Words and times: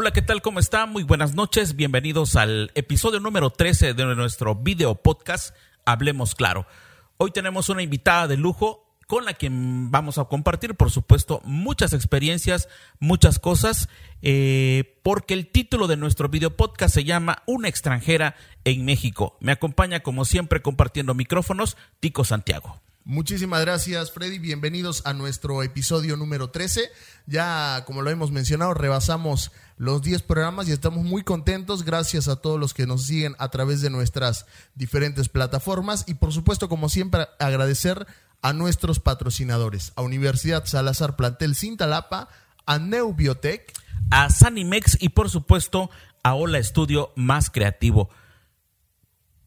Hola, 0.00 0.12
¿qué 0.12 0.22
tal? 0.22 0.42
¿Cómo 0.42 0.60
está? 0.60 0.86
Muy 0.86 1.02
buenas 1.02 1.34
noches. 1.34 1.74
Bienvenidos 1.74 2.36
al 2.36 2.70
episodio 2.76 3.18
número 3.18 3.50
13 3.50 3.94
de 3.94 4.14
nuestro 4.14 4.54
video 4.54 4.94
podcast 4.94 5.56
Hablemos 5.84 6.36
Claro. 6.36 6.68
Hoy 7.16 7.32
tenemos 7.32 7.68
una 7.68 7.82
invitada 7.82 8.28
de 8.28 8.36
lujo 8.36 8.94
con 9.08 9.24
la 9.24 9.34
que 9.34 9.48
vamos 9.50 10.18
a 10.18 10.26
compartir, 10.26 10.76
por 10.76 10.92
supuesto, 10.92 11.40
muchas 11.42 11.94
experiencias, 11.94 12.68
muchas 13.00 13.40
cosas, 13.40 13.88
eh, 14.22 15.00
porque 15.02 15.34
el 15.34 15.48
título 15.48 15.88
de 15.88 15.96
nuestro 15.96 16.28
video 16.28 16.56
podcast 16.56 16.94
se 16.94 17.02
llama 17.02 17.42
Una 17.46 17.66
extranjera 17.66 18.36
en 18.62 18.84
México. 18.84 19.36
Me 19.40 19.50
acompaña, 19.50 19.98
como 19.98 20.24
siempre, 20.24 20.62
compartiendo 20.62 21.12
micrófonos, 21.14 21.76
Tico 21.98 22.24
Santiago. 22.24 22.80
Muchísimas 23.08 23.62
gracias, 23.62 24.10
Freddy. 24.12 24.38
Bienvenidos 24.38 25.00
a 25.06 25.14
nuestro 25.14 25.62
episodio 25.62 26.18
número 26.18 26.50
13. 26.50 26.90
Ya, 27.24 27.84
como 27.86 28.02
lo 28.02 28.10
hemos 28.10 28.32
mencionado, 28.32 28.74
rebasamos 28.74 29.50
los 29.78 30.02
10 30.02 30.20
programas 30.24 30.68
y 30.68 30.72
estamos 30.72 31.06
muy 31.06 31.22
contentos. 31.22 31.84
Gracias 31.84 32.28
a 32.28 32.36
todos 32.36 32.60
los 32.60 32.74
que 32.74 32.86
nos 32.86 33.06
siguen 33.06 33.34
a 33.38 33.48
través 33.48 33.80
de 33.80 33.88
nuestras 33.88 34.44
diferentes 34.74 35.30
plataformas. 35.30 36.04
Y 36.06 36.16
por 36.16 36.34
supuesto, 36.34 36.68
como 36.68 36.90
siempre, 36.90 37.26
agradecer 37.38 38.06
a 38.42 38.52
nuestros 38.52 39.00
patrocinadores, 39.00 39.94
a 39.96 40.02
Universidad 40.02 40.66
Salazar 40.66 41.16
Plantel 41.16 41.56
Cintalapa, 41.56 42.28
a 42.66 42.78
Neubiotech, 42.78 43.72
a 44.10 44.28
Sanimex 44.28 44.98
y 45.00 45.08
por 45.08 45.30
supuesto 45.30 45.88
a 46.22 46.34
Hola 46.34 46.58
Estudio 46.58 47.12
Más 47.16 47.48
Creativo. 47.48 48.10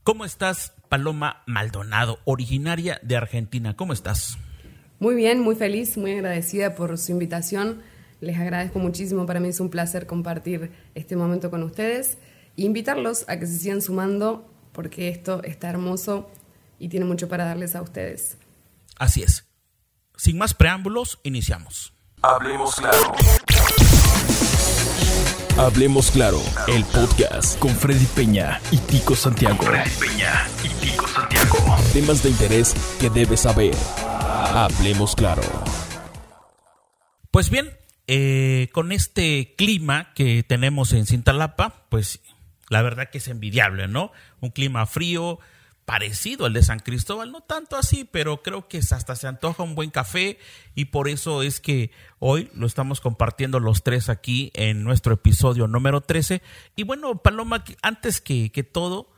¿Cómo 0.02 0.26
estás, 0.26 0.74
Paloma 0.92 1.42
Maldonado, 1.46 2.20
originaria 2.26 3.00
de 3.02 3.16
Argentina? 3.16 3.78
¿Cómo 3.78 3.94
estás? 3.94 4.38
Muy 5.00 5.16
bien, 5.16 5.40
muy 5.40 5.56
feliz, 5.56 5.96
muy 5.96 6.12
agradecida 6.12 6.76
por 6.76 6.98
su 6.98 7.14
invitación. 7.14 7.82
Les 8.20 8.38
agradezco 8.38 8.78
muchísimo, 8.78 9.26
para 9.26 9.40
mí 9.40 9.48
es 9.48 9.62
un 9.62 9.70
placer 9.70 10.06
compartir 10.06 10.70
este 10.94 11.16
momento 11.16 11.50
con 11.50 11.64
ustedes 11.64 12.18
e 12.58 12.64
invitarlos 12.64 13.24
a 13.30 13.40
que 13.40 13.48
se 13.48 13.58
sigan 13.58 13.82
sumando 13.82 14.54
porque 14.74 15.08
esto 15.08 15.42
está 15.44 15.70
hermoso 15.70 16.30
y 16.78 16.90
tiene 16.90 17.06
mucho 17.06 17.30
para 17.30 17.46
darles 17.46 17.74
a 17.78 17.82
ustedes. 17.82 18.38
Así 18.98 19.24
es. 19.24 19.48
Sin 20.18 20.38
más 20.38 20.54
preámbulos, 20.54 21.22
iniciamos. 21.24 21.94
Hablemos 22.22 22.76
claro. 22.76 23.16
Hablemos 25.58 26.12
claro, 26.12 26.42
el 26.68 26.84
podcast 26.86 27.60
con 27.60 27.76
Freddy 27.76 28.06
Peña 28.08 28.60
y 28.72 28.78
Tico 28.78 29.16
Santiago. 29.16 29.62
Freddy 29.62 29.90
Peña 30.00 30.48
y 30.61 30.61
Tico 30.61 30.61
Santiago. 30.61 30.61
Temas 31.94 32.24
de 32.24 32.30
interés 32.30 32.74
que 33.02 33.10
debes 33.10 33.42
saber. 33.42 33.76
Hablemos 34.54 35.14
claro. 35.14 35.42
Pues 37.32 37.50
bien, 37.50 37.70
eh, 38.08 38.70
con 38.72 38.94
este 38.94 39.56
clima 39.58 40.14
que 40.14 40.42
tenemos 40.44 40.94
en 40.94 41.06
Cintalapa, 41.06 41.84
pues 41.90 42.22
la 42.70 42.82
verdad 42.82 43.10
que 43.10 43.18
es 43.18 43.28
envidiable, 43.28 43.90
¿no? 43.90 44.14
Un 44.40 44.52
clima 44.52 44.86
frío, 44.86 45.40
parecido 45.84 46.46
al 46.46 46.54
de 46.54 46.64
San 46.64 46.80
Cristóbal, 46.80 47.30
no 47.30 47.42
tanto 47.42 47.76
así, 47.76 48.08
pero 48.10 48.42
creo 48.42 48.70
que 48.70 48.78
hasta 48.78 49.14
se 49.18 49.28
antoja 49.28 49.64
un 49.64 49.76
buen 49.76 49.90
café 49.90 50.40
y 50.74 50.86
por 50.86 51.10
eso 51.10 51.44
es 51.44 51.60
que 51.60 51.92
hoy 52.20 52.50
lo 52.56 52.68
estamos 52.68 53.02
compartiendo 53.02 53.60
los 53.60 53.84
tres 53.84 54.08
aquí 54.08 54.52
en 54.54 54.86
nuestro 54.86 55.16
episodio 55.16 55.68
número 55.68 56.00
13. 56.00 56.42
Y 56.78 56.84
bueno, 56.84 57.18
Paloma, 57.18 57.66
antes 57.82 58.22
que, 58.22 58.50
que 58.54 58.64
todo, 58.64 59.12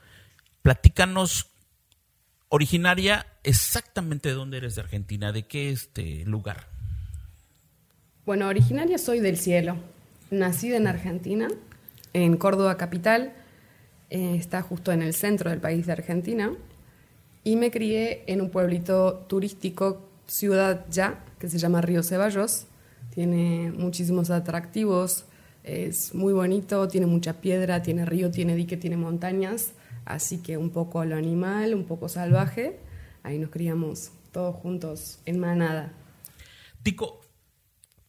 platícanos 0.64 1.53
originaria 2.54 3.26
exactamente 3.44 4.30
de 4.30 4.36
dónde 4.36 4.58
eres 4.58 4.76
de 4.76 4.82
Argentina, 4.82 5.32
de 5.32 5.48
qué 5.48 5.72
este 5.72 6.24
lugar. 6.26 6.68
Bueno, 8.28 8.48
originaria 8.48 9.00
soy 9.00 9.22
del 9.22 9.38
cielo, 9.38 9.76
nacida 10.30 10.78
en 10.78 10.86
Argentina, 10.86 11.48
en 12.14 12.38
Córdoba 12.38 12.78
capital 12.78 13.34
eh, 14.12 14.36
está 14.36 14.62
justo 14.62 14.92
en 14.92 15.02
el 15.02 15.16
centro 15.16 15.50
del 15.50 15.62
país 15.62 15.88
de 15.88 15.94
Argentina, 15.94 16.52
y 17.44 17.56
me 17.56 17.72
crié 17.72 18.24
en 18.28 18.40
un 18.40 18.52
pueblito 18.52 19.26
turístico, 19.28 20.08
ciudad 20.28 20.86
ya, 20.92 21.26
que 21.40 21.50
se 21.50 21.58
llama 21.58 21.82
Río 21.82 22.04
Ceballos. 22.04 22.68
Tiene 23.16 23.72
muchísimos 23.76 24.30
atractivos, 24.30 25.26
es 25.64 26.14
muy 26.14 26.34
bonito, 26.34 26.88
tiene 26.88 27.08
mucha 27.08 27.34
piedra, 27.34 27.82
tiene 27.82 28.06
río, 28.06 28.30
tiene 28.30 28.56
dique, 28.56 28.78
tiene 28.78 28.96
montañas, 28.96 29.74
así 30.06 30.42
que 30.42 30.58
un 30.58 30.70
poco 30.70 31.02
a 31.02 31.06
lo 31.06 31.16
animal, 31.16 31.74
un 31.74 31.86
poco 31.86 32.10
salvaje. 32.10 32.80
Ahí 33.24 33.38
nos 33.40 33.50
criamos 33.50 34.12
todos 34.32 34.56
juntos 34.56 35.20
en 35.26 35.40
manada. 35.40 35.94
Tico, 36.84 37.22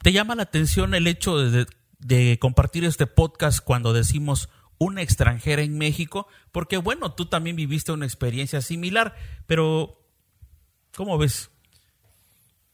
¿te 0.03 0.13
llama 0.13 0.35
la 0.35 0.45
atención 0.45 0.95
el 0.95 1.07
hecho 1.07 1.37
de 1.37 2.39
compartir 2.41 2.85
este 2.85 3.07
podcast 3.07 3.61
cuando 3.61 3.93
decimos 3.93 4.49
una 4.79 5.03
extranjera 5.03 5.63
en 5.63 5.79
México, 5.79 6.27
porque 6.53 6.77
bueno, 6.77 7.13
tú 7.13 7.27
también 7.27 7.57
viviste 7.57 7.93
una 7.93 8.07
experiencia 8.07 8.61
similar, 8.61 9.15
pero 9.47 10.01
¿cómo 10.95 11.19
ves? 11.19 11.51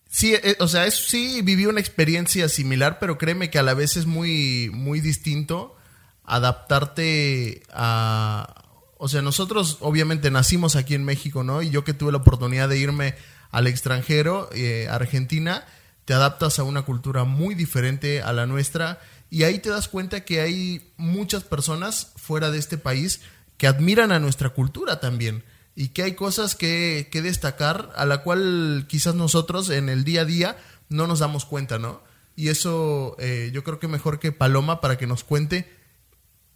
Sí, 0.08 0.34
eh, 0.34 0.56
o 0.58 0.66
sea, 0.66 0.90
sí 0.90 1.40
viví 1.42 1.66
una 1.66 1.80
experiencia 1.80 2.48
similar, 2.48 2.98
pero 2.98 3.18
créeme 3.18 3.50
que 3.50 3.58
a 3.58 3.62
la 3.62 3.74
vez 3.74 3.96
es 3.96 4.06
muy, 4.06 4.70
muy 4.72 5.00
distinto 5.00 5.76
adaptarte 6.24 7.62
a... 7.70 8.59
O 9.02 9.08
sea, 9.08 9.22
nosotros 9.22 9.78
obviamente 9.80 10.30
nacimos 10.30 10.76
aquí 10.76 10.94
en 10.94 11.04
México, 11.04 11.42
¿no? 11.42 11.62
Y 11.62 11.70
yo 11.70 11.84
que 11.84 11.94
tuve 11.94 12.12
la 12.12 12.18
oportunidad 12.18 12.68
de 12.68 12.76
irme 12.76 13.14
al 13.50 13.66
extranjero, 13.66 14.50
eh, 14.52 14.88
Argentina, 14.90 15.64
te 16.04 16.12
adaptas 16.12 16.58
a 16.58 16.64
una 16.64 16.82
cultura 16.82 17.24
muy 17.24 17.54
diferente 17.54 18.20
a 18.20 18.34
la 18.34 18.44
nuestra 18.44 19.00
y 19.30 19.44
ahí 19.44 19.58
te 19.58 19.70
das 19.70 19.88
cuenta 19.88 20.26
que 20.26 20.42
hay 20.42 20.92
muchas 20.98 21.44
personas 21.44 22.12
fuera 22.16 22.50
de 22.50 22.58
este 22.58 22.76
país 22.76 23.22
que 23.56 23.66
admiran 23.66 24.12
a 24.12 24.20
nuestra 24.20 24.50
cultura 24.50 25.00
también 25.00 25.44
y 25.74 25.88
que 25.88 26.02
hay 26.02 26.14
cosas 26.14 26.54
que, 26.54 27.08
que 27.10 27.22
destacar 27.22 27.94
a 27.96 28.04
la 28.04 28.22
cual 28.22 28.84
quizás 28.86 29.14
nosotros 29.14 29.70
en 29.70 29.88
el 29.88 30.04
día 30.04 30.20
a 30.20 30.26
día 30.26 30.58
no 30.90 31.06
nos 31.06 31.20
damos 31.20 31.46
cuenta, 31.46 31.78
¿no? 31.78 32.02
Y 32.36 32.48
eso 32.48 33.16
eh, 33.18 33.50
yo 33.54 33.64
creo 33.64 33.78
que 33.78 33.88
mejor 33.88 34.20
que 34.20 34.30
Paloma 34.30 34.82
para 34.82 34.98
que 34.98 35.06
nos 35.06 35.24
cuente 35.24 35.74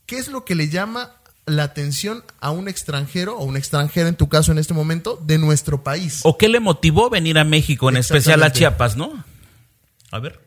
qué 0.05 0.19
es 0.19 0.28
lo 0.28 0.44
que 0.44 0.55
le 0.55 0.69
llama 0.69 1.22
la 1.47 1.65
atención 1.65 2.25
a 2.41 2.50
un 2.50 2.69
extranjero 2.69 3.37
o 3.37 3.44
un 3.44 3.56
extranjero 3.56 4.09
en 4.09 4.16
tu 4.16 4.28
caso 4.28 4.53
en 4.53 4.59
este 4.59 4.75
momento 4.75 5.21
de 5.25 5.38
nuestro 5.38 5.82
país. 5.82 6.21
¿O 6.25 6.38
qué 6.38 6.49
le 6.49 6.60
motivó 6.60 7.10
venir 7.10 7.38
a 7.38 7.44
México, 7.44 7.88
en 7.88 7.97
especial 7.97 8.43
a 8.43 8.53
Chiapas, 8.53 8.97
no? 8.97 9.25
A 10.10 10.19
ver. 10.19 10.41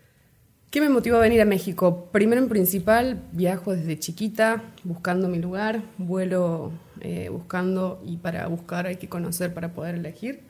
¿Qué 0.70 0.82
me 0.82 0.90
motivó 0.90 1.18
a 1.18 1.22
venir 1.22 1.42
a 1.42 1.46
México? 1.46 2.10
Primero 2.12 2.42
en 2.42 2.50
principal, 2.50 3.24
viajo 3.32 3.74
desde 3.74 4.00
chiquita, 4.00 4.64
buscando 4.84 5.30
mi 5.30 5.40
lugar, 5.40 5.82
vuelo 5.98 6.74
eh, 7.00 7.30
buscando 7.30 8.02
y 8.06 8.18
para 8.18 8.48
buscar 8.48 8.88
hay 8.88 8.98
que 8.98 9.08
conocer 9.08 9.54
para 9.54 9.74
poder 9.74 9.96
elegir. 9.96 10.42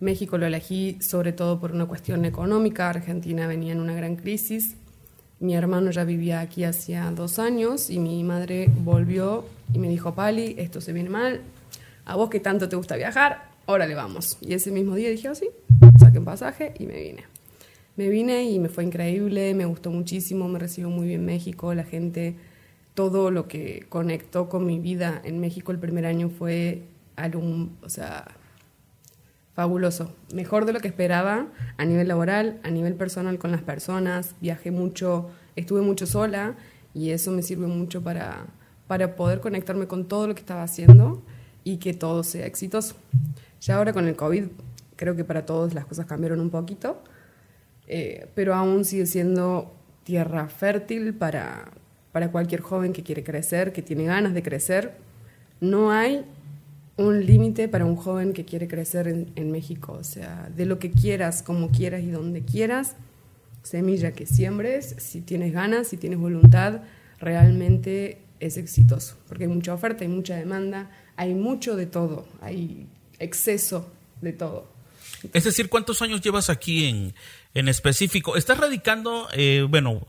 México 0.00 0.38
lo 0.38 0.46
elegí 0.46 0.98
sobre 1.00 1.32
todo 1.32 1.60
por 1.60 1.72
una 1.72 1.86
cuestión 1.86 2.24
económica, 2.24 2.88
Argentina 2.88 3.46
venía 3.46 3.72
en 3.72 3.80
una 3.80 3.94
gran 3.94 4.16
crisis, 4.16 4.76
mi 5.44 5.54
hermano 5.54 5.90
ya 5.90 6.04
vivía 6.04 6.40
aquí 6.40 6.64
hacía 6.64 7.10
dos 7.10 7.38
años 7.38 7.90
y 7.90 7.98
mi 7.98 8.24
madre 8.24 8.70
volvió 8.82 9.44
y 9.72 9.78
me 9.78 9.88
dijo, 9.88 10.14
Pali, 10.14 10.54
esto 10.58 10.80
se 10.80 10.92
viene 10.92 11.10
mal, 11.10 11.42
a 12.06 12.16
vos 12.16 12.30
que 12.30 12.40
tanto 12.40 12.68
te 12.68 12.76
gusta 12.76 12.96
viajar, 12.96 13.50
órale 13.66 13.94
vamos. 13.94 14.38
Y 14.40 14.54
ese 14.54 14.70
mismo 14.70 14.94
día 14.94 15.10
dije, 15.10 15.28
oh, 15.28 15.34
sí, 15.34 15.48
saqué 15.98 16.18
un 16.18 16.24
pasaje 16.24 16.74
y 16.78 16.86
me 16.86 17.00
vine. 17.00 17.24
Me 17.96 18.08
vine 18.08 18.44
y 18.44 18.58
me 18.58 18.68
fue 18.68 18.84
increíble, 18.84 19.54
me 19.54 19.66
gustó 19.66 19.90
muchísimo, 19.90 20.48
me 20.48 20.58
recibió 20.58 20.90
muy 20.90 21.06
bien 21.06 21.24
México, 21.24 21.74
la 21.74 21.84
gente, 21.84 22.34
todo 22.94 23.30
lo 23.30 23.46
que 23.46 23.86
conectó 23.88 24.48
con 24.48 24.66
mi 24.66 24.80
vida 24.80 25.20
en 25.24 25.40
México 25.40 25.72
el 25.72 25.78
primer 25.78 26.06
año 26.06 26.30
fue 26.30 26.82
algo, 27.16 27.68
o 27.82 27.88
sea, 27.88 28.26
fabuloso, 29.54 30.12
mejor 30.32 30.66
de 30.66 30.72
lo 30.72 30.80
que 30.80 30.88
esperaba 30.88 31.46
a 31.76 31.84
nivel 31.84 32.08
laboral, 32.08 32.60
a 32.64 32.70
nivel 32.70 32.94
personal 32.94 33.38
con 33.38 33.52
las 33.52 33.62
personas, 33.62 34.34
viajé 34.40 34.70
mucho, 34.72 35.30
estuve 35.54 35.80
mucho 35.80 36.06
sola 36.06 36.56
y 36.92 37.10
eso 37.10 37.30
me 37.30 37.42
sirve 37.42 37.68
mucho 37.68 38.02
para, 38.02 38.46
para 38.88 39.14
poder 39.14 39.40
conectarme 39.40 39.86
con 39.86 40.06
todo 40.06 40.26
lo 40.26 40.34
que 40.34 40.40
estaba 40.40 40.64
haciendo 40.64 41.22
y 41.62 41.76
que 41.78 41.94
todo 41.94 42.24
sea 42.24 42.46
exitoso. 42.46 42.96
Ya 43.60 43.76
ahora 43.76 43.92
con 43.92 44.08
el 44.08 44.16
COVID 44.16 44.46
creo 44.96 45.14
que 45.14 45.24
para 45.24 45.46
todos 45.46 45.72
las 45.72 45.86
cosas 45.86 46.06
cambiaron 46.06 46.40
un 46.40 46.50
poquito, 46.50 47.00
eh, 47.86 48.28
pero 48.34 48.54
aún 48.54 48.84
sigue 48.84 49.06
siendo 49.06 49.72
tierra 50.02 50.48
fértil 50.48 51.14
para, 51.14 51.70
para 52.12 52.30
cualquier 52.30 52.60
joven 52.60 52.92
que 52.92 53.02
quiere 53.02 53.22
crecer, 53.22 53.72
que 53.72 53.82
tiene 53.82 54.04
ganas 54.04 54.34
de 54.34 54.42
crecer. 54.42 54.96
No 55.60 55.92
hay 55.92 56.24
un 56.96 57.26
límite 57.26 57.68
para 57.68 57.84
un 57.84 57.96
joven 57.96 58.32
que 58.32 58.44
quiere 58.44 58.68
crecer 58.68 59.08
en, 59.08 59.50
México. 59.50 59.96
O 59.98 60.04
sea, 60.04 60.48
de 60.54 60.66
lo 60.66 60.78
que 60.78 60.90
quieras, 60.90 61.42
como 61.42 61.70
quieras 61.70 62.02
y 62.02 62.10
donde 62.10 62.42
quieras, 62.42 62.96
semilla 63.62 64.12
que 64.12 64.26
siembres, 64.26 64.94
si 64.98 65.20
tienes 65.20 65.52
ganas, 65.52 65.88
si 65.88 65.96
tienes 65.96 66.18
voluntad, 66.18 66.82
realmente 67.18 68.18
es 68.40 68.56
exitoso. 68.56 69.16
Porque 69.28 69.44
hay 69.44 69.50
mucha 69.50 69.74
oferta, 69.74 70.04
hay 70.04 70.08
mucha 70.08 70.36
demanda, 70.36 70.90
hay 71.16 71.34
mucho 71.34 71.76
de 71.76 71.86
todo, 71.86 72.26
hay 72.40 72.86
exceso 73.18 73.90
de 74.20 74.32
todo. 74.32 74.72
Es 75.32 75.44
decir, 75.44 75.68
¿cuántos 75.68 76.02
años 76.02 76.20
llevas 76.20 76.50
aquí 76.50 76.86
en, 76.86 77.14
en 77.54 77.68
específico? 77.68 78.36
¿Estás 78.36 78.58
radicando, 78.58 79.28
eh, 79.32 79.66
bueno, 79.68 80.06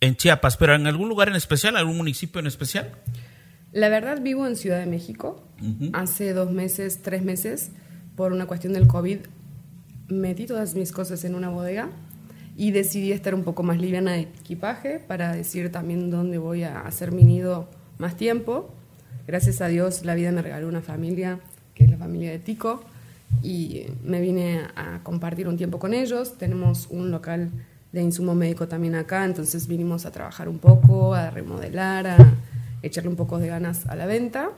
en 0.00 0.16
Chiapas, 0.16 0.56
pero 0.56 0.74
en 0.74 0.86
algún 0.86 1.08
lugar 1.08 1.28
en 1.28 1.36
especial, 1.36 1.76
algún 1.76 1.96
municipio 1.96 2.40
en 2.40 2.48
especial. 2.48 2.90
La 3.72 3.88
verdad 3.88 4.20
vivo 4.20 4.46
en 4.46 4.56
Ciudad 4.56 4.78
de 4.78 4.86
México. 4.86 5.42
Hace 5.94 6.34
dos 6.34 6.50
meses, 6.50 7.00
tres 7.00 7.22
meses, 7.22 7.70
por 8.16 8.32
una 8.32 8.46
cuestión 8.46 8.74
del 8.74 8.86
COVID, 8.86 9.18
metí 10.08 10.44
todas 10.44 10.74
mis 10.74 10.92
cosas 10.92 11.24
en 11.24 11.34
una 11.34 11.48
bodega 11.48 11.88
y 12.54 12.72
decidí 12.72 13.12
estar 13.12 13.34
un 13.34 13.44
poco 13.44 13.62
más 13.62 13.80
liviana 13.80 14.12
de 14.12 14.20
equipaje 14.22 14.98
para 14.98 15.32
decir 15.32 15.72
también 15.72 16.10
dónde 16.10 16.36
voy 16.36 16.64
a 16.64 16.80
hacer 16.80 17.12
mi 17.12 17.24
nido 17.24 17.68
más 17.96 18.16
tiempo. 18.16 18.74
Gracias 19.26 19.62
a 19.62 19.68
Dios 19.68 20.04
la 20.04 20.14
vida 20.16 20.32
me 20.32 20.42
regaló 20.42 20.68
una 20.68 20.82
familia, 20.82 21.40
que 21.74 21.84
es 21.84 21.90
la 21.90 21.96
familia 21.96 22.30
de 22.30 22.40
Tico, 22.40 22.82
y 23.42 23.86
me 24.04 24.20
vine 24.20 24.62
a 24.76 25.00
compartir 25.02 25.48
un 25.48 25.56
tiempo 25.56 25.78
con 25.78 25.94
ellos. 25.94 26.36
Tenemos 26.36 26.88
un 26.90 27.10
local 27.10 27.50
de 27.92 28.02
insumo 28.02 28.34
médico 28.34 28.68
también 28.68 28.96
acá, 28.96 29.24
entonces 29.24 29.66
vinimos 29.66 30.04
a 30.04 30.10
trabajar 30.10 30.48
un 30.48 30.58
poco, 30.58 31.14
a 31.14 31.30
remodelar, 31.30 32.06
a 32.06 32.18
echarle 32.82 33.08
un 33.10 33.16
poco 33.16 33.38
de 33.38 33.48
ganas 33.48 33.86
a 33.86 33.96
la 33.96 34.06
venta, 34.06 34.50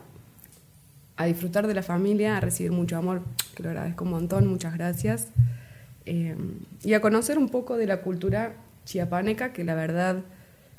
a 1.17 1.27
disfrutar 1.27 1.67
de 1.67 1.75
la 1.75 1.83
familia, 1.83 2.37
a 2.37 2.41
recibir 2.41 2.73
mucho 2.73 2.97
amor, 2.97 3.23
que 3.55 3.63
lo 3.63 3.71
agradezco 3.71 4.05
un 4.05 4.11
montón, 4.11 4.47
muchas 4.47 4.75
gracias, 4.75 5.29
eh, 6.07 6.37
y 6.83 6.95
a 6.95 7.01
conocer 7.01 7.39
un 7.39 7.49
poco 7.49 7.77
de 7.77 7.87
la 7.87 8.03
cultura 8.03 8.57
chiapaneca, 8.85 9.53
que 9.53 9.65
la 9.65 9.75
verdad 9.75 10.23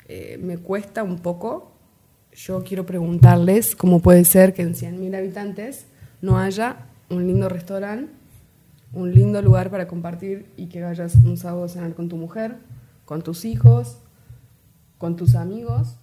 eh, 0.08 0.38
me 0.40 0.58
cuesta 0.58 1.02
un 1.02 1.18
poco. 1.18 1.72
Yo 2.32 2.62
quiero 2.64 2.86
preguntarles 2.86 3.74
cómo 3.74 4.00
puede 4.00 4.24
ser 4.24 4.52
que 4.52 4.62
en 4.62 4.74
100.000 4.74 5.16
habitantes 5.16 5.86
no 6.20 6.38
haya 6.38 6.86
un 7.08 7.26
lindo 7.26 7.48
restaurante, 7.48 8.12
un 8.92 9.12
lindo 9.14 9.40
lugar 9.42 9.70
para 9.70 9.88
compartir 9.88 10.46
y 10.56 10.66
que 10.66 10.82
vayas 10.82 11.14
un 11.16 11.36
sábado 11.36 11.64
a 11.64 11.68
cenar 11.68 11.94
con 11.94 12.08
tu 12.08 12.16
mujer, 12.16 12.56
con 13.04 13.22
tus 13.22 13.44
hijos, 13.44 13.98
con 14.98 15.16
tus 15.16 15.34
amigos. 15.34 15.96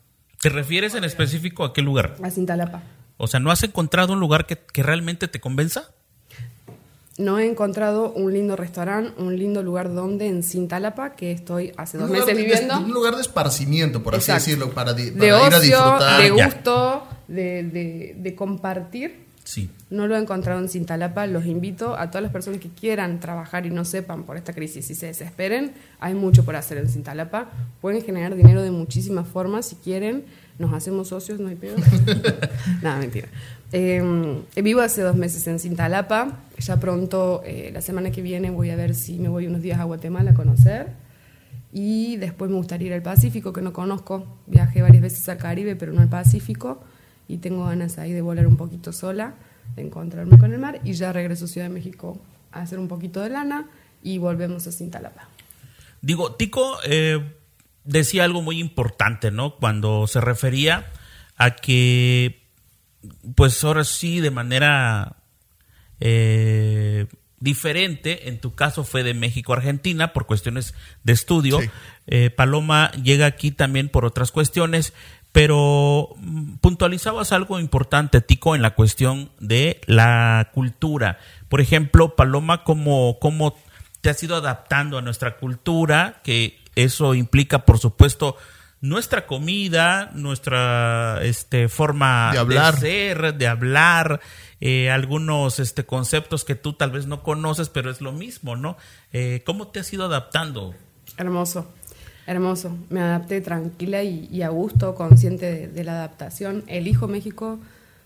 ¿Te 0.43 0.49
refieres 0.49 0.93
en 0.93 1.05
específico 1.05 1.63
a 1.63 1.71
qué 1.71 1.81
lugar? 1.81 2.17
A 2.21 2.29
Cintalapa. 2.29 2.83
O 3.15 3.27
sea, 3.27 3.39
¿no 3.39 3.49
has 3.49 3.63
encontrado 3.63 4.11
un 4.11 4.19
lugar 4.19 4.45
que, 4.45 4.57
que 4.57 4.83
realmente 4.83 5.29
te 5.29 5.39
convenza? 5.39 5.85
No 7.17 7.39
he 7.39 7.45
encontrado 7.47 8.11
un 8.11 8.33
lindo 8.33 8.55
restaurante, 8.57 9.13
un 9.21 9.37
lindo 9.37 9.63
lugar 9.63 9.93
donde 9.93 10.27
en 10.27 10.43
Cintalapa, 10.43 11.11
que 11.15 11.31
estoy 11.31 11.71
hace 11.77 11.97
dos 11.97 12.09
meses 12.09 12.25
de- 12.25 12.33
viviendo. 12.33 12.77
un 12.77 12.91
lugar 12.91 13.15
de 13.15 13.21
esparcimiento, 13.21 14.03
por 14.03 14.15
así 14.15 14.33
decirlo, 14.33 14.71
para, 14.71 14.91
di- 14.93 15.11
para 15.11 15.21
de 15.21 15.27
ir 15.47 15.53
a 15.53 15.59
disfrutar. 15.61 16.21
de 16.21 16.29
gusto, 16.31 17.07
de, 17.29 17.63
de- 17.63 18.15
de 18.17 18.35
compartir. 18.35 19.23
Sí. 19.43 19.69
No 19.89 20.07
lo 20.07 20.15
he 20.15 20.19
encontrado 20.19 20.59
en 20.59 20.69
Cintalapa. 20.69 21.27
Los 21.27 21.45
invito 21.45 21.97
a 21.97 22.09
todas 22.09 22.23
las 22.23 22.31
personas 22.31 22.59
que 22.59 22.69
quieran 22.69 23.19
trabajar 23.19 23.65
y 23.65 23.69
no 23.69 23.85
sepan 23.85 24.23
por 24.23 24.37
esta 24.37 24.53
crisis 24.53 24.89
y 24.89 24.95
se 24.95 25.07
desesperen. 25.07 25.73
Hay 25.99 26.13
mucho 26.13 26.45
por 26.45 26.55
hacer 26.55 26.77
en 26.77 26.89
Cintalapa. 26.89 27.49
Pueden 27.81 28.01
generar 28.03 28.35
dinero 28.35 28.61
de 28.61 28.71
muchísimas 28.71 29.27
formas 29.27 29.67
si 29.67 29.75
quieren. 29.75 30.23
Nos 30.59 30.73
hacemos 30.73 31.09
socios, 31.09 31.39
no 31.39 31.49
hay 31.49 31.55
pedo. 31.55 31.75
Nada, 32.81 32.99
mentira. 32.99 33.27
Eh, 33.71 34.01
vivo 34.55 34.81
hace 34.81 35.01
dos 35.01 35.15
meses 35.15 35.45
en 35.47 35.59
Cintalapa. 35.59 36.39
Ya 36.59 36.79
pronto, 36.79 37.41
eh, 37.45 37.71
la 37.73 37.81
semana 37.81 38.11
que 38.11 38.21
viene, 38.21 38.49
voy 38.49 38.69
a 38.69 38.75
ver 38.75 38.95
si 38.95 39.19
me 39.19 39.29
voy 39.29 39.47
unos 39.47 39.61
días 39.61 39.79
a 39.79 39.83
Guatemala 39.83 40.31
a 40.31 40.33
conocer. 40.35 40.87
Y 41.73 42.17
después 42.17 42.51
me 42.51 42.57
gustaría 42.57 42.87
ir 42.87 42.93
al 42.93 43.01
Pacífico, 43.01 43.51
que 43.51 43.61
no 43.61 43.73
conozco. 43.73 44.37
Viajé 44.45 44.83
varias 44.83 45.01
veces 45.01 45.27
al 45.27 45.37
Caribe, 45.37 45.75
pero 45.75 45.91
no 45.91 46.01
al 46.01 46.09
Pacífico. 46.09 46.83
Y 47.27 47.37
tengo 47.37 47.65
ganas 47.65 47.97
ahí 47.97 48.11
de 48.11 48.21
volar 48.21 48.47
un 48.47 48.57
poquito 48.57 48.91
sola, 48.91 49.35
de 49.75 49.83
encontrarme 49.83 50.37
con 50.37 50.53
el 50.53 50.59
mar. 50.59 50.81
Y 50.83 50.93
ya 50.93 51.13
regreso 51.13 51.45
a 51.45 51.47
Ciudad 51.47 51.67
de 51.67 51.73
México 51.73 52.19
a 52.51 52.61
hacer 52.61 52.79
un 52.79 52.87
poquito 52.87 53.21
de 53.21 53.29
lana 53.29 53.67
y 54.01 54.17
volvemos 54.17 54.67
a 54.67 54.71
Cintalapa. 54.71 55.27
Digo, 56.01 56.35
Tico 56.35 56.77
eh, 56.85 57.19
decía 57.83 58.25
algo 58.25 58.41
muy 58.41 58.59
importante, 58.59 59.31
¿no? 59.31 59.55
Cuando 59.55 60.07
se 60.07 60.21
refería 60.21 60.91
a 61.37 61.55
que, 61.55 62.43
pues 63.35 63.63
ahora 63.63 63.83
sí, 63.83 64.19
de 64.19 64.31
manera 64.31 65.17
eh, 65.99 67.07
diferente, 67.39 68.29
en 68.29 68.39
tu 68.39 68.53
caso 68.53 68.83
fue 68.83 69.03
de 69.03 69.13
México 69.13 69.53
a 69.53 69.57
Argentina 69.57 70.13
por 70.13 70.25
cuestiones 70.25 70.73
de 71.03 71.13
estudio. 71.13 71.61
Sí. 71.61 71.69
Eh, 72.07 72.29
Paloma 72.29 72.91
llega 72.91 73.25
aquí 73.25 73.51
también 73.51 73.89
por 73.89 74.05
otras 74.05 74.31
cuestiones, 74.31 74.93
pero 75.33 76.15
mm, 76.17 76.53
puntualizabas 76.61 77.33
algo 77.33 77.59
importante, 77.59 78.21
Tico, 78.21 78.55
en 78.55 78.61
la 78.61 78.75
cuestión 78.75 79.31
de 79.39 79.81
la 79.87 80.51
cultura. 80.53 81.19
Por 81.49 81.59
ejemplo, 81.59 82.15
Paloma, 82.15 82.63
¿cómo, 82.63 83.17
cómo 83.19 83.57
te 83.99 84.11
has 84.11 84.23
ido 84.23 84.37
adaptando 84.37 84.97
a 84.97 85.01
nuestra 85.01 85.37
cultura? 85.37 86.21
Que 86.23 86.59
eso 86.75 87.15
implica, 87.15 87.65
por 87.65 87.79
supuesto, 87.79 88.37
nuestra 88.79 89.25
comida, 89.25 90.11
nuestra 90.13 91.19
este, 91.23 91.67
forma 91.67 92.29
De 92.31 92.37
hablar. 92.37 92.79
ser, 92.79 93.35
de 93.35 93.47
hablar, 93.47 94.21
eh, 94.61 94.91
algunos 94.91 95.59
este, 95.59 95.83
conceptos 95.83 96.43
que 96.43 96.53
tú 96.55 96.73
tal 96.73 96.91
vez 96.91 97.07
no 97.07 97.23
conoces, 97.23 97.69
pero 97.69 97.89
es 97.89 98.01
lo 98.01 98.11
mismo, 98.11 98.55
¿no? 98.55 98.77
Eh, 99.11 99.41
¿Cómo 99.45 99.69
te 99.69 99.79
has 99.79 99.91
ido 99.93 100.05
adaptando? 100.05 100.75
Hermoso, 101.17 101.71
hermoso. 102.27 102.75
Me 102.89 103.01
adapté 103.01 103.41
tranquila 103.41 104.03
y, 104.03 104.41
a 104.41 104.49
gusto, 104.49 104.95
consciente 104.95 105.45
de, 105.45 105.67
de 105.67 105.83
la 105.83 105.93
adaptación. 105.93 106.63
Elijo 106.67 107.07
México 107.07 107.59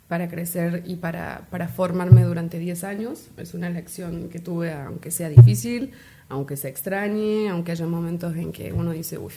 para 0.07 0.29
crecer 0.29 0.83
y 0.85 0.95
para, 0.95 1.41
para 1.49 1.67
formarme 1.67 2.23
durante 2.23 2.59
10 2.59 2.83
años. 2.83 3.27
Es 3.37 3.53
una 3.53 3.67
elección 3.67 4.29
que 4.29 4.39
tuve, 4.39 4.73
aunque 4.73 5.11
sea 5.11 5.29
difícil, 5.29 5.91
aunque 6.29 6.57
se 6.57 6.69
extrañe, 6.69 7.49
aunque 7.49 7.73
haya 7.73 7.85
momentos 7.85 8.35
en 8.35 8.51
que 8.51 8.71
uno 8.73 8.91
dice, 8.91 9.17
uff, 9.17 9.35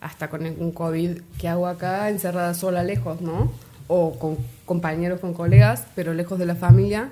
hasta 0.00 0.30
con 0.30 0.46
un 0.46 0.72
COVID, 0.72 1.18
¿qué 1.38 1.48
hago 1.48 1.66
acá 1.66 2.08
encerrada 2.08 2.54
sola 2.54 2.82
lejos, 2.82 3.20
no? 3.20 3.52
O 3.86 4.18
con 4.18 4.36
compañeros, 4.64 5.20
con 5.20 5.34
colegas, 5.34 5.86
pero 5.94 6.14
lejos 6.14 6.38
de 6.38 6.46
la 6.46 6.54
familia. 6.54 7.10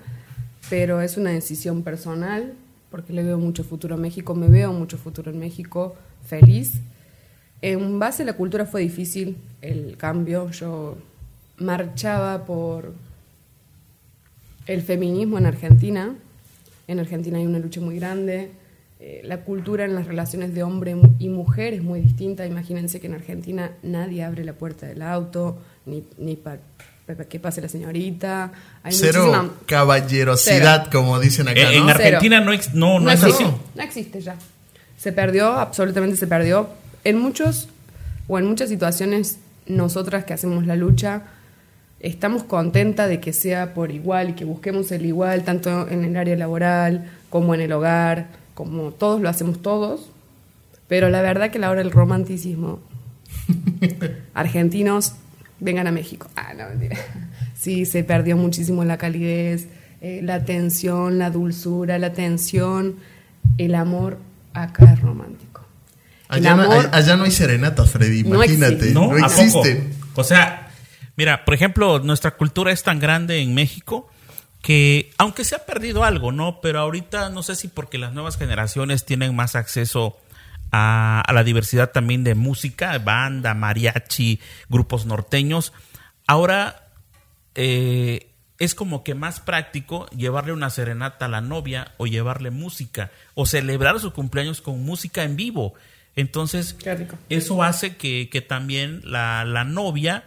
Pero 0.70 1.00
es 1.00 1.16
una 1.16 1.30
decisión 1.30 1.82
personal, 1.82 2.54
porque 2.90 3.12
le 3.12 3.22
veo 3.22 3.38
mucho 3.38 3.62
futuro 3.62 3.94
a 3.94 3.98
México, 3.98 4.34
me 4.34 4.48
veo 4.48 4.72
mucho 4.72 4.98
futuro 4.98 5.30
en 5.30 5.38
México, 5.38 5.94
feliz. 6.24 6.80
En 7.62 7.98
base 7.98 8.22
a 8.22 8.26
la 8.26 8.34
cultura 8.34 8.66
fue 8.66 8.82
difícil 8.82 9.36
el 9.62 9.96
cambio. 9.96 10.50
Yo 10.50 10.96
marchaba 11.58 12.44
por 12.44 12.92
el 14.66 14.82
feminismo 14.82 15.38
en 15.38 15.46
Argentina. 15.46 16.14
En 16.88 16.98
Argentina 17.00 17.38
hay 17.38 17.46
una 17.46 17.58
lucha 17.58 17.80
muy 17.80 17.98
grande. 17.98 18.50
Eh, 19.00 19.20
la 19.24 19.38
cultura 19.42 19.84
en 19.84 19.94
las 19.94 20.06
relaciones 20.06 20.54
de 20.54 20.62
hombre 20.62 20.96
y 21.18 21.28
mujer 21.28 21.74
es 21.74 21.82
muy 21.82 22.00
distinta. 22.00 22.46
Imagínense 22.46 23.00
que 23.00 23.06
en 23.08 23.14
Argentina 23.14 23.72
nadie 23.82 24.24
abre 24.24 24.44
la 24.44 24.54
puerta 24.54 24.86
del 24.86 25.02
auto, 25.02 25.58
ni, 25.84 26.04
ni 26.18 26.36
para 26.36 26.58
que 27.28 27.38
pase 27.38 27.60
la 27.60 27.68
señorita. 27.68 28.52
Hay 28.82 28.92
Cero 28.94 29.26
muchísima- 29.26 29.52
caballerosidad, 29.66 30.84
Cero. 30.86 30.90
como 30.92 31.20
dicen 31.20 31.48
acá, 31.48 31.60
Eh, 31.72 31.76
en 31.76 31.84
¿no? 31.84 31.90
Argentina 31.90 32.40
no, 32.40 32.52
no, 32.74 33.00
no, 33.00 33.10
es 33.10 33.22
existe, 33.22 33.44
así. 33.44 33.54
No 33.74 33.82
existe 33.82 34.20
ya. 34.20 34.36
Se 34.96 35.12
perdió, 35.12 35.52
absolutamente 35.52 36.16
se 36.16 36.26
perdió. 36.26 36.68
En 37.06 37.20
muchos 37.20 37.68
o 38.26 38.36
en 38.36 38.46
muchas 38.46 38.68
situaciones, 38.68 39.38
nosotras 39.68 40.24
que 40.24 40.32
hacemos 40.32 40.66
la 40.66 40.74
lucha, 40.74 41.22
estamos 42.00 42.42
contentas 42.42 43.08
de 43.08 43.20
que 43.20 43.32
sea 43.32 43.74
por 43.74 43.92
igual 43.92 44.30
y 44.30 44.32
que 44.32 44.44
busquemos 44.44 44.90
el 44.90 45.06
igual, 45.06 45.44
tanto 45.44 45.86
en 45.88 46.02
el 46.02 46.16
área 46.16 46.36
laboral 46.36 47.08
como 47.30 47.54
en 47.54 47.60
el 47.60 47.70
hogar, 47.70 48.26
como 48.54 48.90
todos 48.90 49.20
lo 49.20 49.28
hacemos 49.28 49.62
todos. 49.62 50.10
Pero 50.88 51.08
la 51.08 51.22
verdad 51.22 51.52
que 51.52 51.58
a 51.58 51.60
la 51.60 51.70
hora 51.70 51.78
del 51.78 51.92
romanticismo, 51.92 52.80
argentinos, 54.34 55.12
vengan 55.60 55.86
a 55.86 55.92
México. 55.92 56.26
Ah, 56.34 56.54
no, 56.58 56.68
mentira. 56.70 56.96
Sí, 57.54 57.86
se 57.86 58.02
perdió 58.02 58.36
muchísimo 58.36 58.84
la 58.84 58.98
calidez, 58.98 59.68
eh, 60.00 60.22
la 60.24 60.34
atención, 60.34 61.20
la 61.20 61.30
dulzura, 61.30 62.00
la 62.00 62.08
atención, 62.08 62.96
el 63.58 63.76
amor 63.76 64.18
acá 64.54 64.92
es 64.92 65.00
romántico. 65.00 65.55
El 66.30 66.46
Allá, 66.46 66.56
no, 66.56 66.70
allá 66.92 67.16
no 67.16 67.24
hay 67.24 67.30
serenatas, 67.30 67.90
Freddy, 67.90 68.20
imagínate. 68.20 68.74
existe. 68.74 68.94
No, 68.94 69.16
existen. 69.16 69.94
O 70.14 70.24
sea, 70.24 70.70
mira, 71.16 71.44
por 71.44 71.54
ejemplo, 71.54 71.98
nuestra 72.00 72.36
cultura 72.36 72.72
es 72.72 72.82
tan 72.82 72.98
grande 72.98 73.40
en 73.40 73.54
México 73.54 74.10
que, 74.62 75.12
aunque 75.18 75.44
se 75.44 75.54
ha 75.54 75.66
perdido 75.66 76.04
algo, 76.04 76.32
¿no? 76.32 76.60
Pero 76.60 76.80
ahorita 76.80 77.30
no 77.30 77.42
sé 77.42 77.54
si 77.54 77.68
porque 77.68 77.98
las 77.98 78.12
nuevas 78.12 78.36
generaciones 78.36 79.04
tienen 79.04 79.36
más 79.36 79.54
acceso 79.54 80.16
a, 80.72 81.20
a 81.20 81.32
la 81.32 81.44
diversidad 81.44 81.92
también 81.92 82.24
de 82.24 82.34
música, 82.34 82.98
banda, 82.98 83.54
mariachi, 83.54 84.40
grupos 84.68 85.06
norteños. 85.06 85.72
Ahora 86.26 86.86
eh, 87.54 88.32
es 88.58 88.74
como 88.74 89.04
que 89.04 89.14
más 89.14 89.40
práctico 89.40 90.06
llevarle 90.10 90.52
una 90.52 90.70
serenata 90.70 91.26
a 91.26 91.28
la 91.28 91.40
novia 91.40 91.92
o 91.96 92.06
llevarle 92.06 92.50
música 92.50 93.10
o 93.34 93.46
celebrar 93.46 94.00
su 94.00 94.12
cumpleaños 94.12 94.60
con 94.60 94.84
música 94.84 95.24
en 95.24 95.36
vivo. 95.36 95.74
Entonces, 96.16 96.72
Qué 96.74 96.94
rico. 96.94 97.16
eso 97.28 97.62
hace 97.62 97.96
que, 97.96 98.28
que 98.30 98.40
también 98.40 99.02
la, 99.04 99.44
la 99.44 99.64
novia 99.64 100.24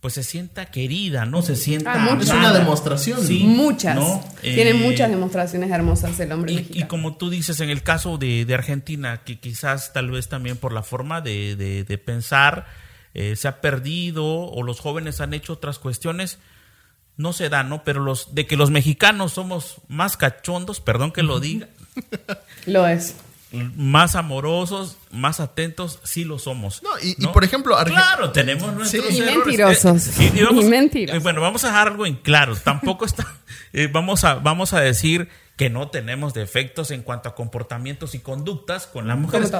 pues 0.00 0.14
se 0.14 0.22
sienta 0.22 0.66
querida, 0.66 1.24
¿no? 1.24 1.40
Se 1.40 1.56
sienta... 1.56 1.94
Ah. 1.94 2.18
Es 2.20 2.28
una 2.28 2.52
demostración. 2.52 3.26
Sí, 3.26 3.42
muchas. 3.44 3.96
¿no? 3.96 4.22
Tiene 4.42 4.70
Eh, 4.70 4.74
muchas 4.74 5.08
demostraciones 5.08 5.70
hermosas 5.70 6.20
el 6.20 6.30
hombre 6.30 6.52
y, 6.52 6.56
mexicano. 6.56 6.84
y 6.84 6.88
como 6.88 7.16
tú 7.16 7.30
dices, 7.30 7.58
en 7.60 7.70
el 7.70 7.82
caso 7.82 8.18
de, 8.18 8.44
de 8.44 8.52
Argentina, 8.54 9.22
que 9.24 9.38
quizás 9.40 9.94
tal 9.94 10.10
vez 10.10 10.28
también 10.28 10.58
por 10.58 10.74
la 10.74 10.82
forma 10.82 11.22
de, 11.22 11.56
de- 11.56 11.84
de 11.84 11.98
pensar 11.98 12.66
eh, 13.14 13.34
se 13.36 13.48
ha 13.48 13.62
perdido 13.62 14.24
o 14.26 14.62
los 14.62 14.78
jóvenes 14.78 15.22
han 15.22 15.32
hecho 15.32 15.54
otras 15.54 15.78
cuestiones, 15.78 16.38
no 17.16 17.32
se 17.32 17.48
da, 17.48 17.62
¿no? 17.62 17.82
Pero 17.82 18.00
los 18.02 18.34
de 18.34 18.46
que 18.46 18.56
los 18.58 18.70
mexicanos 18.70 19.32
somos 19.32 19.76
más 19.88 20.18
cachondos, 20.18 20.80
perdón 20.80 21.12
que 21.12 21.22
lo 21.22 21.40
diga, 21.40 21.68
Lo 22.66 22.86
es. 22.86 23.14
Más 23.76 24.14
amorosos, 24.14 24.96
más 25.10 25.40
atentos, 25.40 25.98
sí 26.02 26.24
lo 26.24 26.38
somos. 26.38 26.82
No, 26.82 26.90
y- 27.02 27.16
y 27.18 27.26
por 27.28 27.44
ejemplo, 27.44 27.76
Arge- 27.78 27.88
claro, 27.90 28.30
tenemos 28.32 28.72
nuestros 28.74 29.10
Y 29.12 29.18
errores. 29.20 29.36
mentirosos. 29.36 30.18
Eh, 30.20 30.32
y- 30.34 30.38
y 30.40 30.42
vamos- 30.42 30.64
Y 30.64 30.68
mentirosos. 30.68 31.20
eh, 31.20 31.22
bueno, 31.22 31.40
vamos 31.40 31.64
a 31.64 31.68
dejar 31.68 31.88
algo 31.88 32.06
en 32.06 32.16
claro. 32.16 32.56
Tampoco 32.56 33.04
está. 33.04 33.26
eh, 33.72 33.88
vamos 33.92 34.24
a 34.24 34.34
vamos 34.34 34.72
a 34.72 34.80
decir 34.80 35.28
que 35.56 35.70
no 35.70 35.88
tenemos 35.88 36.34
defectos 36.34 36.90
en 36.90 37.02
cuanto 37.02 37.28
a 37.28 37.34
comportamientos 37.34 38.14
y 38.14 38.18
conductas 38.18 38.86
con 38.86 39.06
las 39.06 39.16
mujeres. 39.18 39.52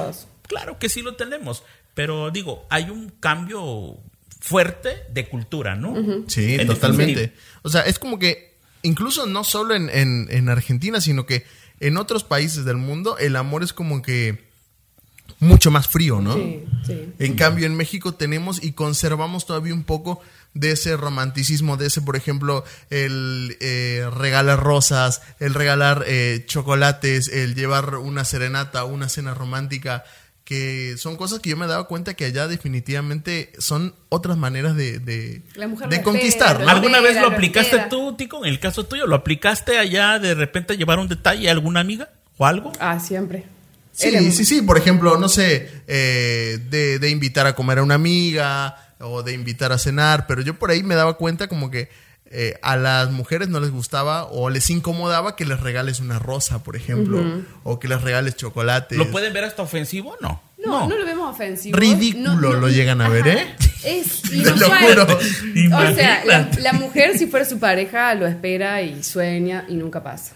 Claro 0.47 0.77
que 0.77 0.89
sí 0.89 1.01
lo 1.01 1.15
tenemos, 1.15 1.63
pero 1.93 2.29
digo, 2.31 2.65
hay 2.69 2.89
un 2.89 3.09
cambio 3.19 3.97
fuerte 4.41 5.03
de 5.09 5.27
cultura, 5.27 5.75
¿no? 5.75 5.95
Sí, 6.27 6.55
En 6.55 6.67
totalmente. 6.67 7.33
O 7.63 7.69
sea, 7.69 7.81
es 7.81 7.97
como 7.97 8.19
que 8.19 8.55
incluso 8.83 9.25
no 9.25 9.43
solo 9.43 9.73
en, 9.73 9.89
en- 9.89 10.27
en 10.29 10.49
Argentina, 10.49 11.01
sino 11.01 11.25
que 11.25 11.45
en 11.79 11.97
otros 11.97 12.23
países 12.23 12.65
del 12.65 12.77
mundo 12.77 13.17
el 13.17 13.35
amor 13.35 13.63
es 13.63 13.73
como 13.73 14.01
que 14.01 14.45
mucho 15.39 15.71
más 15.71 15.87
frío, 15.87 16.21
¿no? 16.21 16.33
Sí, 16.35 16.65
sí. 16.85 17.13
En 17.19 17.35
cambio, 17.35 17.65
en 17.65 17.75
México 17.75 18.13
tenemos 18.13 18.63
y 18.63 18.71
conservamos 18.71 19.45
todavía 19.45 19.73
un 19.73 19.83
poco 19.83 20.21
de 20.53 20.71
ese 20.71 20.95
romanticismo, 20.95 21.77
de 21.77 21.87
ese, 21.87 22.01
por 22.01 22.15
ejemplo, 22.15 22.63
el 22.89 23.57
eh, 23.59 24.07
regalar 24.15 24.63
rosas, 24.63 25.21
el 25.39 25.53
regalar 25.53 26.05
eh, 26.07 26.43
chocolates, 26.47 27.27
el 27.27 27.55
llevar 27.55 27.95
una 27.95 28.23
serenata, 28.23 28.85
una 28.85 29.09
cena 29.09 29.33
romántica, 29.33 30.05
que 30.45 30.95
son 30.97 31.17
cosas 31.17 31.39
que 31.39 31.49
yo 31.49 31.57
me 31.57 31.65
daba 31.67 31.87
cuenta 31.87 32.13
que 32.13 32.23
allá 32.23 32.47
definitivamente 32.47 33.51
son 33.57 33.95
otras 34.09 34.37
maneras 34.37 34.75
de, 34.75 34.99
de, 34.99 35.41
La 35.55 35.67
mujer 35.67 35.89
de 35.89 35.97
lo 35.97 36.03
conquistar. 36.03 36.51
espera, 36.51 36.59
¿no? 36.59 36.65
lo 36.65 36.77
¿Alguna 36.77 36.99
vez 36.99 37.09
espera, 37.11 37.23
lo 37.25 37.29
lo 37.31 37.35
aplicaste 37.35 37.69
espera. 37.71 37.89
tú, 37.89 38.15
Tico? 38.15 38.45
En 38.45 38.51
el 38.51 38.59
caso 38.59 38.85
tuyo, 38.85 39.07
¿lo 39.07 39.15
aplicaste 39.15 39.77
allá 39.79 40.19
de 40.19 40.35
repente 40.35 40.73
a 40.73 40.75
llevar 40.77 40.99
un 40.99 41.07
detalle 41.07 41.49
a 41.49 41.51
alguna 41.51 41.79
amiga 41.81 42.09
o 42.37 42.45
algo? 42.45 42.71
Ah, 42.79 42.99
siempre. 42.99 43.43
Sí, 43.91 44.09
Era- 44.09 44.21
sí, 44.31 44.45
sí. 44.45 44.61
Por 44.61 44.77
ejemplo, 44.77 45.17
no 45.17 45.29
sé, 45.29 45.69
eh, 45.87 46.59
de, 46.69 46.99
de 46.99 47.09
invitar 47.09 47.47
a 47.47 47.55
comer 47.55 47.79
a 47.79 47.83
una 47.83 47.95
amiga 47.95 48.93
o 48.99 49.23
de 49.23 49.33
invitar 49.33 49.71
a 49.71 49.77
cenar, 49.79 50.27
pero 50.27 50.41
yo 50.43 50.59
por 50.59 50.69
ahí 50.69 50.83
me 50.83 50.95
daba 50.95 51.17
cuenta 51.17 51.47
como 51.47 51.71
que 51.71 51.89
eh, 52.37 52.59
a 52.61 52.75
las 52.75 53.11
mujeres 53.11 53.47
no 53.47 53.59
les 53.61 53.71
gustaba 53.71 54.25
o 54.25 54.49
les 54.49 54.69
incomodaba 54.69 55.35
que 55.37 55.45
les 55.45 55.59
regales 55.61 56.01
una 56.01 56.19
rosa, 56.19 56.63
por 56.63 56.75
ejemplo, 56.75 57.23
o 57.63 57.79
que 57.79 57.87
les 57.87 58.01
regales 58.01 58.35
chocolates. 58.35 58.97
¿Lo 58.97 59.09
pueden 59.09 59.31
ver 59.31 59.45
hasta 59.45 59.61
ofensivo? 59.61 60.17
No. 60.21 60.41
No, 60.57 60.89
no, 60.89 60.97
lo 60.97 61.05
vemos 61.05 61.29
ofensivo. 61.33 61.77
Ridículo 61.77 62.33
No, 62.33 62.41
no. 62.41 62.53
lo 62.53 62.69
llegan 62.69 62.99
a 62.99 63.07
ver, 63.07 63.27
¿eh? 63.27 63.55
Es 63.85 64.21
Te 64.29 64.35
lo 64.37 64.49
inusual. 64.49 64.83
juro. 64.83 65.03
O 65.77 65.95
sea, 65.95 66.23
la, 66.59 66.73
mujer, 66.73 67.17
si 67.17 67.27
fuera 67.27 67.45
su 67.45 67.59
pareja, 67.59 68.13
lo 68.15 68.25
espera 68.27 68.81
y 68.81 69.03
sueña 69.03 69.65
y 69.69 69.75
nunca 69.75 70.01
pasa. 70.03 70.33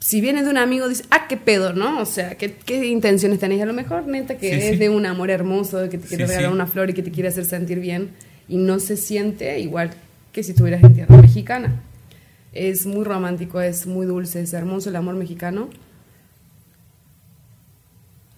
Si 0.00 0.20
viene 0.20 0.42
de 0.42 0.50
un 0.50 0.58
amigo, 0.58 0.86
dice, 0.88 1.04
ah, 1.10 1.26
qué 1.28 1.38
pedo, 1.38 1.72
¿no? 1.72 1.98
O 2.00 2.04
sea, 2.04 2.34
¿qué, 2.36 2.54
qué 2.54 2.84
intenciones 2.86 3.38
tenéis? 3.40 3.62
A 3.62 3.66
lo 3.66 3.72
mejor, 3.72 4.06
neta, 4.06 4.36
que 4.36 4.50
Sí, 4.50 4.54
es 4.66 4.70
sí. 4.72 4.76
de 4.76 4.90
un 4.90 5.06
amor 5.06 5.30
hermoso, 5.30 5.78
de 5.78 5.88
que 5.88 5.96
te 5.96 6.06
quiere 6.06 6.24
Sí, 6.26 6.28
regalar 6.30 6.50
sí. 6.50 6.54
una 6.54 6.66
flor 6.66 6.90
y 6.90 6.92
que 6.92 7.02
te 7.02 7.10
quiere 7.10 7.30
hacer 7.30 7.46
sentir 7.46 7.80
bien 7.80 8.10
y 8.46 8.58
no 8.58 8.78
se 8.80 8.98
siente 8.98 9.58
igual 9.60 9.92
que 10.34 10.42
si 10.42 10.50
estuvieras 10.50 10.82
en 10.84 10.94
tierra 10.94 11.16
mexicana. 11.16 11.80
Es 12.52 12.84
muy 12.86 13.04
romántico, 13.04 13.60
es 13.60 13.86
muy 13.86 14.04
dulce, 14.06 14.42
es 14.42 14.52
hermoso 14.52 14.90
el 14.90 14.96
amor 14.96 15.14
mexicano, 15.14 15.70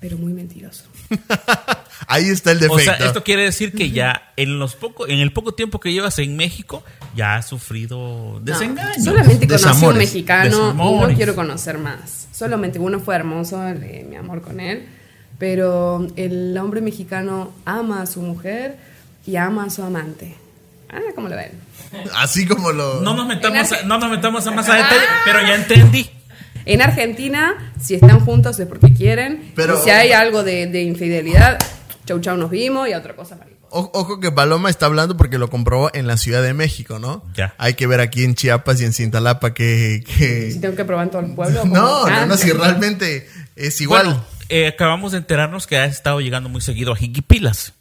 pero 0.01 0.19
muy 0.19 0.33
mentiroso. 0.33 0.85
Ahí 2.07 2.27
está 2.29 2.53
el 2.53 2.59
O 2.59 2.61
defecto. 2.61 2.97
sea, 2.99 3.07
esto 3.07 3.25
quiere 3.25 3.43
decir 3.45 3.73
que 3.73 3.91
ya 3.91 4.33
en 4.37 4.59
los 4.59 4.75
poco, 4.77 5.09
en 5.09 5.19
el 5.19 5.33
poco 5.33 5.53
tiempo 5.55 5.81
que 5.81 5.93
llevas 5.93 6.19
en 6.19 6.37
México, 6.37 6.85
ya 7.17 7.37
has 7.37 7.47
sufrido 7.49 8.35
No, 8.35 8.41
desengaños. 8.41 9.03
solamente 9.05 9.47
conocí 9.47 9.65
a 9.65 9.69
un 9.69 9.75
Desamores. 9.75 9.99
mexicano 9.99 10.47
y 10.47 10.51
no 10.51 10.59
Desamores. 10.69 11.17
quiero 11.17 11.35
conocer 11.35 11.79
más. 11.79 12.29
Solamente 12.33 12.79
uno 12.79 13.01
fue 13.01 13.15
hermoso, 13.17 13.67
el 13.67 13.81
de 13.81 14.07
mi 14.09 14.17
amor 14.17 14.43
con 14.43 14.61
él, 14.61 14.87
pero 15.39 16.07
el 16.17 16.57
hombre 16.59 16.81
mexicano 16.83 17.53
ama 17.65 18.03
a 18.03 18.07
su 18.07 18.21
mujer 18.21 18.77
y 19.27 19.37
ama 19.37 19.65
a 19.65 19.71
su 19.71 19.83
amante. 19.83 20.35
Ah, 20.91 21.01
¿cómo 21.15 21.29
lo 21.29 21.37
ven? 21.37 21.51
Así 22.15 22.47
como 22.47 22.73
lo... 22.73 23.01
No 23.01 23.15
nos 23.15 23.27
metamos, 23.27 23.73
a, 23.73 23.83
no 23.83 23.99
nos 23.99 24.11
metamos 24.11 24.47
a 24.47 24.51
más 24.51 24.69
a 24.69 24.75
detalle, 24.77 25.05
pero 25.25 25.41
ya 25.41 25.55
entendí. 25.55 26.11
En 26.65 26.83
Argentina, 26.83 27.73
si 27.81 27.95
están 27.95 28.21
juntos 28.21 28.59
es 28.59 28.67
porque 28.67 28.93
quieren. 28.93 29.53
Pero- 29.55 29.79
y 29.79 29.85
si 29.85 29.91
hay 29.91 30.13
algo 30.13 30.43
de, 30.43 30.67
de 30.67 30.83
infidelidad, 30.83 31.59
chau 32.07 32.21
chau 32.21 32.37
nos 32.37 32.51
vimos 32.51 32.89
y 32.89 32.93
a 32.93 32.99
otra 32.99 33.15
cosa, 33.15 33.37
marico. 33.37 33.57
O- 33.71 33.91
Ojo 33.95 34.21
que 34.21 34.31
Paloma 34.33 34.71
está 34.71 34.87
hablando 34.87 35.17
porque 35.17 35.39
lo 35.39 35.49
comprobó 35.51 35.91
en 35.95 36.07
la 36.07 36.17
Ciudad 36.17 36.43
de 36.43 36.55
México, 36.55 36.99
¿no? 36.99 37.25
Ya. 37.35 37.55
Hay 37.59 37.75
que 37.75 37.87
ver 37.87 38.01
aquí 38.01 38.25
en 38.25 38.35
Chiapas 38.35 38.81
y 38.81 38.85
en 38.85 38.93
Cintalapa 38.93 39.55
que... 39.55 40.03
que- 40.19 40.51
Si 40.53 40.61
tengo 40.61 40.75
que 40.75 40.85
probar 40.85 41.05
en 41.07 41.11
todo 41.11 41.23
el 41.23 41.35
pueblo. 41.35 41.65
No, 41.65 42.05
Ah. 42.07 42.11
no, 42.21 42.27
no, 42.27 42.37
si 42.37 42.51
realmente 42.53 43.29
es 43.55 43.81
igual. 43.81 44.05
Bueno, 44.07 44.25
eh, 44.49 44.67
acabamos 44.69 45.13
de 45.13 45.19
enterarnos 45.19 45.67
que 45.67 45.77
has 45.79 45.91
estado 45.93 46.21
llegando 46.21 46.49
muy 46.49 46.61
seguido 46.63 46.93
a 46.93 46.97
Jiquipilas. 46.97 47.75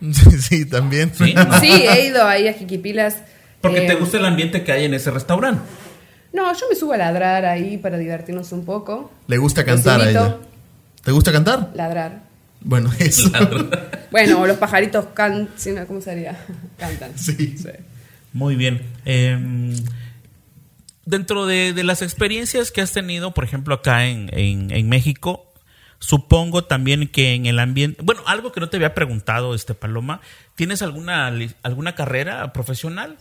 Sí, 0.00 0.30
sí, 0.42 0.64
también. 0.66 1.12
¿sí? 1.16 1.32
¿No? 1.34 1.60
Sí, 1.60 1.70
he 1.70 2.06
ido 2.06 2.26
ahí 2.26 2.48
a 2.48 2.52
Jiquipilas. 2.54 3.18
Porque 3.62 3.84
eh, 3.84 3.86
te 3.86 3.94
gusta 3.94 4.18
el 4.18 4.26
ambiente 4.26 4.62
que 4.64 4.72
hay 4.72 4.84
en 4.84 4.92
ese 4.94 5.10
restaurante. 5.10 5.62
No, 6.34 6.52
yo 6.52 6.66
me 6.68 6.74
subo 6.76 6.92
a 6.92 6.96
ladrar 6.98 7.44
ahí 7.46 7.78
para 7.78 7.96
divertirnos 7.96 8.52
un 8.52 8.64
poco. 8.66 9.10
Le 9.28 9.38
gusta 9.38 9.64
cantar 9.64 10.00
a 10.02 10.10
ella. 10.10 10.36
¿Te 11.04 11.12
gusta 11.12 11.32
cantar? 11.32 11.70
Ladrar. 11.74 12.22
Bueno, 12.60 12.90
eso. 12.98 13.30
Bueno, 14.10 14.40
o 14.40 14.46
los 14.46 14.56
pajaritos 14.58 15.06
can... 15.14 15.48
sí, 15.56 15.72
no, 15.72 15.86
¿Cómo 15.86 16.00
sería? 16.00 16.38
Cantan. 16.78 17.16
Sí. 17.18 17.54
Muy 18.32 18.56
bien. 18.56 18.82
Eh, 19.04 19.74
dentro 21.04 21.46
de, 21.46 21.72
de 21.72 21.84
las 21.84 22.02
experiencias 22.02 22.70
que 22.70 22.80
has 22.80 22.92
tenido, 22.92 23.34
por 23.34 23.44
ejemplo, 23.44 23.74
acá 23.74 24.06
en, 24.06 24.28
en- 24.32 24.70
en 24.70 24.88
México, 24.88 25.52
supongo 25.98 26.64
también 26.64 27.08
que 27.08 27.34
en 27.34 27.46
el 27.46 27.58
ambiente, 27.58 28.00
bueno, 28.02 28.22
algo 28.26 28.52
que 28.52 28.60
no 28.60 28.68
te 28.68 28.76
había 28.76 28.94
preguntado, 28.94 29.54
este 29.54 29.74
Paloma, 29.74 30.20
¿tienes 30.54 30.82
alguna 30.82 31.30
alguna 31.62 31.94
carrera 31.94 32.52
profesional? 32.52 33.18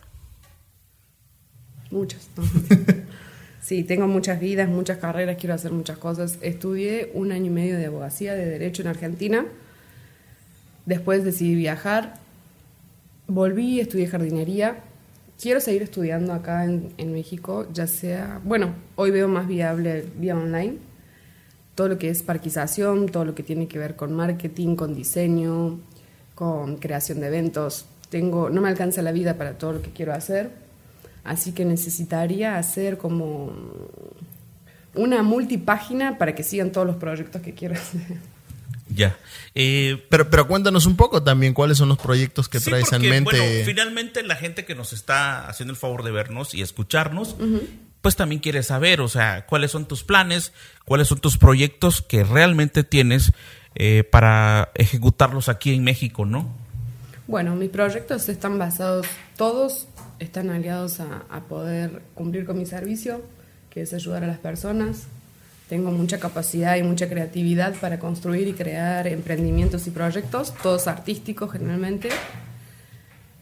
Muchas. 1.91 2.29
¿no? 2.35 2.43
Sí, 3.61 3.83
tengo 3.83 4.07
muchas 4.07 4.39
vidas, 4.39 4.67
muchas 4.67 4.97
carreras, 4.97 5.37
quiero 5.39 5.53
hacer 5.53 5.71
muchas 5.71 5.99
cosas. 5.99 6.39
Estudié 6.41 7.11
un 7.13 7.31
año 7.31 7.45
y 7.45 7.49
medio 7.51 7.77
de 7.77 7.85
abogacía, 7.85 8.33
de 8.33 8.47
derecho 8.47 8.81
en 8.81 8.87
Argentina. 8.87 9.45
Después 10.87 11.23
decidí 11.23 11.53
viajar. 11.53 12.15
Volví, 13.27 13.79
estudié 13.79 14.07
jardinería. 14.07 14.79
Quiero 15.39 15.59
seguir 15.59 15.83
estudiando 15.83 16.33
acá 16.33 16.65
en, 16.65 16.91
en 16.97 17.13
México, 17.13 17.67
ya 17.71 17.85
sea, 17.85 18.41
bueno, 18.43 18.73
hoy 18.95 19.11
veo 19.11 19.27
más 19.27 19.47
viable 19.47 20.05
vía 20.17 20.35
online. 20.35 20.77
Todo 21.75 21.87
lo 21.87 21.97
que 21.99 22.09
es 22.09 22.23
parquización, 22.23 23.09
todo 23.09 23.25
lo 23.25 23.35
que 23.35 23.43
tiene 23.43 23.67
que 23.67 23.77
ver 23.77 23.95
con 23.95 24.13
marketing, 24.13 24.75
con 24.75 24.95
diseño, 24.95 25.79
con 26.33 26.77
creación 26.77 27.19
de 27.19 27.27
eventos. 27.27 27.85
Tengo, 28.09 28.49
no 28.49 28.59
me 28.59 28.69
alcanza 28.69 29.03
la 29.03 29.11
vida 29.11 29.35
para 29.35 29.57
todo 29.57 29.73
lo 29.73 29.81
que 29.81 29.91
quiero 29.91 30.13
hacer, 30.13 30.49
así 31.23 31.51
que 31.51 31.65
necesitaría 31.65 32.57
hacer 32.57 32.97
como 32.97 33.53
una 34.95 35.23
multipágina 35.23 36.17
para 36.17 36.35
que 36.35 36.43
sigan 36.43 36.71
todos 36.71 36.87
los 36.87 36.97
proyectos 36.97 37.41
que 37.41 37.53
quiero 37.53 37.75
hacer. 37.75 38.17
Ya. 38.93 39.17
Eh, 39.55 40.05
Pero, 40.09 40.29
pero 40.29 40.47
cuéntanos 40.47 40.85
un 40.85 40.97
poco 40.97 41.23
también 41.23 41.53
cuáles 41.53 41.77
son 41.77 41.87
los 41.89 41.97
proyectos 41.97 42.49
que 42.49 42.59
Sí, 42.59 42.69
traes 42.69 42.89
porque, 42.89 43.05
en 43.05 43.09
mente. 43.09 43.39
Bueno, 43.39 43.65
finalmente 43.65 44.21
la 44.23 44.35
gente 44.35 44.65
que 44.65 44.75
nos 44.75 44.91
está 44.91 45.47
haciendo 45.47 45.71
el 45.71 45.77
favor 45.77 46.03
de 46.03 46.11
vernos 46.11 46.53
y 46.53 46.61
escucharnos, 46.61 47.37
pues 48.01 48.15
también 48.17 48.41
quiere 48.41 48.63
saber, 48.63 48.99
o 48.99 49.07
sea, 49.07 49.45
cuáles 49.45 49.71
son 49.71 49.85
tus 49.87 50.03
planes, 50.03 50.51
cuáles 50.83 51.07
son 51.07 51.19
tus 51.19 51.37
proyectos 51.37 52.01
que 52.01 52.23
realmente 52.25 52.83
tienes 52.83 53.31
eh, 53.75 54.03
para 54.03 54.71
ejecutarlos 54.75 55.47
aquí 55.47 55.73
en 55.73 55.85
México, 55.85 56.25
¿no? 56.25 56.53
Bueno, 57.27 57.55
mis 57.55 57.69
proyectos 57.69 58.27
están 58.27 58.59
basados, 58.59 59.07
todos 59.37 59.87
están 60.21 60.51
aliados 60.51 60.99
a, 60.99 61.39
poder 61.49 62.03
cumplir 62.13 62.45
con 62.45 62.57
mi 62.57 62.65
servicio, 62.65 63.21
que 63.71 63.81
es 63.81 63.93
ayudar 63.93 64.23
a 64.23 64.27
las 64.27 64.37
personas. 64.37 65.07
Tengo 65.67 65.91
mucha 65.91 66.19
capacidad 66.19 66.75
y 66.75 66.83
mucha 66.83 67.09
creatividad 67.09 67.73
para 67.75 67.97
construir 67.97 68.47
y 68.47 68.53
crear 68.53 69.07
emprendimientos 69.07 69.87
y 69.87 69.89
proyectos, 69.89 70.53
todos 70.61 70.87
artísticos 70.87 71.51
generalmente, 71.51 72.09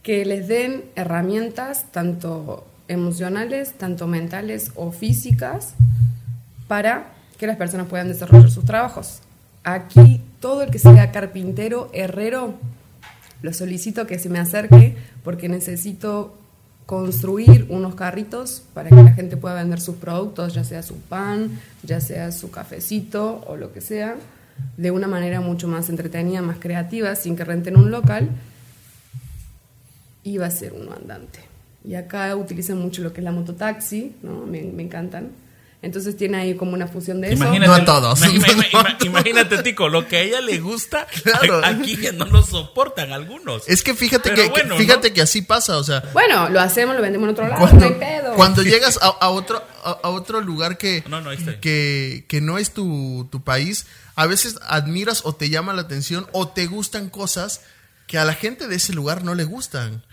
que 0.04 0.26
les 0.26 0.48
den 0.48 0.86
herramientas 0.96 1.92
tanto 1.92 2.66
emocionales, 2.88 3.74
tanto 3.74 4.08
mentales 4.08 4.72
o 4.76 4.92
físicas 4.92 5.74
para 6.68 7.12
que 7.38 7.46
las 7.46 7.58
personas 7.58 7.88
puedan 7.88 8.08
desarrollar 8.08 8.50
sus 8.50 8.64
trabajos. 8.64 9.20
Aquí 9.66 10.22
todo 10.40 10.64
el 10.64 10.72
que 10.72 10.80
sea 10.80 11.12
carpintero, 11.12 11.90
herrero, 11.94 12.54
lo 13.42 13.54
solicito 13.54 14.08
que 14.08 14.18
se 14.18 14.30
me 14.30 14.40
acerque 14.40 14.96
porque 15.24 15.50
necesito 15.50 16.40
construir 16.90 17.68
unos 17.70 17.94
carritos 17.94 18.64
para 18.74 18.90
que 18.90 18.96
la 18.96 19.14
gente 19.14 19.38
pueda 19.38 19.54
vender 19.54 19.80
sus 19.80 19.98
productos, 19.98 20.56
ya 20.56 20.64
sea 20.64 20.82
su 20.82 20.96
pan, 20.96 21.52
ya 21.84 22.02
sea 22.02 22.32
su 22.32 22.50
cafecito 22.50 23.44
o 23.46 23.58
lo 23.58 23.72
que 23.72 23.80
sea, 23.80 24.16
de 24.76 24.90
una 24.90 25.08
manera 25.08 25.40
mucho 25.40 25.68
más 25.68 25.90
entretenida, 25.90 26.42
más 26.42 26.58
creativa, 26.58 27.14
sin 27.14 27.36
que 27.36 27.46
renten 27.46 27.78
un 27.78 27.92
local. 27.92 28.32
Y 30.24 30.40
va 30.40 30.48
a 30.48 30.50
ser 30.50 30.74
uno 30.74 30.92
andante. 30.92 31.42
Y 31.86 31.94
acá 31.94 32.36
utilizan 32.36 32.80
mucho 32.80 33.04
lo 33.04 33.14
que 33.14 33.22
es 33.22 33.24
la 33.24 33.34
mototaxi, 33.34 34.16
¿no? 34.24 34.48
me, 34.48 34.64
me 34.64 34.82
encantan. 34.82 35.28
Entonces 35.82 36.18
tiene 36.18 36.38
ahí 36.40 36.56
como 36.56 36.74
una 36.74 36.88
fusión 36.88 37.22
de 37.22 37.32
eso. 37.34 37.46
No 37.46 37.74
a 37.74 37.86
todos. 37.86 38.20
Imagínate, 39.06 39.56
No 39.58 39.64
Tico, 39.64 39.88
lo 39.88 40.08
que 40.08 40.18
a 40.18 40.22
ella 40.22 40.42
le 40.42 40.60
gusta, 40.60 41.08
Claro. 41.24 41.62
aquí 41.64 41.96
que 41.96 42.12
no 42.12 42.26
lo 42.26 42.44
soportan 42.44 43.14
algunos. 43.14 43.68
Es 43.68 43.82
que 43.82 43.94
fíjate, 43.94 44.32
Pero 44.32 44.44
que, 44.44 44.50
bueno, 44.50 44.76
fíjate 44.76 45.10
¿no? 45.10 45.16
que 45.16 45.22
así 45.22 45.42
pasa, 45.42 45.78
o 45.78 45.84
sea, 45.84 46.04
Bueno, 46.12 46.50
lo 46.50 46.60
hacemos, 46.60 46.96
lo 46.98 47.02
vendemos 47.02 47.28
en 47.30 47.32
otro 47.34 47.48
lado, 47.48 47.60
cuando, 47.62 47.80
no 47.80 47.86
hay 47.86 48.00
pedo. 48.00 48.34
cuando 48.36 48.62
llegas 48.62 49.00
a, 49.02 49.08
a 49.08 49.30
otro 49.30 49.64
a, 49.84 49.92
a 50.04 50.10
otro 50.10 50.42
lugar 50.42 50.78
que, 50.78 51.02
que, 51.62 52.26
que 52.28 52.42
no 52.42 52.58
es 52.58 52.72
tu, 52.72 53.30
tu 53.32 53.42
país, 53.44 53.86
a 54.16 54.26
veces 54.26 54.60
admiras 54.68 55.22
o 55.24 55.34
te 55.34 55.50
llama 55.50 55.72
la 55.74 55.84
atención 55.84 56.28
o 56.34 56.50
te 56.50 56.66
gustan 56.68 57.10
cosas 57.10 57.62
que 58.06 58.18
a 58.18 58.26
la 58.26 58.34
gente 58.34 58.68
de 58.68 58.76
ese 58.76 58.92
lugar 58.92 59.24
no 59.24 59.34
le 59.36 59.46
gustan, 59.46 60.04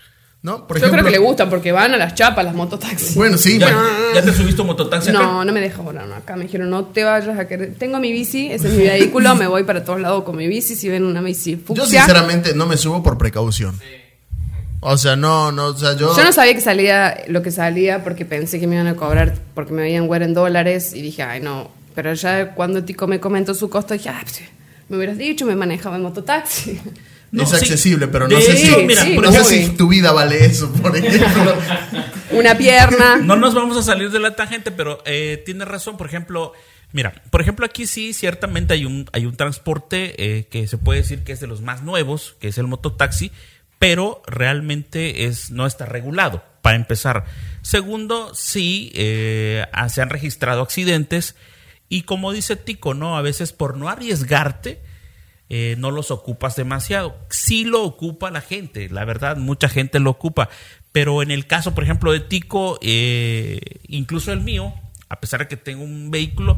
¿no? 0.41 0.67
Por 0.67 0.79
Yo 0.79 0.89
creo 0.89 1.03
que 1.03 1.11
le 1.11 1.17
gustan 1.17 1.49
porque 1.49 1.71
van 1.71 1.93
a 1.93 1.97
las 1.97 2.13
chapas, 2.15 2.45
las 2.45 2.53
mototaxis. 2.53 3.15
Bueno, 3.15 3.37
sí, 3.37 3.57
¿Ya, 3.57 3.67
bueno, 3.67 3.81
ya 4.13 4.21
te 4.21 4.33
subiste 4.33 4.61
un 4.61 4.67
mototaxi 4.67 5.09
acá? 5.09 5.19
No, 5.19 5.43
no 5.43 5.51
me 5.51 5.59
deja 5.59 5.81
volar 5.81 6.07
no, 6.07 6.15
acá. 6.15 6.35
Me 6.35 6.43
dijeron, 6.43 6.69
no 6.69 6.85
te 6.85 7.03
vayas 7.03 7.37
a 7.37 7.47
querer. 7.47 7.75
Tengo 7.75 7.99
mi 7.99 8.11
bici, 8.11 8.51
ese 8.51 8.67
es 8.67 8.73
mi 8.73 8.83
vehículo, 8.83 9.35
me 9.35 9.47
voy 9.47 9.63
para 9.63 9.83
todos 9.83 9.99
lados 9.99 10.23
con 10.23 10.37
mi 10.37 10.47
bici. 10.47 10.75
Si 10.75 10.89
ven 10.89 11.03
una 11.03 11.21
bici 11.21 11.51
yo 11.51 11.57
fucsia. 11.65 11.85
sinceramente 11.85 12.53
no 12.53 12.65
me 12.65 12.77
subo 12.77 13.03
por 13.03 13.17
precaución. 13.17 13.79
O 14.79 14.95
sea, 14.97 15.15
no, 15.15 15.51
no, 15.51 15.67
o 15.67 15.77
sea, 15.77 15.95
yo... 15.97 16.15
Yo 16.15 16.23
no 16.23 16.31
sabía 16.31 16.53
que 16.53 16.61
salía 16.61 17.23
lo 17.27 17.41
que 17.41 17.51
salía 17.51 18.03
porque 18.03 18.25
pensé 18.25 18.59
que 18.59 18.67
me 18.67 18.75
iban 18.75 18.87
a 18.87 18.95
cobrar 18.95 19.33
porque 19.55 19.73
me 19.73 19.81
veían 19.81 20.05
güera 20.05 20.25
en 20.25 20.35
dólares 20.35 20.93
y 20.93 21.01
dije, 21.01 21.23
ay, 21.23 21.41
no. 21.41 21.71
Pero 21.95 22.13
ya 22.13 22.53
cuando 22.53 22.83
Tico 22.83 23.07
me 23.07 23.19
comentó 23.19 23.55
su 23.55 23.69
costo, 23.69 23.95
dije, 23.95 24.09
ah, 24.09 24.19
pues, 24.21 24.41
me 24.87 24.97
hubieras 24.97 25.17
dicho, 25.17 25.45
me 25.45 25.55
manejaba 25.55 25.95
en 25.95 26.03
mototaxi. 26.03 26.79
No, 27.31 27.43
es 27.43 27.49
sí. 27.49 27.55
accesible, 27.57 28.07
pero 28.07 28.27
no 28.27 28.35
De 28.35 28.41
sé 28.41 28.57
si, 28.57 28.83
mira, 28.85 29.03
sí, 29.03 29.13
por 29.13 29.25
no 29.25 29.31
sé 29.31 29.37
ejemplo, 29.39 29.71
si 29.71 29.77
tu 29.77 29.87
vida 29.89 30.11
vale 30.11 30.45
eso, 30.45 30.71
por 30.71 30.95
ejemplo. 30.97 31.55
Una 32.31 32.57
pierna. 32.57 33.17
No 33.17 33.35
nos 33.35 33.53
vamos 33.53 33.77
a 33.77 33.83
salir 33.83 34.11
de 34.11 34.19
la 34.19 34.35
tangente, 34.35 34.71
pero 34.71 35.01
eh, 35.05 35.41
tiene 35.45 35.65
razón. 35.65 35.97
Por 35.97 36.07
ejemplo, 36.07 36.53
mira, 36.93 37.21
por 37.29 37.41
ejemplo, 37.41 37.65
aquí 37.65 37.85
sí, 37.85 38.13
ciertamente 38.13 38.73
hay 38.73 38.85
un, 38.85 39.09
hay 39.11 39.25
un 39.25 39.35
transporte 39.35 40.15
eh, 40.37 40.47
que 40.49 40.67
se 40.67 40.77
puede 40.77 41.01
decir 41.01 41.23
que 41.23 41.33
es 41.33 41.39
de 41.39 41.47
los 41.47 41.61
más 41.61 41.83
nuevos, 41.83 42.35
que 42.39 42.47
es 42.47 42.57
el 42.57 42.67
mototaxi, 42.67 43.31
pero 43.79 44.21
realmente 44.25 45.25
es, 45.25 45.51
no 45.51 45.65
está 45.67 45.85
regulado, 45.85 46.43
para 46.61 46.77
empezar. 46.77 47.25
Segundo, 47.61 48.33
sí, 48.33 48.91
eh, 48.95 49.65
se 49.89 50.01
han 50.01 50.09
registrado 50.09 50.61
accidentes 50.61 51.35
y 51.89 52.03
como 52.03 52.31
dice 52.31 52.55
Tico, 52.55 52.93
¿no? 52.93 53.17
A 53.17 53.21
veces 53.21 53.53
por 53.53 53.77
no 53.77 53.89
arriesgarte, 53.89 54.81
eh, 55.49 55.75
no 55.77 55.91
los 55.91 56.11
ocupas 56.11 56.55
demasiado. 56.55 57.15
Sí 57.29 57.63
lo 57.63 57.83
ocupa 57.83 58.31
la 58.31 58.41
gente, 58.41 58.89
la 58.89 59.05
verdad, 59.05 59.37
mucha 59.37 59.69
gente 59.69 59.99
lo 59.99 60.11
ocupa. 60.11 60.49
Pero 60.91 61.21
en 61.21 61.31
el 61.31 61.47
caso, 61.47 61.75
por 61.75 61.83
ejemplo, 61.83 62.11
de 62.11 62.19
Tico, 62.19 62.79
eh, 62.81 63.59
incluso 63.87 64.31
el 64.31 64.41
mío, 64.41 64.73
a 65.09 65.19
pesar 65.19 65.41
de 65.41 65.47
que 65.47 65.57
tengo 65.57 65.83
un 65.83 66.11
vehículo, 66.11 66.57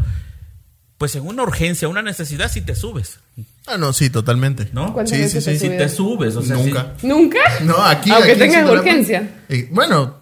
pues 0.98 1.16
en 1.16 1.26
una 1.26 1.44
urgencia, 1.44 1.88
una 1.88 2.02
necesidad, 2.02 2.52
sí 2.52 2.62
te 2.62 2.76
subes, 2.76 3.20
Ah, 3.68 3.78
no, 3.78 3.94
sí, 3.94 4.10
totalmente. 4.10 4.68
¿no? 4.74 4.94
¿Cuántas 4.94 5.16
Sí, 5.16 5.30
sí, 5.30 5.42
sí, 5.42 5.60
Si 5.60 5.70
te 5.70 5.88
subes, 5.90 6.36
o 6.36 6.42
sea, 6.42 6.56
Nunca. 6.56 6.94
¿Nunca? 7.04 7.40
No, 7.62 7.78
aquí. 7.84 8.10
Aunque 8.10 8.32
aquí 8.32 8.40
tengas 8.40 8.68
urgencia. 8.70 9.30
Eh, 9.48 9.68
bueno, 9.72 10.19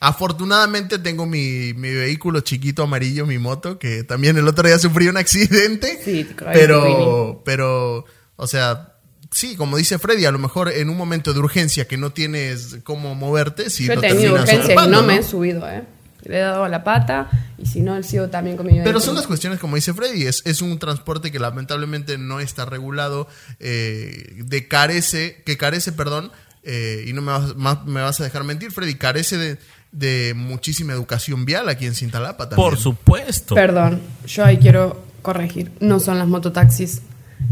afortunadamente 0.00 0.98
tengo 0.98 1.26
mi, 1.26 1.72
mi 1.74 1.90
vehículo 1.90 2.40
chiquito 2.40 2.82
amarillo, 2.82 3.26
mi 3.26 3.38
moto, 3.38 3.78
que 3.78 4.02
también 4.04 4.36
el 4.38 4.48
otro 4.48 4.66
día 4.66 4.78
sufrí 4.78 5.08
un 5.08 5.16
accidente. 5.16 6.00
Sí, 6.04 6.26
pero, 6.52 7.42
pero, 7.44 8.04
o 8.36 8.46
sea, 8.46 8.94
sí, 9.30 9.54
como 9.56 9.76
dice 9.76 9.98
Freddy, 9.98 10.24
a 10.24 10.30
lo 10.32 10.38
mejor 10.38 10.70
en 10.70 10.88
un 10.88 10.96
momento 10.96 11.32
de 11.34 11.38
urgencia 11.40 11.86
que 11.86 11.96
no 11.98 12.10
tienes 12.12 12.78
cómo 12.84 13.14
moverte, 13.14 13.68
sí 13.70 13.84
Yo 13.86 13.92
he 13.92 13.96
lo 13.96 14.00
tenido 14.02 14.34
urgencias 14.34 14.86
y 14.86 14.88
no 14.90 15.02
me 15.02 15.14
he 15.14 15.20
¿no? 15.20 15.22
subido, 15.22 15.68
¿eh? 15.68 15.84
Le 16.22 16.36
he 16.36 16.40
dado 16.40 16.64
a 16.64 16.68
la 16.68 16.84
pata 16.84 17.30
y 17.58 17.66
si 17.66 17.80
no, 17.80 17.96
he 17.96 18.02
sido 18.02 18.28
también 18.28 18.56
con 18.56 18.66
mi 18.66 18.78
Pero 18.82 19.00
son 19.00 19.14
las 19.14 19.26
cuestiones, 19.26 19.58
como 19.58 19.76
dice 19.76 19.94
Freddy, 19.94 20.26
es, 20.26 20.42
es 20.44 20.60
un 20.62 20.78
transporte 20.78 21.30
que 21.32 21.38
lamentablemente 21.38 22.18
no 22.18 22.40
está 22.40 22.64
regulado, 22.66 23.26
eh, 23.58 24.34
de 24.36 24.68
carece, 24.68 25.42
que 25.46 25.56
carece, 25.56 25.92
perdón, 25.92 26.30
eh, 26.62 27.04
y 27.06 27.12
no 27.14 27.22
me 27.22 27.32
vas, 27.32 27.56
más- 27.56 27.84
me 27.86 28.02
vas 28.02 28.20
a 28.20 28.24
dejar 28.24 28.44
mentir, 28.44 28.70
Freddy, 28.70 28.96
carece 28.96 29.38
de, 29.38 29.58
de 29.92 30.34
muchísima 30.34 30.92
educación 30.92 31.44
vial 31.44 31.68
aquí 31.68 31.86
en 31.86 31.94
Cintalapa 31.94 32.48
también. 32.48 32.70
Por 32.70 32.78
supuesto. 32.78 33.54
Perdón, 33.54 34.00
yo 34.26 34.44
ahí 34.44 34.58
quiero 34.58 35.02
corregir. 35.22 35.72
No 35.80 36.00
son 36.00 36.18
las 36.18 36.28
mototaxis, 36.28 37.02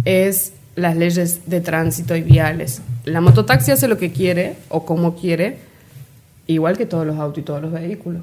es 0.05 0.53
las 0.77 0.96
leyes 0.96 1.42
de 1.46 1.61
tránsito 1.61 2.14
y 2.14 2.22
viales. 2.22 2.83
La 3.05 3.20
mototaxi 3.20 3.72
hace 3.72 3.88
lo 3.88 3.98
que 3.98 4.12
quiere 4.12 4.57
o 4.68 4.87
como 4.87 5.16
quiere, 5.16 5.59
igual 6.46 6.79
que 6.79 6.87
todos 6.87 7.07
los 7.07 7.18
autos 7.18 7.38
y 7.38 7.42
todos 7.42 7.61
los 7.61 7.72
vehículos. 7.72 8.22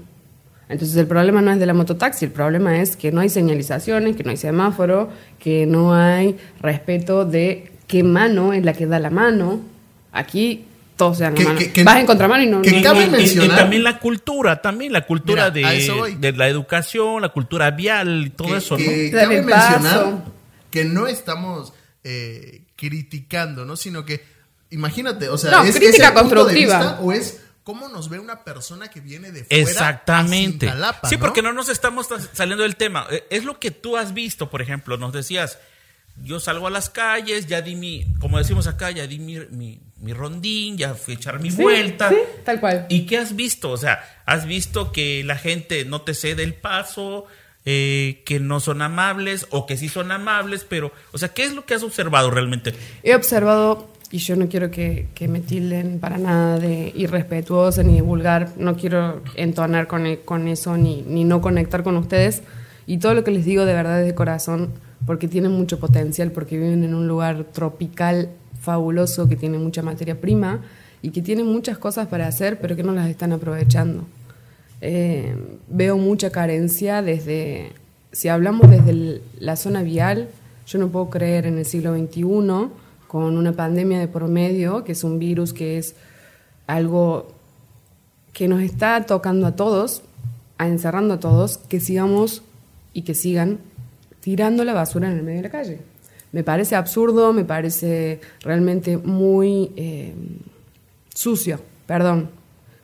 Entonces 0.68 0.96
el 0.98 1.06
problema 1.06 1.42
no 1.42 1.52
es 1.52 1.60
de 1.60 1.66
la 1.66 1.74
mototaxi, 1.74 2.26
el 2.26 2.32
problema 2.32 2.82
es 2.82 2.96
que 2.96 3.12
no 3.12 3.22
hay 3.22 3.30
señalizaciones, 3.30 4.16
que 4.16 4.24
no 4.24 4.32
hay 4.32 4.38
semáforo, 4.38 5.10
que 5.38 5.66
no 5.68 5.94
hay 5.94 6.38
respeto 6.60 7.26
de 7.26 7.72
qué 7.88 8.04
mano 8.04 8.54
es 8.54 8.64
la 8.64 8.74
que 8.74 8.88
da 8.88 9.00
la 9.00 9.12
mano. 9.12 9.60
Aquí 10.12 10.66
todos 10.96 11.18
se 11.18 11.24
dan 11.24 11.34
la 11.34 11.38
Que- 11.40 11.46
mano. 11.46 11.60
que- 11.60 11.72
que- 11.74 11.84
Vas 11.84 11.98
en 11.98 12.06
contramano 12.06 12.44
y 12.44 12.48
no... 12.48 12.62
que 12.62 12.72
no- 12.72 12.82
cabe 12.84 13.00
Y- 13.00 13.04
y- 13.04 13.08
y 13.08 13.10
mencionar- 13.12 13.58
también 13.58 13.84
la 13.84 14.00
cultura, 14.00 14.62
también 14.62 14.94
la 14.94 15.06
cultura 15.06 15.52
Mira, 15.52 15.70
de, 15.72 16.16
de 16.20 16.32
la 16.34 16.48
educación, 16.48 17.22
la 17.22 17.30
cultura 17.30 17.72
vial 17.72 18.26
y 18.28 18.30
todo 18.30 18.50
que, 18.50 18.58
eso, 18.58 18.78
¿no? 18.78 18.86
cabe 19.12 19.42
mencionar 19.42 20.24
que 20.72 20.86
no 20.86 21.08
estamos 21.08 21.74
eh, 22.04 22.62
criticando, 22.76 23.66
¿no? 23.66 23.76
Sino 23.76 24.06
que, 24.06 24.24
imagínate, 24.70 25.30
o 25.30 25.38
sea, 25.38 25.52
No, 25.52 25.64
es, 25.64 25.76
crítica 25.76 25.90
es 26.10 26.10
el 26.10 26.14
punto 26.14 26.30
de 26.30 26.36
constructiva. 26.36 26.78
vista 26.80 27.00
o 27.02 27.12
es 27.12 27.42
cómo 27.64 27.90
nos 27.90 28.10
ve 28.10 28.20
una 28.20 28.44
persona 28.44 28.90
que 28.90 29.00
viene 29.02 29.32
de 29.32 29.44
fuera 29.44 29.62
Exactamente. 29.64 30.68
Cintalapa, 30.68 31.10
sí, 31.10 31.18
porque 31.18 31.42
no 31.42 31.52
nos 31.52 31.68
estamos 31.70 32.08
ta- 32.08 32.20
saliendo 32.34 32.64
del 32.64 32.76
tema. 32.76 33.08
Eh, 33.10 33.24
Es 33.30 33.44
lo 33.44 33.60
que 33.60 33.72
tú 33.72 33.98
has 33.98 34.14
visto, 34.14 34.50
por 34.50 34.62
ejemplo, 34.62 34.98
nos 34.98 35.14
decías, 35.14 35.58
yo 36.24 36.40
salgo 36.40 36.68
a 36.68 36.70
las 36.70 36.90
calles, 36.90 37.48
ya 37.48 37.62
di 37.62 37.76
mi, 37.76 38.06
como 38.20 38.38
decimos 38.38 38.68
acá, 38.68 38.92
ya 38.92 39.08
di 39.08 39.18
mi, 39.20 39.40
mi, 39.50 39.80
mi 40.06 40.14
rondín, 40.14 40.78
ya 40.78 40.94
fui 40.94 41.16
a 41.16 41.18
echar 41.18 41.40
mi 41.42 41.52
Sí, 41.52 41.62
vuelta. 41.62 42.10
sí, 42.10 42.16
tal 42.46 42.60
cual. 42.62 42.86
¿Y 42.90 43.06
qué 43.06 43.18
has 43.18 43.36
visto? 43.36 43.72
O 43.72 43.78
sea, 43.78 44.00
has 44.26 44.46
visto 44.46 44.92
que 44.92 45.24
la 45.24 45.36
gente 45.36 45.84
no 45.84 46.02
te 46.04 46.14
cede 46.14 46.44
el 46.44 46.54
paso, 46.54 47.26
eh, 47.66 48.22
que 48.26 48.40
no 48.40 48.60
son 48.60 48.82
amables 48.84 49.48
o 49.50 49.66
que 49.66 49.76
sí 49.76 49.90
son 49.90 50.12
amables, 50.12 50.66
pero, 50.70 50.92
o 51.12 51.18
sea, 51.18 51.30
¿qué 51.30 51.44
es 51.44 51.54
lo 51.54 51.66
que 51.66 51.74
has 51.74 51.82
observado 51.84 52.30
realmente? 52.30 52.74
He 53.04 53.16
observado, 53.16 53.90
y 54.12 54.20
yo 54.20 54.36
no 54.36 54.48
quiero 54.48 54.70
que, 54.70 55.08
que 55.16 55.28
me 55.28 55.40
tilden 55.40 56.00
para 56.00 56.20
nada 56.20 56.60
de 56.60 56.94
irrespetuosa 56.96 57.82
ni 57.82 57.96
de 57.96 58.02
vulgar, 58.04 58.50
no 58.58 58.78
quiero 58.78 59.24
entonar 59.36 59.88
con, 59.88 60.06
e- 60.06 60.20
con 60.20 60.48
eso 60.48 60.78
ni, 60.78 61.02
ni 61.02 61.24
no 61.24 61.42
conectar 61.42 61.82
con 61.84 61.98
ustedes. 61.98 62.44
Y 62.86 63.00
todo 63.00 63.16
lo 63.16 63.24
que 63.24 63.32
les 63.32 63.46
digo 63.46 63.66
de 63.66 63.74
verdad 63.74 64.02
es 64.02 64.06
de 64.06 64.14
corazón, 64.14 64.72
porque 65.08 65.28
tienen 65.28 65.52
mucho 65.52 65.80
potencial, 65.80 66.32
porque 66.32 66.58
viven 66.60 66.84
en 66.84 66.94
un 66.94 67.08
lugar 67.08 67.46
tropical 67.52 68.30
fabuloso, 68.60 69.28
que 69.28 69.36
tiene 69.36 69.58
mucha 69.58 69.82
materia 69.82 70.20
prima 70.20 70.62
y 71.02 71.12
que 71.12 71.22
tiene 71.22 71.44
muchas 71.44 71.78
cosas 71.78 72.08
para 72.08 72.28
hacer, 72.28 72.60
pero 72.60 72.76
que 72.76 72.84
no 72.84 72.92
las 72.94 73.10
están 73.10 73.32
aprovechando. 73.32 74.06
Eh, 74.82 75.36
veo 75.70 75.98
mucha 75.98 76.30
carencia 76.32 77.02
desde, 77.02 77.74
si 78.12 78.28
hablamos 78.28 78.70
desde 78.70 79.22
la 79.40 79.56
zona 79.56 79.84
vial, 79.84 80.30
yo 80.68 80.80
no 80.80 80.90
puedo 80.90 81.10
creer 81.10 81.46
en 81.46 81.58
el 81.58 81.66
siglo 81.66 81.96
XXI, 81.96 82.24
con 83.08 83.38
una 83.38 83.54
pandemia 83.54 84.00
de 84.00 84.08
por 84.08 84.28
medio, 84.28 84.84
que 84.84 84.94
es 84.94 85.04
un 85.04 85.20
virus 85.20 85.54
que 85.54 85.78
es 85.78 85.96
algo 86.68 87.28
que 88.34 88.48
nos 88.48 88.62
está 88.62 89.06
tocando 89.06 89.48
a 89.48 89.56
todos, 89.56 90.02
a 90.58 90.68
encerrando 90.68 91.14
a 91.14 91.20
todos, 91.20 91.58
que 91.58 91.80
sigamos 91.80 92.42
y 92.94 93.04
que 93.04 93.14
sigan 93.14 93.60
tirando 94.20 94.64
la 94.64 94.74
basura 94.74 95.10
en 95.10 95.18
el 95.18 95.24
medio 95.24 95.38
de 95.38 95.44
la 95.44 95.52
calle. 95.52 95.80
Me 96.36 96.44
parece 96.44 96.76
absurdo, 96.76 97.32
me 97.32 97.46
parece 97.46 98.20
realmente 98.42 98.98
muy 98.98 99.72
eh, 99.78 100.14
sucio, 101.14 101.62
perdón, 101.88 102.30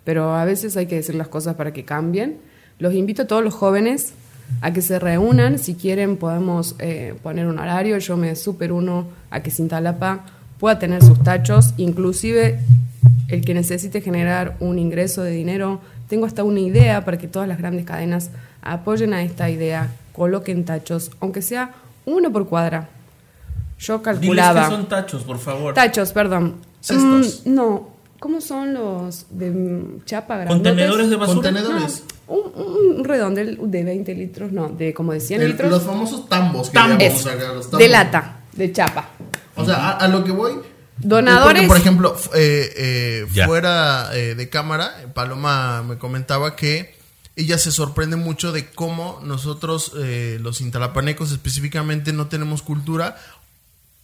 pero 0.05 0.33
a 0.35 0.45
veces 0.45 0.77
hay 0.77 0.85
que 0.85 0.95
decir 0.95 1.15
las 1.15 1.27
cosas 1.27 1.55
para 1.55 1.73
que 1.73 1.83
cambien. 1.83 2.37
Los 2.79 2.93
invito 2.93 3.23
a 3.23 3.27
todos 3.27 3.43
los 3.43 3.53
jóvenes 3.53 4.13
a 4.61 4.71
que 4.71 4.81
se 4.81 4.99
reúnan, 4.99 5.59
si 5.59 5.75
quieren 5.75 6.15
podemos 6.15 6.77
eh, 6.79 7.13
poner 7.23 7.45
un 7.47 7.59
horario, 7.59 7.97
yo 7.97 8.15
me 8.15 8.37
super 8.37 8.71
uno 8.71 9.07
a 9.29 9.43
que 9.43 9.51
Cintalapa 9.51 10.27
pueda 10.57 10.79
tener 10.79 11.03
sus 11.03 11.21
tachos, 11.21 11.73
inclusive 11.75 12.57
el 13.27 13.43
que 13.43 13.53
necesite 13.53 13.99
generar 13.99 14.55
un 14.61 14.79
ingreso 14.79 15.23
de 15.23 15.31
dinero, 15.31 15.81
tengo 16.07 16.25
hasta 16.25 16.45
una 16.45 16.61
idea 16.61 17.03
para 17.03 17.17
que 17.17 17.27
todas 17.27 17.49
las 17.49 17.57
grandes 17.57 17.85
cadenas 17.85 18.29
apoyen 18.61 19.13
a 19.13 19.23
esta 19.23 19.49
idea, 19.49 19.89
coloquen 20.13 20.63
tachos, 20.63 21.11
aunque 21.19 21.41
sea 21.41 21.73
uno 22.05 22.31
por 22.31 22.47
cuadra. 22.47 22.87
Yo 23.81 23.97
Diles 23.97 24.03
calculaba... 24.19 24.63
que 24.69 24.75
son 24.75 24.85
tachos, 24.87 25.23
por 25.23 25.39
favor. 25.39 25.73
Tachos, 25.73 26.11
perdón. 26.11 26.57
Cestos. 26.79 27.41
Mm, 27.45 27.53
no, 27.55 27.89
¿cómo 28.19 28.39
son 28.41 28.73
los 28.75 29.25
de 29.31 29.49
mm, 29.51 30.05
chapa 30.05 30.35
grandotes? 30.37 30.57
Contenedores 30.71 31.09
de 31.09 31.15
basura. 31.15 31.35
Contenedores. 31.51 32.03
No, 32.27 32.35
un, 32.35 32.97
un 32.99 33.03
redondel 33.03 33.57
de 33.63 33.83
20 33.83 34.15
litros, 34.15 34.51
no, 34.51 34.69
de 34.69 34.93
como 34.93 35.13
de 35.13 35.19
100 35.19 35.41
El- 35.41 35.47
litros. 35.49 35.69
los 35.71 35.83
famosos 35.83 36.29
tambos 36.29 36.69
que 36.69 36.73
Tambos. 36.75 36.97
llamamos 36.99 37.25
acá, 37.27 37.53
los 37.53 37.65
tambos. 37.65 37.79
de 37.79 37.87
lata, 37.89 38.39
de 38.53 38.71
chapa. 38.71 39.09
O 39.55 39.65
sea, 39.65 39.75
a, 39.75 39.91
a 39.97 40.07
lo 40.07 40.23
que 40.23 40.31
voy. 40.31 40.53
Donadores. 40.97 41.63
es 41.63 41.67
porque, 41.67 41.67
por 41.67 41.77
ejemplo, 41.77 42.15
eh, 42.35 43.25
eh, 43.33 43.45
fuera 43.45 44.09
eh, 44.15 44.35
de 44.35 44.49
cámara, 44.49 44.91
Paloma 45.15 45.81
me 45.81 45.97
comentaba 45.97 46.55
que 46.55 46.93
ella 47.35 47.57
se 47.57 47.71
sorprende 47.71 48.17
mucho 48.17 48.51
de 48.51 48.69
cómo 48.69 49.19
nosotros, 49.23 49.93
eh, 49.97 50.37
los 50.41 50.61
intalapanecos 50.61 51.31
específicamente, 51.31 52.13
no 52.13 52.27
tenemos 52.27 52.61
cultura. 52.61 53.17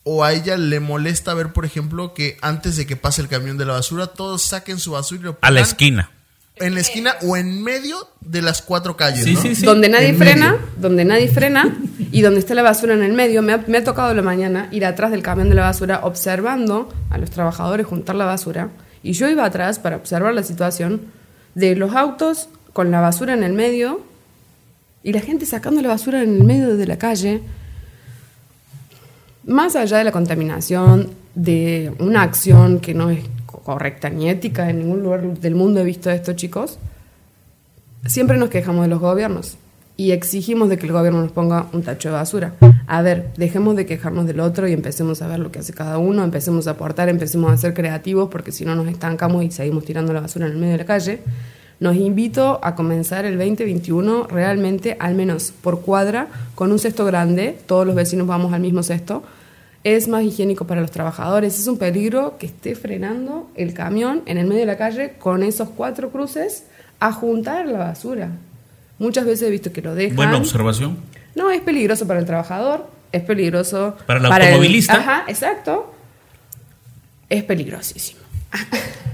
O 0.09 0.23
a 0.23 0.31
ella 0.31 0.55
le 0.55 0.79
molesta 0.79 1.33
ver, 1.33 1.51
por 1.51 1.65
ejemplo, 1.65 2.13
que 2.13 2.37
antes 2.41 2.77
de 2.77 2.87
que 2.87 2.95
pase 2.95 3.21
el 3.21 3.27
camión 3.27 3.57
de 3.57 3.65
la 3.65 3.73
basura, 3.73 4.07
todos 4.07 4.41
saquen 4.41 4.79
su 4.79 4.91
basura 4.91 5.19
y 5.19 5.23
lo 5.25 5.37
A 5.41 5.51
la 5.51 5.59
esquina. 5.59 6.11
En 6.55 6.75
la 6.75 6.79
esquina 6.79 7.15
o 7.23 7.35
en 7.35 7.61
medio 7.61 8.07
de 8.21 8.41
las 8.41 8.61
cuatro 8.61 8.95
calles. 8.95 9.25
Sí, 9.25 9.33
¿no? 9.33 9.41
sí, 9.41 9.53
sí. 9.55 9.65
donde 9.65 9.89
nadie 9.89 10.09
En 10.09 10.17
frena, 10.17 10.53
medio. 10.53 10.65
donde 10.77 11.03
nadie 11.03 11.27
frena 11.27 11.77
y 12.11 12.21
donde 12.21 12.39
está 12.39 12.55
la 12.55 12.63
basura 12.63 12.93
en 12.93 13.03
el 13.03 13.11
medio. 13.11 13.41
Me 13.41 13.51
ha, 13.51 13.63
me 13.67 13.79
ha 13.79 13.83
tocado 13.83 14.13
la 14.13 14.21
mañana 14.21 14.69
ir 14.71 14.85
atrás 14.85 15.11
del 15.11 15.21
camión 15.21 15.49
de 15.49 15.55
la 15.55 15.63
basura 15.63 15.99
observando 16.03 16.87
a 17.09 17.17
los 17.17 17.29
trabajadores 17.29 17.85
juntar 17.85 18.15
la 18.15 18.25
basura 18.25 18.69
y 19.03 19.11
yo 19.11 19.29
iba 19.29 19.43
atrás 19.43 19.77
para 19.77 19.97
observar 19.97 20.33
la 20.33 20.43
situación 20.43 21.01
de 21.53 21.75
los 21.75 21.93
autos 21.95 22.47
con 22.71 22.91
la 22.91 23.01
basura 23.01 23.33
en 23.33 23.43
el 23.43 23.53
medio 23.53 24.01
y 25.03 25.11
la 25.11 25.19
gente 25.19 25.45
sacando 25.45 25.81
la 25.81 25.89
basura 25.89 26.23
en 26.23 26.37
el 26.37 26.43
medio 26.45 26.77
de 26.77 26.87
la 26.87 26.97
calle. 26.97 27.41
Más 29.47 29.75
allá 29.75 29.97
de 29.97 30.03
la 30.03 30.11
contaminación, 30.11 31.09
de 31.33 31.93
una 31.99 32.21
acción 32.21 32.79
que 32.79 32.93
no 32.93 33.09
es 33.09 33.23
co- 33.45 33.59
correcta 33.59 34.09
ni 34.09 34.29
ética, 34.29 34.69
en 34.69 34.79
ningún 34.79 35.01
lugar 35.03 35.21
del 35.39 35.55
mundo 35.55 35.79
he 35.79 35.83
visto 35.83 36.09
esto, 36.11 36.33
chicos, 36.33 36.77
siempre 38.05 38.37
nos 38.37 38.49
quejamos 38.49 38.83
de 38.83 38.89
los 38.89 38.99
gobiernos 38.99 39.57
y 39.95 40.11
exigimos 40.11 40.69
de 40.69 40.77
que 40.77 40.85
el 40.85 40.91
gobierno 40.91 41.21
nos 41.21 41.31
ponga 41.31 41.67
un 41.73 41.81
tacho 41.81 42.09
de 42.09 42.15
basura. 42.15 42.53
A 42.87 43.01
ver, 43.01 43.31
dejemos 43.37 43.75
de 43.75 43.85
quejarnos 43.85 44.27
del 44.27 44.39
otro 44.41 44.67
y 44.67 44.73
empecemos 44.73 45.21
a 45.21 45.27
ver 45.27 45.39
lo 45.39 45.51
que 45.51 45.59
hace 45.59 45.73
cada 45.73 45.97
uno, 45.97 46.23
empecemos 46.23 46.67
a 46.67 46.71
aportar, 46.71 47.09
empecemos 47.09 47.51
a 47.51 47.57
ser 47.57 47.73
creativos, 47.73 48.29
porque 48.29 48.51
si 48.51 48.63
no 48.65 48.75
nos 48.75 48.87
estancamos 48.87 49.43
y 49.43 49.51
seguimos 49.51 49.85
tirando 49.85 50.13
la 50.13 50.21
basura 50.21 50.45
en 50.45 50.51
el 50.53 50.57
medio 50.57 50.73
de 50.73 50.77
la 50.79 50.85
calle. 50.85 51.19
Nos 51.79 51.95
invito 51.95 52.59
a 52.63 52.75
comenzar 52.75 53.25
el 53.25 53.37
2021 53.37 54.27
realmente, 54.27 54.97
al 54.99 55.15
menos 55.15 55.51
por 55.61 55.81
cuadra, 55.81 56.27
con 56.55 56.71
un 56.71 56.79
cesto 56.79 57.05
grande, 57.05 57.57
todos 57.65 57.85
los 57.85 57.95
vecinos 57.95 58.27
vamos 58.27 58.51
al 58.53 58.61
mismo 58.61 58.83
cesto. 58.83 59.23
Es 59.87 60.09
más 60.09 60.21
higiénico 60.21 60.67
para 60.67 60.81
los 60.81 60.91
trabajadores, 60.91 61.57
es 61.57 61.65
un 61.65 61.77
peligro 61.77 62.37
que 62.37 62.47
esté 62.47 62.75
frenando 62.75 63.49
el 63.55 63.73
camión 63.73 64.21
en 64.25 64.37
el 64.37 64.45
medio 64.45 64.59
de 64.59 64.65
la 64.65 64.77
calle 64.77 65.13
con 65.17 65.43
esos 65.43 65.69
cuatro 65.69 66.11
cruces 66.11 66.65
a 66.99 67.13
juntar 67.13 67.67
la 67.67 67.77
basura. 67.77 68.31
Muchas 68.99 69.23
veces 69.23 69.47
he 69.47 69.49
visto 69.49 69.71
que 69.71 69.81
lo 69.81 69.95
dejan. 69.95 70.17
Buena 70.17 70.35
observación. 70.35 70.97
No, 71.35 71.51
es 71.51 71.61
peligroso 71.61 72.05
para 72.05 72.19
el 72.19 72.25
trabajador, 72.25 72.85
es 73.13 73.23
peligroso 73.23 73.95
Para 74.05 74.19
el 74.19 74.25
automovilista. 74.25 74.95
Ajá, 74.95 75.23
exacto. 75.29 75.95
Es 77.29 77.45
peligrosísimo. 77.45 78.19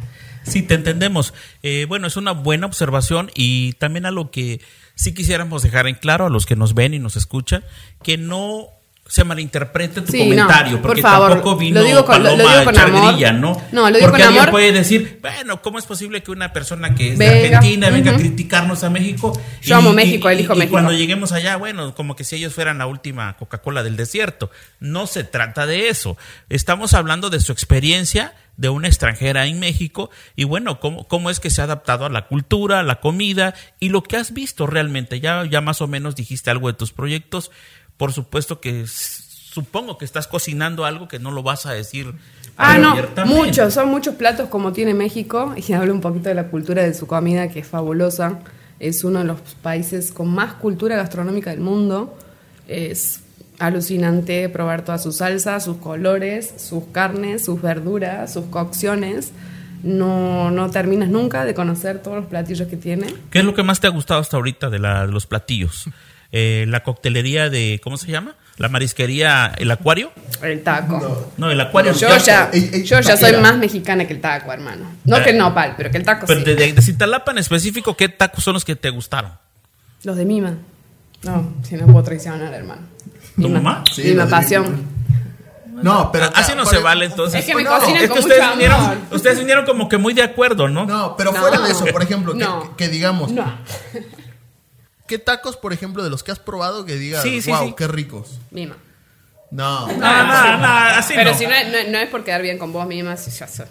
Sí, 0.46 0.62
te 0.62 0.74
entendemos. 0.74 1.34
Eh, 1.62 1.86
bueno, 1.88 2.06
es 2.06 2.18
una 2.18 2.34
buena 2.34 2.66
observación 2.66 3.32
y 3.34 3.74
también 3.74 4.06
a 4.06 4.12
lo 4.12 4.30
que 4.30 4.60
sí 4.94 5.14
quisiéramos 5.14 5.64
dejar 5.64 5.88
en 5.88 5.96
claro 5.96 6.26
a 6.26 6.30
los 6.30 6.46
que 6.46 6.58
nos 6.58 6.74
ven 6.74 6.94
y 6.94 7.00
nos 7.00 7.16
escuchan, 7.16 7.64
que 8.04 8.18
no 8.18 8.68
se 9.06 9.24
malinterprete 9.26 10.02
tu 10.02 10.12
Sí, 10.12 10.20
comentario, 10.20 10.72
no, 10.78 10.82
por 10.82 10.88
porque 10.92 11.02
favor, 11.02 11.30
tampoco 11.34 11.58
vino 11.58 11.82
lo 11.82 11.86
digo 11.86 12.06
con- 12.06 12.24
lo- 12.24 12.32
lo 12.32 12.38
Paloma 12.38 12.52
digo 12.54 12.64
con 12.66 12.74
Charguerilla, 12.76 13.30
amor. 13.30 13.42
¿no? 13.42 13.62
No, 13.72 13.90
lo 13.90 13.98
digo 13.98 14.10
porque 14.10 14.12
con 14.12 14.22
alguien 14.28 14.42
amor. 14.42 14.52
puede 14.52 14.72
decir, 14.72 15.20
bueno, 15.22 15.62
¿cómo 15.62 15.78
es 15.78 15.86
posible 15.86 16.24
que 16.24 16.32
una 16.32 16.54
persona 16.54 16.96
que 16.96 17.12
es 17.14 17.20
de 17.20 17.28
Venga, 17.30 17.58
Argentina 17.58 17.90
venga 17.90 18.12
a 18.12 18.16
criticarnos 18.18 18.84
a 18.84 18.90
México? 18.90 19.40
Yo 19.62 19.76
amo 19.76 19.92
México, 19.94 20.30
elijo 20.30 20.54
y 20.54 20.58
México. 20.58 20.72
cuando 20.72 20.94
lleguemos 20.94 21.32
allá, 21.34 21.58
bueno, 21.58 21.94
como 21.96 22.16
que 22.16 22.24
si 22.24 22.38
ellos 22.38 22.54
fueran 22.54 22.78
la 22.78 22.88
última 22.88 23.36
Coca-Cola 23.38 23.84
del 23.84 23.98
desierto. 23.98 24.50
No 24.80 25.06
se 25.06 25.24
trata 25.24 25.66
de 25.68 25.90
eso. 25.90 26.18
Estamos 26.50 26.94
hablando 26.94 27.30
de 27.30 27.40
su 27.42 27.52
experiencia 27.52 28.34
de 28.56 28.70
una 28.70 28.88
extranjera 28.88 29.48
en 29.48 29.60
México 29.60 30.12
y 30.36 30.44
bueno, 30.44 30.80
cómo, 30.80 31.08
cómo 31.08 31.30
es 31.32 31.40
que 31.40 31.50
se 31.50 31.62
ha 31.62 31.64
adaptado 31.64 32.06
a 32.06 32.10
la 32.10 32.28
cultura, 32.28 32.80
a 32.80 32.84
la 32.84 33.00
comida 33.00 33.56
y 33.80 33.90
lo 33.90 34.04
que 34.04 34.16
has 34.16 34.32
visto 34.34 34.66
realmente. 34.68 35.20
Ya, 35.20 35.44
ya 35.46 35.60
más 35.60 35.82
o 35.82 35.88
menos 35.88 36.16
dijiste 36.16 36.52
algo 36.52 36.68
de 36.68 36.74
tus 36.78 36.94
proyectos. 36.94 37.52
Por 37.98 38.12
supuesto 38.14 38.60
que 38.60 38.86
supongo 38.88 39.98
que 39.98 40.06
estás 40.06 40.28
cocinando 40.28 40.86
algo 40.86 41.08
que 41.08 41.20
no 41.20 41.32
lo 41.32 41.44
vas 41.44 41.66
a 41.66 41.74
decir. 41.74 42.14
Ah, 42.58 42.78
no, 42.78 42.96
muchos, 43.26 43.74
son 43.74 43.90
muchos 43.90 44.16
platos 44.16 44.50
como 44.50 44.74
tiene 44.74 44.94
México 44.94 45.54
y 45.68 45.74
hablo 45.74 45.94
un 45.94 46.02
poquito 46.02 46.30
de 46.30 46.36
la 46.36 46.48
cultura 46.50 46.84
de 46.84 46.94
su 46.94 47.08
comida 47.08 47.48
que 47.50 47.60
es 47.60 47.68
fabulosa. 47.68 48.40
Es 48.80 49.04
uno 49.04 49.20
de 49.20 49.26
los 49.26 49.40
países 49.62 50.12
con 50.12 50.30
más 50.30 50.54
cultura 50.56 50.96
gastronómica 50.98 51.52
del 51.52 51.62
mundo. 51.62 52.18
Es 52.68 53.22
alucinante 53.60 54.50
probar 54.50 54.84
todas 54.84 55.02
sus 55.04 55.18
salsas, 55.18 55.64
sus 55.64 55.78
colores, 55.78 56.54
sus 56.58 56.86
carnes, 56.92 57.46
sus 57.46 57.62
verduras, 57.62 58.34
sus 58.34 58.46
cocciones. 58.46 59.32
No, 59.84 60.50
no 60.52 60.70
terminas 60.72 61.10
nunca 61.10 61.44
de 61.46 61.54
conocer 61.54 62.02
todos 62.02 62.18
los 62.18 62.26
platillos 62.28 62.68
que 62.68 62.78
tiene. 62.78 63.14
¿Qué 63.30 63.40
es 63.40 63.46
lo 63.46 63.54
que 63.54 63.64
más 63.64 63.80
te 63.80 63.88
ha 63.88 63.90
gustado 63.90 64.20
hasta 64.22 64.38
ahorita 64.38 64.70
de, 64.70 64.80
la- 64.80 65.06
de 65.06 65.12
los 65.12 65.26
platillos? 65.28 65.86
Eh, 66.36 66.66
la 66.68 66.82
coctelería 66.82 67.52
de, 67.52 67.80
¿cómo 67.84 67.96
se 67.96 68.08
llama? 68.12 68.34
La 68.58 68.68
marisquería, 68.68 69.54
el 69.56 69.70
acuario. 69.70 70.12
El 70.42 70.64
taco. 70.64 71.32
No, 71.38 71.52
el 71.52 71.62
acuario. 71.62 71.94
Yo 71.94 72.08
ya- 72.18 72.50
yo 72.52 73.00
ya 73.02 73.16
soy 73.18 73.38
más 73.38 73.56
mexicana 73.58 74.06
que 74.08 74.14
el 74.14 74.20
taco, 74.22 74.52
hermano. 74.52 74.86
No 75.06 75.22
que 75.24 75.30
el 75.30 75.38
nopal, 75.38 75.76
pero 75.78 75.92
que 75.92 75.98
el 75.98 76.04
taco 76.04 76.26
Pero 76.26 76.40
sí. 76.40 76.46
de, 76.48 76.56
de, 76.56 76.74
de 76.74 76.82
Cintalapa 76.82 77.32
en 77.32 77.38
específico, 77.38 77.96
¿qué 77.96 78.10
tacos 78.10 78.44
son 78.44 78.56
los 78.56 78.66
que 78.66 78.76
te 78.76 78.90
gustaron? 78.90 79.32
Los 80.04 80.18
de 80.18 80.26
Mima. 80.26 80.56
No, 81.22 81.54
si 81.64 81.76
no 81.76 81.86
puedo 81.86 82.04
traicionar, 82.04 82.52
hermano. 82.54 82.82
¿Tu 83.40 83.48
mamá? 83.48 83.84
Sí, 83.94 84.02
Mima 84.04 84.28
pasión. 84.28 84.86
No, 85.84 86.12
pero. 86.12 86.30
Así 86.36 86.54
no 86.56 86.66
se 86.66 86.78
el- 86.78 86.84
vale 86.84 87.06
entonces. 87.06 87.42
Es 87.42 87.46
que 87.46 87.56
me 87.56 87.64
No, 87.64 87.78
cocinan 87.78 88.04
Es 88.04 88.10
con 88.10 88.18
que 88.18 88.22
mucho 88.24 88.28
ustedes 88.28 88.42
amor. 88.44 88.58
vinieron, 88.58 89.00
ustedes 89.12 89.40
vinieron 89.40 89.66
como 89.66 89.88
que 89.90 89.98
muy 89.98 90.14
de 90.14 90.24
acuerdo, 90.24 90.68
¿no? 90.68 90.86
No, 90.86 91.16
pero 91.16 91.32
No. 91.32 91.40
fuera 91.40 91.60
de 91.60 91.72
eso, 91.72 91.86
por 91.86 92.02
ejemplo, 92.04 92.34
que, 92.34 92.40
No. 92.40 92.76
que 92.76 92.88
digamos, 92.90 93.32
No. 93.32 93.46
¿Qué 95.14 95.20
tacos, 95.20 95.58
por 95.58 95.74
ejemplo, 95.74 96.04
de 96.04 96.10
los 96.10 96.24
que 96.24 96.32
has 96.32 96.40
probado 96.40 96.86
que 96.86 96.96
digas, 96.96 97.22
Sí, 97.22 97.40
sí, 97.40 97.52
wow, 97.52 97.68
sí. 97.68 97.76
qué 97.78 97.88
ricos? 97.88 98.40
Mima. 98.50 98.76
No. 99.52 99.86
No, 99.88 99.94
no, 99.96 100.58
no, 100.58 100.68
así 100.68 101.14
Pero 101.16 101.32
no. 101.34 101.38
si 101.38 101.46
no, 101.46 101.54
es- 101.54 101.68
no, 101.68 101.92
no 101.92 101.98
es 102.00 102.10
por 102.10 102.24
quedar 102.24 102.42
bien 102.42 102.58
con 102.58 102.74
vos, 102.74 102.88
Mima, 102.88 103.16
si 103.16 103.30
ya 103.30 103.48
sé. 103.48 103.66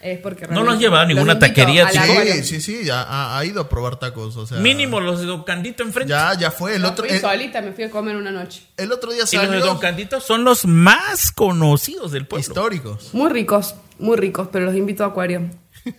Es 0.00 0.18
porque 0.20 0.42
No 0.46 0.48
los 0.48 0.78
realmente 0.78 0.82
lleva 0.84 1.00
a 1.02 1.06
ninguna 1.06 1.38
taquería, 1.38 1.88
acuario. 1.88 2.32
Sí, 2.36 2.44
sí, 2.44 2.60
sí, 2.60 2.84
ya 2.84 3.02
ha, 3.02 3.36
ha 3.36 3.44
ido 3.44 3.60
a 3.60 3.68
probar 3.68 3.96
tacos, 3.98 4.36
o 4.36 4.46
sea. 4.46 4.58
Mínimo 4.58 5.00
los 5.00 5.18
de 5.20 5.26
Don 5.26 5.42
Candito 5.42 5.82
enfrente. 5.82 6.10
Ya, 6.12 6.32
ya 6.38 6.50
fue. 6.52 6.76
El 6.76 6.82
No, 6.82 6.90
otro, 6.90 7.04
fui 7.04 7.16
el, 7.16 7.20
solita, 7.20 7.60
me 7.60 7.72
fui 7.72 7.82
a 7.84 7.90
comer 7.90 8.14
una 8.16 8.30
noche. 8.30 8.62
el 8.76 8.92
otro 8.92 9.10
día 9.10 9.18
y 9.18 9.22
los 9.22 9.30
de 9.32 9.36
salió 9.48 9.66
Don 9.66 9.78
Candito 9.78 10.20
son 10.20 10.44
los 10.44 10.64
más 10.64 11.32
conocidos 11.32 12.12
del 12.12 12.26
pueblo. 12.26 12.40
históricos. 12.48 13.10
Muy 13.12 13.28
ricos, 13.28 13.74
muy 13.98 14.16
ricos, 14.16 14.48
pero 14.52 14.64
los 14.66 14.74
invito 14.76 15.02
a 15.04 15.08
acuario. 15.08 15.50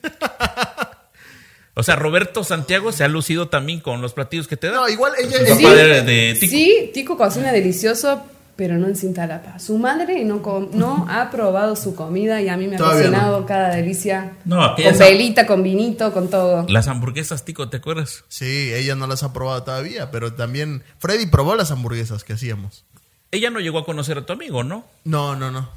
O 1.73 1.83
sea, 1.83 1.95
Roberto 1.95 2.43
Santiago 2.43 2.91
se 2.91 3.03
ha 3.03 3.07
lucido 3.07 3.47
también 3.47 3.79
con 3.79 4.01
los 4.01 4.13
platillos 4.13 4.47
que 4.47 4.57
te. 4.57 4.69
No, 4.69 4.87
igual 4.89 5.13
ella. 5.17 5.37
Ella- 5.39 5.55
papá 5.55 5.73
de, 5.73 6.01
de 6.03 6.37
Tico. 6.39 6.51
Sí, 6.51 6.91
Tico 6.93 7.17
cocina 7.17 7.51
delicioso, 7.53 8.23
pero 8.57 8.77
no 8.77 8.87
en 8.87 8.95
Cintalapa. 8.97 9.57
Su 9.57 9.77
madre 9.77 10.23
no, 10.25 11.07
ha 11.09 11.29
probado 11.31 11.75
su 11.77 11.95
comida 11.95 12.41
y 12.41 12.49
a 12.49 12.57
mí 12.57 12.67
me 12.67 12.75
ha 12.75 12.77
Todavía 12.77 13.07
cocinado 13.07 13.45
cada 13.45 13.73
delicia. 13.73 14.33
No, 14.43 14.75
con 14.75 14.97
velita, 14.97 15.45
con 15.45 15.63
vinito, 15.63 16.11
con 16.11 16.29
todo. 16.29 16.65
Las 16.67 16.87
hamburguesas, 16.89 17.45
Tico, 17.45 17.69
¿te 17.69 17.77
acuerdas? 17.77 18.25
Sí, 18.27 18.73
ella 18.73 18.95
no 18.95 19.07
las 19.07 19.23
ha 19.23 19.31
probado 19.31 19.63
todavía, 19.63 20.11
pero 20.11 20.33
también 20.33 20.83
Freddy 20.99 21.25
probó 21.27 21.55
las 21.55 21.71
hamburguesas 21.71 22.23
que 22.25 22.33
hacíamos. 22.33 22.83
Ella 23.31 23.49
no 23.49 23.61
llegó 23.61 23.79
a 23.79 23.85
conocer 23.85 24.17
a 24.17 24.25
tu 24.25 24.33
amigo, 24.33 24.63
¿no? 24.65 24.83
No, 25.05 25.37
no, 25.37 25.51
no. 25.51 25.69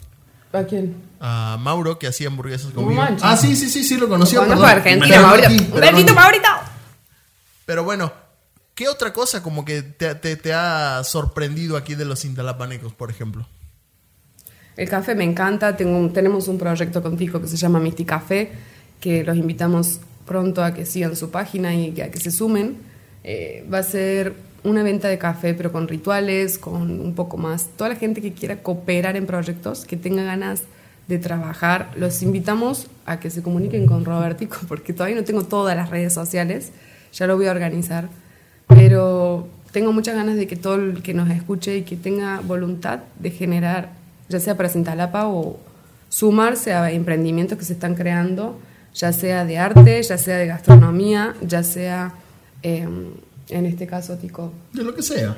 ¿A 0.54 0.64
quién? 0.64 0.94
A 1.20 1.56
Mauro 1.60 1.98
que 1.98 2.06
hacía 2.06 2.28
hamburguesas 2.28 2.72
conmigo. 2.72 3.00
manches. 3.00 3.22
ah, 3.24 3.36
sí, 3.36 3.56
sí, 3.56 3.68
sí, 3.68 3.82
sí, 3.84 3.96
lo 3.96 4.08
conocí. 4.08 4.36
Conozco 4.36 4.54
perdón. 4.62 4.68
a 4.68 4.72
Argentina, 4.72 5.06
Pero 5.08 5.20
no 5.22 5.26
Maurito. 5.28 5.46
aquí, 5.48 5.56
¡Un 5.64 5.80
pero. 6.06 6.14
Maurito! 6.14 6.48
Bueno, 7.84 8.12
¿qué 8.74 8.88
otra 8.88 9.12
cosa 9.12 9.42
como 9.42 9.64
que 9.64 9.82
te, 9.82 10.14
te- 10.14 10.36
te 10.36 10.52
ha 10.52 11.02
sorprendido 11.04 11.76
aquí 11.76 11.94
de 11.94 12.04
los 12.04 12.24
intalapanecos, 12.24 12.92
por 12.92 13.10
ejemplo? 13.10 13.46
El 14.76 14.88
café 14.88 15.14
me 15.14 15.24
encanta. 15.24 15.76
Tengo 15.76 15.96
un- 15.98 16.12
tenemos 16.12 16.48
un 16.48 16.58
proyecto 16.58 17.02
contigo 17.02 17.40
que 17.40 17.46
se 17.46 17.56
llama 17.56 17.78
Misti 17.80 18.04
Café, 18.04 18.52
que 19.00 19.24
los 19.24 19.36
invitamos 19.36 20.00
pronto 20.26 20.62
a 20.64 20.74
que 20.74 20.84
sigan 20.86 21.16
su 21.16 21.30
página 21.30 21.74
y 21.74 21.92
que- 21.92 22.02
a 22.02 22.10
que 22.10 22.20
se 22.20 22.30
sumen. 22.30 22.76
Eh, 23.22 23.66
va 23.72 23.78
a 23.78 23.82
ser 23.82 24.34
una 24.64 24.82
venta 24.82 25.08
de 25.08 25.18
café, 25.18 25.54
pero 25.54 25.70
con 25.70 25.86
rituales, 25.86 26.58
con 26.58 27.00
un 27.00 27.14
poco 27.14 27.36
más. 27.36 27.68
Toda 27.76 27.90
la 27.90 27.96
gente 27.96 28.20
que 28.20 28.32
quiera 28.32 28.62
cooperar 28.62 29.16
en 29.16 29.26
proyectos, 29.26 29.84
que 29.84 29.96
tenga 29.96 30.24
ganas 30.24 30.62
de 31.06 31.18
trabajar, 31.18 31.90
los 31.96 32.22
invitamos 32.22 32.88
a 33.04 33.20
que 33.20 33.30
se 33.30 33.42
comuniquen 33.42 33.86
con 33.86 34.04
Robertico, 34.04 34.56
porque 34.68 34.92
todavía 34.92 35.16
no 35.16 35.24
tengo 35.24 35.44
todas 35.44 35.76
las 35.76 35.90
redes 35.90 36.14
sociales, 36.14 36.72
ya 37.12 37.26
lo 37.26 37.36
voy 37.36 37.46
a 37.46 37.50
organizar, 37.50 38.08
pero 38.66 39.48
tengo 39.70 39.92
muchas 39.92 40.16
ganas 40.16 40.36
de 40.36 40.46
que 40.46 40.56
todo 40.56 40.76
el 40.76 41.02
que 41.02 41.14
nos 41.14 41.28
escuche 41.30 41.76
y 41.76 41.82
que 41.82 41.96
tenga 41.96 42.40
voluntad 42.40 43.00
de 43.18 43.30
generar, 43.30 43.90
ya 44.28 44.40
sea 44.40 44.56
para 44.56 44.68
Cintalapa 44.68 45.28
o 45.28 45.58
sumarse 46.08 46.72
a 46.72 46.90
emprendimientos 46.90 47.58
que 47.58 47.64
se 47.64 47.74
están 47.74 47.94
creando, 47.94 48.58
ya 48.94 49.12
sea 49.12 49.44
de 49.44 49.58
arte, 49.58 50.02
ya 50.02 50.16
sea 50.16 50.38
de 50.38 50.46
gastronomía, 50.46 51.34
ya 51.42 51.62
sea, 51.62 52.14
eh, 52.62 52.88
en 53.48 53.66
este 53.66 53.86
caso, 53.86 54.16
Tico, 54.16 54.52
De 54.72 54.82
lo 54.82 54.94
que 54.94 55.02
sea. 55.02 55.36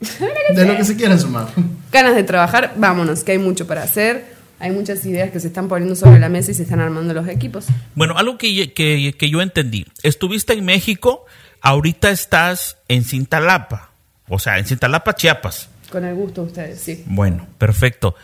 De 0.54 0.64
lo 0.64 0.76
que 0.76 0.84
se 0.84 0.96
quiera 0.96 1.18
sumar. 1.18 1.48
ganas 1.92 2.14
de 2.14 2.22
trabajar, 2.22 2.74
vámonos, 2.76 3.24
que 3.24 3.32
hay 3.32 3.38
mucho 3.38 3.66
para 3.66 3.82
hacer, 3.82 4.36
hay 4.60 4.70
muchas 4.70 5.04
ideas 5.04 5.30
que 5.30 5.40
se 5.40 5.48
están 5.48 5.68
poniendo 5.68 5.94
sobre 5.96 6.18
la 6.18 6.28
mesa 6.28 6.50
y 6.50 6.54
se 6.54 6.62
están 6.62 6.80
armando 6.80 7.14
los 7.14 7.28
equipos. 7.28 7.66
Bueno, 7.94 8.16
algo 8.16 8.38
que, 8.38 8.72
que, 8.72 9.14
que 9.16 9.30
yo 9.30 9.42
entendí. 9.42 9.86
Estuviste 10.02 10.52
en 10.52 10.64
México, 10.64 11.26
ahorita 11.60 12.10
estás 12.10 12.76
en 12.88 13.04
Cintalapa. 13.04 13.90
O 14.28 14.38
sea, 14.38 14.58
en 14.58 14.66
Cintalapa, 14.66 15.14
Chiapas. 15.14 15.68
Con 15.90 16.04
el 16.04 16.14
gusto 16.14 16.42
de 16.42 16.46
ustedes, 16.48 16.80
sí. 16.80 17.04
Bueno, 17.06 17.46
perfecto. 17.56 18.14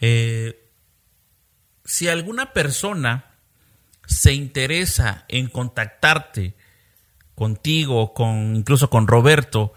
Eh, 0.00 0.58
si 1.84 2.08
alguna 2.08 2.52
persona 2.52 3.26
se 4.06 4.32
interesa 4.32 5.24
en 5.28 5.48
contactarte 5.48 6.54
contigo, 7.34 8.12
con 8.14 8.56
incluso 8.56 8.90
con 8.90 9.06
Roberto, 9.06 9.72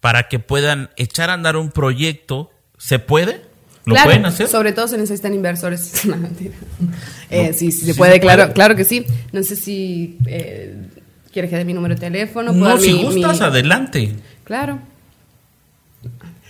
para 0.00 0.28
que 0.28 0.38
puedan 0.38 0.90
echar 0.96 1.30
a 1.30 1.34
andar 1.34 1.56
un 1.56 1.70
proyecto, 1.70 2.50
¿se 2.78 2.98
puede? 2.98 3.42
¿Lo 3.84 3.94
Claro, 3.94 4.08
pueden 4.08 4.26
hacer? 4.26 4.48
Sobre 4.48 4.72
todo 4.72 4.88
se 4.88 4.98
necesitan 4.98 5.32
inversores. 5.34 6.04
No, 6.06 6.16
mentira. 6.16 6.54
Eh, 7.30 7.52
sí, 7.52 7.70
sí, 7.70 7.86
se 7.86 7.92
sí 7.92 7.98
puede, 7.98 8.14
se 8.14 8.20
claro, 8.20 8.42
puede. 8.44 8.54
claro 8.54 8.74
que 8.76 8.84
sí. 8.84 9.06
No 9.32 9.42
sé 9.44 9.54
si 9.56 10.18
eh, 10.26 10.76
quieres 11.32 11.50
que 11.50 11.56
dé 11.56 11.64
mi 11.64 11.72
número 11.72 11.94
de 11.94 12.00
teléfono. 12.00 12.52
No, 12.52 12.66
dar 12.66 12.80
si 12.80 12.92
mi- 12.92 13.04
gustas, 13.04 13.38
mi- 13.40 13.46
adelante. 13.46 14.12
Claro. 14.44 14.80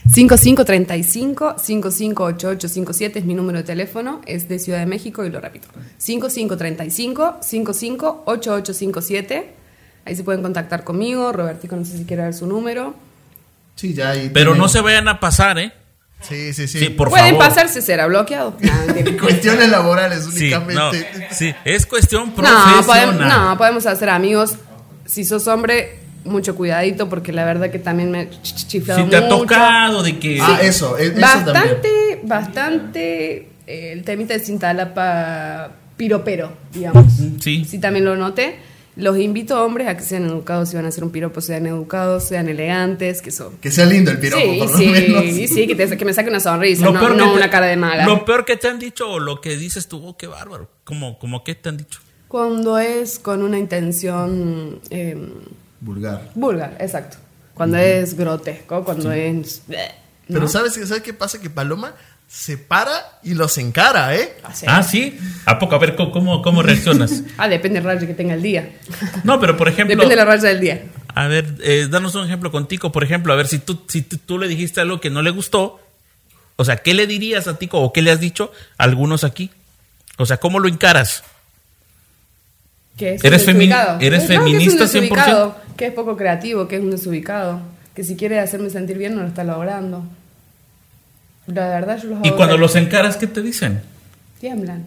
5535 0.08 1.56
558857 1.58 3.18
es 3.18 3.24
mi 3.24 3.34
número 3.34 3.58
de 3.58 3.64
teléfono, 3.64 4.20
es 4.26 4.48
de 4.48 4.58
Ciudad 4.58 4.78
de 4.78 4.86
México 4.86 5.24
y 5.24 5.30
lo 5.30 5.40
repito. 5.40 5.68
5535 5.98 7.38
558857. 7.42 9.55
Ahí 10.06 10.16
se 10.16 10.24
pueden 10.24 10.40
contactar 10.42 10.84
conmigo, 10.84 11.32
Robertico 11.32 11.76
no 11.76 11.84
sé 11.84 11.98
si 11.98 12.04
quiere 12.04 12.22
dar 12.22 12.32
su 12.34 12.46
número. 12.46 12.94
Sí, 13.74 13.92
ya 13.92 14.10
ahí 14.10 14.30
Pero 14.32 14.52
tiene- 14.52 14.58
no 14.62 14.68
se 14.68 14.80
vayan 14.80 15.08
a 15.08 15.20
pasar, 15.20 15.58
¿eh? 15.58 15.72
Sí, 16.22 16.54
sí, 16.54 16.66
sí. 16.66 16.78
Sí, 16.78 16.88
por 16.88 17.10
Pueden 17.10 17.34
favor. 17.36 17.48
pasarse, 17.48 17.82
será 17.82 18.06
bloqueado. 18.06 18.56
Cuestiones 19.20 19.68
laborales 19.68 20.24
Sí, 20.24 20.50
no, 20.50 20.62
únicamente. 20.62 21.06
sí, 21.32 21.54
es 21.64 21.84
cuestión 21.84 22.28
No, 22.30 22.34
profesional. 22.36 22.84
podemos, 22.86 23.16
no, 23.16 23.58
podemos 23.58 23.86
hacer 23.86 24.08
amigos. 24.08 24.54
Si 25.04 25.24
sos 25.24 25.46
hombre, 25.46 25.98
mucho 26.24 26.54
cuidadito 26.56 27.08
porque 27.08 27.32
la 27.32 27.44
verdad 27.44 27.70
que 27.70 27.78
también 27.78 28.10
me 28.10 28.22
he 28.22 28.30
ch- 28.30 28.40
ch- 28.42 28.66
chiflado 28.66 29.04
Si 29.04 29.10
te 29.10 29.16
ha 29.16 29.28
tocado 29.28 30.02
de 30.02 30.18
que... 30.18 30.40
Ah, 30.40 30.58
eso, 30.62 30.96
e- 30.98 31.08
eso 31.08 31.20
bastante, 31.20 31.52
también. 31.52 32.20
bastante 32.24 33.36
eh, 33.66 33.92
el 33.92 34.02
temita 34.02 34.34
de 34.34 34.40
Cintalapa 34.40 35.70
piropero, 35.96 36.52
digamos. 36.72 37.12
Sí. 37.40 37.64
Sí, 37.64 37.78
también 37.78 38.04
lo 38.04 38.16
noté. 38.16 38.56
Los 38.96 39.18
invito, 39.18 39.62
hombres, 39.62 39.88
a 39.88 39.96
que 39.96 40.02
sean 40.02 40.24
educados. 40.24 40.70
Si 40.70 40.76
van 40.76 40.86
a 40.86 40.88
hacer 40.88 41.04
un 41.04 41.10
piropo, 41.10 41.40
sean 41.42 41.66
educados, 41.66 42.24
sean 42.24 42.48
elegantes, 42.48 43.20
que 43.20 43.30
son. 43.30 43.56
Que 43.58 43.70
sea 43.70 43.84
lindo 43.84 44.10
el 44.10 44.18
piropo, 44.18 44.42
sí, 44.42 44.58
por 44.58 44.70
lo 44.70 44.76
sí, 44.78 44.86
menos. 44.88 45.24
y 45.24 45.48
sí, 45.48 45.66
que, 45.66 45.74
te- 45.74 45.96
que 45.98 46.04
me 46.06 46.14
saque 46.14 46.30
una 46.30 46.40
sonrisa, 46.40 46.84
Lo 46.86 46.92
no, 46.92 47.00
peor 47.00 47.12
no 47.16 47.24
que 47.24 47.30
te- 47.30 47.36
una 47.36 47.50
cara 47.50 47.66
de 47.66 47.76
mala. 47.76 48.06
Lo 48.06 48.24
peor 48.24 48.44
que 48.46 48.56
te 48.56 48.68
han 48.68 48.78
dicho 48.78 49.08
o 49.10 49.18
lo 49.20 49.40
que 49.42 49.56
dices 49.58 49.86
tú, 49.86 50.02
oh, 50.06 50.16
qué 50.16 50.26
bárbaro. 50.26 50.70
Como, 50.84 51.18
como 51.18 51.44
que 51.44 51.54
te 51.54 51.68
han 51.68 51.76
dicho. 51.76 52.00
Cuando 52.28 52.78
es 52.78 53.18
con 53.18 53.42
una 53.42 53.58
intención 53.58 54.80
eh, 54.90 55.16
Vulgar. 55.80 56.30
vulgar, 56.34 56.76
exacto. 56.80 57.18
Cuando 57.54 57.76
es 57.78 58.16
grotesco, 58.16 58.82
cuando 58.84 59.12
es. 59.12 59.62
¿no? 59.68 59.76
Pero 60.28 60.48
¿sabes, 60.48 60.72
¿sabes 60.74 61.02
qué 61.02 61.12
pasa? 61.14 61.40
Que 61.40 61.48
Paloma 61.50 61.94
se 62.28 62.58
para 62.58 63.18
y 63.22 63.34
los 63.34 63.56
encara, 63.58 64.14
¿eh? 64.16 64.36
Ah, 64.66 64.82
sí. 64.82 65.18
¿A 65.46 65.58
poco? 65.58 65.74
A 65.74 65.78
ver, 65.78 65.94
¿cómo- 65.96 66.10
¿cómo, 66.12 66.42
cómo 66.42 66.62
reaccionas? 66.62 67.22
Ah, 67.38 67.48
depende 67.48 67.80
del 67.80 67.84
rayo 67.84 68.06
que 68.06 68.14
tenga 68.14 68.34
el 68.34 68.42
día. 68.42 68.70
No, 69.24 69.38
pero 69.40 69.56
por 69.56 69.68
ejemplo... 69.68 69.94
Depende 69.96 70.14
de 70.14 70.16
la 70.16 70.24
raya 70.24 70.48
del 70.48 70.60
día. 70.60 70.82
A 71.14 71.28
ver, 71.28 71.54
eh, 71.62 71.86
danos 71.90 72.14
un 72.14 72.26
ejemplo 72.26 72.50
contigo, 72.50 72.92
por 72.92 73.04
ejemplo, 73.04 73.32
a 73.32 73.36
ver 73.36 73.46
si 73.48 73.58
tú, 73.58 73.80
si 73.88 74.02
tú, 74.02 74.18
tú 74.18 74.38
le 74.38 74.48
dijiste 74.48 74.80
algo 74.80 75.00
que 75.00 75.08
no 75.08 75.22
le 75.22 75.30
gustó, 75.30 75.80
o 76.56 76.64
sea, 76.64 76.76
¿qué 76.78 76.94
le 76.94 77.06
dirías 77.06 77.46
a 77.48 77.58
Tico 77.58 77.80
o 77.80 77.92
qué 77.92 78.02
le 78.02 78.10
has 78.10 78.20
dicho 78.20 78.50
a 78.76 78.84
algunos 78.84 79.24
aquí? 79.24 79.50
O 80.18 80.26
sea, 80.26 80.36
¿cómo 80.38 80.58
lo 80.58 80.68
encaras? 80.68 81.22
Que 82.96 83.14
es 83.14 83.24
¿Eres 83.24 83.46
femi- 83.46 83.98
eres 84.00 84.22
No, 84.22 84.28
que 84.28 84.34
es 84.34 84.40
un 84.40 84.44
feminista 84.44 84.84
desubicado, 84.84 85.56
Que 85.76 85.86
es 85.86 85.92
poco 85.92 86.16
creativo, 86.16 86.66
que 86.66 86.76
es 86.76 86.82
un 86.82 86.90
desubicado. 86.90 87.60
Que 87.94 88.04
si 88.04 88.16
quiere 88.16 88.40
hacerme 88.40 88.70
sentir 88.70 88.96
bien 88.98 89.14
no 89.14 89.22
lo 89.22 89.28
está 89.28 89.44
logrando. 89.44 90.04
La 91.46 91.68
verdad 91.68 91.98
yo 92.02 92.08
los 92.10 92.18
Y 92.26 92.30
cuando 92.32 92.56
los 92.58 92.74
encaras, 92.76 93.16
¿qué 93.16 93.26
te 93.26 93.40
dicen? 93.42 93.82
Tiemblan. 94.40 94.86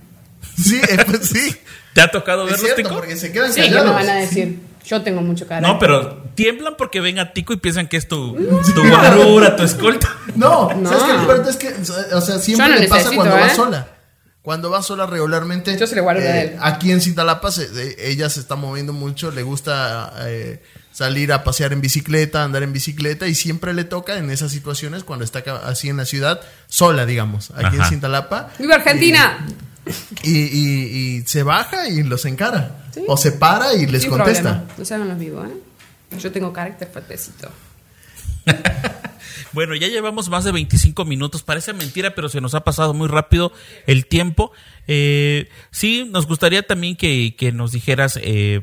Sí, 0.61 0.79
eh, 0.89 0.97
pues 1.05 1.27
sí. 1.29 1.55
¿Te 1.93 2.01
ha 2.01 2.11
tocado 2.11 2.43
Es 2.45 2.51
verlos, 2.51 2.65
cierto, 2.67 2.81
Tico? 2.83 2.95
porque 2.95 3.15
se 3.17 3.31
quedan 3.31 3.51
Sí, 3.51 3.61
que 3.61 3.69
me 3.69 3.75
callados. 3.75 3.95
van 3.95 4.09
a 4.09 4.15
decir. 4.15 4.59
Yo 4.85 5.01
tengo 5.01 5.21
mucho 5.21 5.47
carácter. 5.47 5.71
No, 5.71 5.79
pero 5.79 6.23
tiemblan 6.35 6.75
porque 6.77 6.99
ven 7.01 7.19
a 7.19 7.33
Tico 7.33 7.53
y 7.53 7.57
piensan 7.57 7.87
que 7.87 7.97
es 7.97 8.07
tu, 8.07 8.35
tu 8.73 8.87
guarura, 8.87 9.55
tu 9.55 9.63
escolta. 9.63 10.09
No, 10.35 10.73
No. 10.73 10.89
¿sabes 10.89 11.03
qué? 11.03 11.13
Lo 11.13 11.27
peor 11.27 11.45
es 11.49 11.55
que, 11.57 11.67
o 12.13 12.21
sea, 12.21 12.39
siempre 12.39 12.67
Yo 12.67 12.73
no 12.73 12.79
le 12.79 12.87
pasa 12.87 12.95
necesito, 13.09 13.15
cuando 13.15 13.35
va 13.35 13.47
¿eh? 13.47 13.55
sola. 13.55 13.87
Cuando 14.41 14.71
va 14.71 14.81
sola 14.81 15.05
regularmente. 15.05 15.77
Yo 15.77 15.85
se 15.85 15.95
le 15.95 16.01
guardo 16.01 16.21
a 16.21 16.39
él. 16.41 16.55
Aquí 16.61 16.91
en 16.91 17.01
Cintalapa, 17.01 17.51
se- 17.51 17.65
eh, 17.75 17.95
ella 18.09 18.29
se 18.29 18.39
está 18.39 18.55
moviendo 18.55 18.93
mucho, 18.93 19.31
le 19.31 19.43
gusta 19.43 20.13
eh, 20.27 20.63
salir 20.93 21.33
a 21.33 21.43
pasear 21.43 21.73
en 21.73 21.81
bicicleta, 21.81 22.43
andar 22.43 22.63
en 22.63 22.71
bicicleta, 22.73 23.27
y 23.27 23.35
siempre 23.35 23.73
le 23.73 23.83
toca 23.83 24.17
en 24.17 24.29
esas 24.31 24.51
situaciones 24.51 25.03
cuando 25.03 25.25
está 25.25 25.39
así 25.65 25.89
en 25.89 25.97
la 25.97 26.05
ciudad, 26.05 26.39
sola, 26.67 27.05
digamos, 27.05 27.51
aquí 27.51 27.75
en. 27.77 27.85
Cintalapa. 27.85 28.49
¡Viva 28.57 28.75
Argentina! 28.75 29.45
Y, 30.23 30.37
y- 30.37 31.17
y 31.17 31.21
se 31.27 31.43
baja 31.43 31.89
y 31.89 32.03
los 32.03 32.23
encara. 32.25 32.85
Sí. 32.93 33.03
O 33.07 33.17
se 33.17 33.33
para 33.33 33.73
y 33.73 33.85
les 33.87 34.03
Sin 34.03 34.11
contesta. 34.11 34.41
problema. 34.43 34.67
No 34.77 34.85
se 34.85 34.93
hagan 34.95 35.09
los 35.09 35.19
vivos, 35.19 35.47
¿eh? 35.49 36.17
Yo 36.17 36.31
tengo 36.31 36.51
carácter 36.53 36.87
fuertecito. 36.91 37.49
Bueno, 39.51 39.75
ya 39.75 39.87
llevamos 39.87 40.29
más 40.29 40.43
de 40.43 40.51
25 40.51 41.05
minutos. 41.05 41.43
Parece 41.43 41.73
mentira, 41.73 42.13
pero 42.13 42.29
se 42.29 42.41
nos 42.41 42.53
ha 42.53 42.63
pasado 42.63 42.93
muy 42.93 43.07
rápido 43.07 43.51
el 43.87 44.05
tiempo. 44.05 44.51
Eh, 44.87 45.49
sí, 45.71 46.07
nos 46.09 46.27
gustaría 46.27 46.65
también 46.65 46.95
que, 46.95 47.51
nos 47.53 47.71
dijeras. 47.71 48.19
eh, 48.21 48.61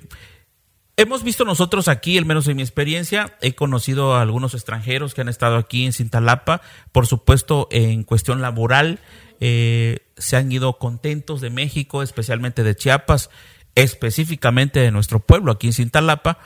hemos 0.96 1.24
visto 1.24 1.44
nosotros 1.44 1.88
aquí, 1.88 2.16
al 2.18 2.24
menos 2.24 2.46
en 2.48 2.56
mi 2.56 2.62
experiencia, 2.62 3.36
he 3.42 3.54
conocido 3.54 4.14
a 4.14 4.22
algunos 4.22 4.54
extranjeros 4.54 5.14
que 5.14 5.22
han 5.22 5.28
estado 5.28 5.56
aquí 5.56 5.84
en 5.84 5.92
Cintalapa. 5.92 6.62
Por 6.92 7.06
supuesto, 7.06 7.68
en 7.70 8.04
cuestión 8.04 8.40
laboral, 8.40 9.00
eh, 9.40 10.00
se 10.16 10.36
han 10.36 10.50
ido 10.50 10.78
contentos 10.78 11.40
de 11.40 11.50
México, 11.50 12.02
especialmente 12.02 12.62
de 12.62 12.76
Chiapas, 12.76 13.30
específicamente 13.74 14.80
de 14.80 14.92
nuestro 14.92 15.20
pueblo 15.20 15.52
aquí 15.52 15.66
en 15.66 15.72
Cintalapa. 15.72 16.38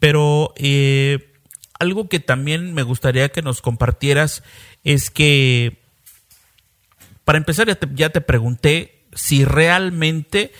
Pero. 0.00 0.52
eh, 0.56 1.30
algo 1.78 2.08
que 2.08 2.20
también 2.20 2.74
me 2.74 2.82
gustaría 2.82 3.28
que 3.30 3.42
nos 3.42 3.60
compartieras 3.60 4.42
es 4.84 5.10
que, 5.10 5.78
para 7.24 7.38
empezar, 7.38 7.66
ya 7.66 7.74
te, 7.74 7.88
ya 7.94 8.10
te 8.10 8.20
pregunté 8.20 9.04
si 9.12 9.44
realmente 9.44 10.52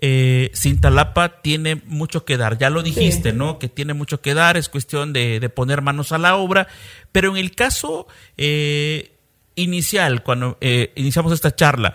eh, 0.00 0.50
Cintalapa 0.54 1.40
tiene 1.40 1.76
mucho 1.86 2.24
que 2.24 2.36
dar. 2.36 2.58
Ya 2.58 2.70
lo 2.70 2.82
dijiste, 2.82 3.32
¿no? 3.32 3.58
Que 3.58 3.68
tiene 3.68 3.94
mucho 3.94 4.20
que 4.20 4.34
dar, 4.34 4.56
es 4.56 4.68
cuestión 4.68 5.12
de, 5.12 5.40
de 5.40 5.48
poner 5.48 5.82
manos 5.82 6.12
a 6.12 6.18
la 6.18 6.36
obra. 6.36 6.68
Pero 7.12 7.30
en 7.30 7.36
el 7.36 7.54
caso 7.54 8.06
eh, 8.36 9.12
inicial, 9.54 10.22
cuando 10.22 10.58
eh, 10.60 10.92
iniciamos 10.96 11.32
esta 11.32 11.54
charla, 11.54 11.94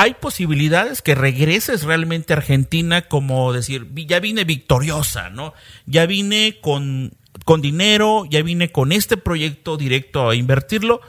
¿Hay 0.00 0.14
posibilidades 0.14 1.02
que 1.02 1.16
regreses 1.16 1.82
realmente 1.82 2.32
a 2.32 2.36
Argentina 2.36 3.02
como 3.08 3.52
decir, 3.52 3.84
"Vi- 3.90 4.06
ya 4.06 4.20
vine 4.20 4.44
victoriosa, 4.44 5.28
¿no? 5.28 5.54
Ya 5.86 6.06
vine 6.06 6.58
con, 6.60 7.14
con 7.44 7.60
dinero, 7.62 8.24
ya 8.30 8.40
vine 8.42 8.70
con 8.70 8.92
este 8.92 9.16
proyecto 9.16 9.76
directo 9.76 10.28
a 10.30 10.36
invertirlo? 10.36 11.00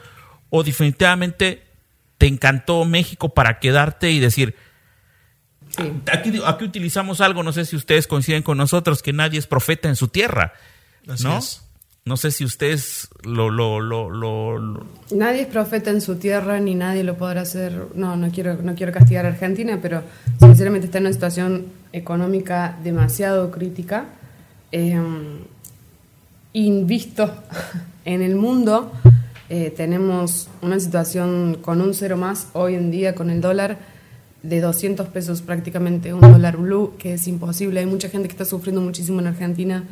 ¿O 0.50 0.64
definitivamente 0.64 1.62
te 2.18 2.26
encantó 2.26 2.84
México 2.86 3.30
para 3.36 3.60
quedarte 3.60 4.10
y 4.10 4.20
decir, 4.20 4.56
Sí. 5.70 5.84
aquí, 6.12 6.42
aquí 6.44 6.66
utilizamos 6.66 7.22
algo, 7.22 7.44
no 7.44 7.54
sé 7.54 7.66
si 7.66 7.76
ustedes 7.76 8.08
coinciden 8.08 8.42
con 8.42 8.58
nosotros, 8.58 9.04
que 9.04 9.14
nadie 9.14 9.38
es 9.38 9.46
profeta 9.46 9.88
en 9.88 9.96
su 9.96 10.08
tierra, 10.08 10.54
Así 11.08 11.24
¿no? 11.26 11.38
es. 11.38 11.62
No 12.10 12.18
sé 12.18 12.32
si 12.32 12.44
ustedes 12.44 13.08
lo, 13.24 13.52
lo, 13.52 13.80
lo, 13.80 14.10
lo- 14.10 14.84
Nadie 15.12 15.42
es 15.42 15.48
profeta 15.48 15.92
en 15.92 16.02
su 16.02 16.16
tierra 16.16 16.60
ni 16.60 16.74
nadie 16.74 17.04
lo 17.04 17.16
podrá 17.20 17.42
hacer. 17.42 17.86
No, 17.94 18.16
no 18.16 18.32
quiero, 18.32 18.56
no 18.64 18.74
quiero 18.74 18.92
castigar 18.92 19.28
a 19.28 19.30
Argentina, 19.30 19.78
pero 19.80 20.02
sinceramente 20.40 20.88
está 20.88 20.98
en 20.98 21.04
una 21.06 21.14
situación 21.14 21.66
económica 21.94 22.80
demasiado 22.84 23.52
crítica. 23.52 24.06
Eh, 24.72 24.98
invisto 26.54 27.32
en 28.06 28.24
el 28.24 28.36
mundo, 28.36 28.92
eh, 29.50 29.72
tenemos 29.78 30.48
una 30.64 30.80
situación 30.80 31.60
con 31.62 31.80
un 31.80 31.94
cero 31.94 32.18
más 32.18 32.48
hoy 32.54 32.74
en 32.74 32.90
día 32.90 33.14
con 33.14 33.30
el 33.30 33.40
dólar 33.40 33.78
de 34.42 34.62
200 34.62 35.08
pesos 35.10 35.44
prácticamente, 35.44 36.12
un 36.14 36.22
dólar 36.22 36.58
blue, 36.58 36.94
que 36.98 37.14
es 37.14 37.28
imposible. 37.28 37.82
Hay 37.82 37.86
mucha 37.86 38.10
gente 38.10 38.28
que 38.28 38.32
está 38.34 38.46
sufriendo 38.46 38.82
muchísimo 38.82 39.20
en 39.20 39.28
Argentina 39.28 39.84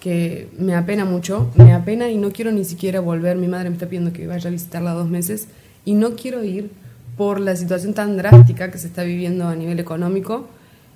que 0.00 0.48
me 0.58 0.74
apena 0.74 1.04
mucho, 1.04 1.50
me 1.54 1.72
apena 1.74 2.08
y 2.08 2.16
no 2.16 2.32
quiero 2.32 2.50
ni 2.50 2.64
siquiera 2.64 3.00
volver. 3.00 3.36
Mi 3.36 3.46
madre 3.46 3.68
me 3.68 3.74
está 3.74 3.86
pidiendo 3.86 4.12
que 4.12 4.26
vaya 4.26 4.48
a 4.48 4.50
visitarla 4.52 4.92
dos 4.92 5.08
meses 5.08 5.48
y 5.84 5.94
no 5.94 6.16
quiero 6.16 6.42
ir 6.42 6.70
por 7.16 7.38
la 7.38 7.54
situación 7.54 7.92
tan 7.92 8.16
drástica 8.16 8.70
que 8.70 8.78
se 8.78 8.86
está 8.86 9.02
viviendo 9.02 9.46
a 9.46 9.54
nivel 9.54 9.78
económico. 9.78 10.48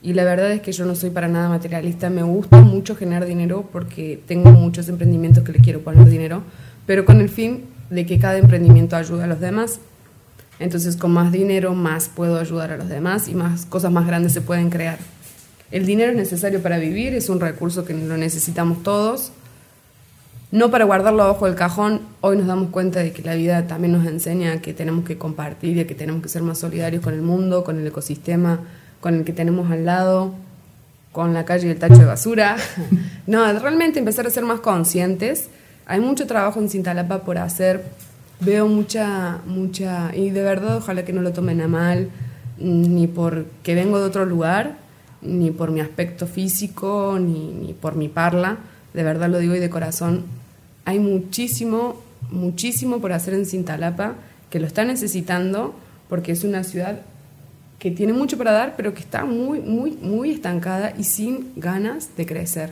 Y 0.02 0.14
la 0.14 0.24
verdad 0.24 0.50
es 0.52 0.60
que 0.60 0.72
yo 0.72 0.84
no 0.86 0.94
soy 0.94 1.10
para 1.10 1.28
nada 1.28 1.48
materialista, 1.48 2.10
me 2.10 2.22
gusta 2.22 2.60
mucho 2.60 2.96
generar 2.96 3.26
dinero 3.26 3.68
porque 3.72 4.22
tengo 4.26 4.50
muchos 4.50 4.88
emprendimientos 4.88 5.44
que 5.44 5.52
le 5.52 5.60
quiero 5.60 5.80
poner 5.80 6.08
dinero, 6.08 6.42
pero 6.86 7.04
con 7.04 7.20
el 7.20 7.28
fin 7.28 7.64
de 7.90 8.04
que 8.04 8.18
cada 8.18 8.38
emprendimiento 8.38 8.96
ayude 8.96 9.24
a 9.24 9.26
los 9.26 9.40
demás. 9.40 9.80
Entonces 10.58 10.96
con 10.96 11.12
más 11.12 11.32
dinero 11.32 11.74
más 11.74 12.08
puedo 12.08 12.38
ayudar 12.38 12.72
a 12.72 12.76
los 12.76 12.88
demás 12.88 13.28
y 13.28 13.34
más 13.34 13.66
cosas 13.66 13.92
más 13.92 14.06
grandes 14.06 14.32
se 14.32 14.40
pueden 14.40 14.70
crear. 14.70 14.98
El 15.74 15.86
dinero 15.86 16.12
es 16.12 16.16
necesario 16.16 16.62
para 16.62 16.78
vivir, 16.78 17.14
es 17.14 17.28
un 17.28 17.40
recurso 17.40 17.84
que 17.84 17.94
lo 17.94 18.16
necesitamos 18.16 18.84
todos. 18.84 19.32
No 20.52 20.70
para 20.70 20.84
guardarlo 20.84 21.24
abajo 21.24 21.46
del 21.46 21.56
cajón, 21.56 22.02
hoy 22.20 22.36
nos 22.36 22.46
damos 22.46 22.70
cuenta 22.70 23.00
de 23.00 23.10
que 23.10 23.22
la 23.22 23.34
vida 23.34 23.66
también 23.66 23.92
nos 23.92 24.06
enseña 24.06 24.62
que 24.62 24.72
tenemos 24.72 25.04
que 25.04 25.18
compartir 25.18 25.76
y 25.76 25.84
que 25.84 25.96
tenemos 25.96 26.22
que 26.22 26.28
ser 26.28 26.42
más 26.42 26.58
solidarios 26.58 27.02
con 27.02 27.12
el 27.12 27.22
mundo, 27.22 27.64
con 27.64 27.80
el 27.80 27.84
ecosistema, 27.88 28.60
con 29.00 29.14
el 29.16 29.24
que 29.24 29.32
tenemos 29.32 29.68
al 29.72 29.84
lado, 29.84 30.32
con 31.10 31.34
la 31.34 31.44
calle 31.44 31.66
y 31.66 31.70
el 31.72 31.78
tacho 31.80 31.98
de 31.98 32.04
basura. 32.04 32.56
no, 33.26 33.52
realmente 33.58 33.98
empezar 33.98 34.28
a 34.28 34.30
ser 34.30 34.44
más 34.44 34.60
conscientes. 34.60 35.48
Hay 35.86 35.98
mucho 35.98 36.28
trabajo 36.28 36.60
en 36.60 36.68
Cintalapa 36.68 37.24
por 37.24 37.36
hacer. 37.36 37.82
Veo 38.38 38.68
mucha, 38.68 39.40
mucha, 39.44 40.14
y 40.14 40.30
de 40.30 40.42
verdad 40.42 40.76
ojalá 40.76 41.04
que 41.04 41.12
no 41.12 41.20
lo 41.20 41.32
tomen 41.32 41.60
a 41.62 41.66
mal, 41.66 42.10
ni 42.58 43.08
porque 43.08 43.74
vengo 43.74 43.98
de 43.98 44.04
otro 44.04 44.24
lugar, 44.24 44.83
ni 45.24 45.50
por 45.50 45.70
mi 45.70 45.80
aspecto 45.80 46.26
físico, 46.26 47.18
ni, 47.20 47.52
ni 47.52 47.72
por 47.72 47.96
mi 47.96 48.08
parla, 48.08 48.58
de 48.92 49.02
verdad 49.02 49.28
lo 49.28 49.38
digo 49.38 49.54
y 49.54 49.60
de 49.60 49.70
corazón, 49.70 50.24
hay 50.84 50.98
muchísimo, 50.98 52.00
muchísimo 52.30 53.00
por 53.00 53.12
hacer 53.12 53.34
en 53.34 53.46
Cintalapa, 53.46 54.14
que 54.50 54.60
lo 54.60 54.66
está 54.66 54.84
necesitando, 54.84 55.74
porque 56.08 56.32
es 56.32 56.44
una 56.44 56.62
ciudad 56.62 57.00
que 57.78 57.90
tiene 57.90 58.12
mucho 58.12 58.38
para 58.38 58.52
dar, 58.52 58.74
pero 58.76 58.94
que 58.94 59.00
está 59.00 59.24
muy, 59.24 59.60
muy, 59.60 59.92
muy 59.92 60.30
estancada 60.30 60.94
y 60.96 61.04
sin 61.04 61.52
ganas 61.56 62.16
de 62.16 62.24
crecer. 62.24 62.70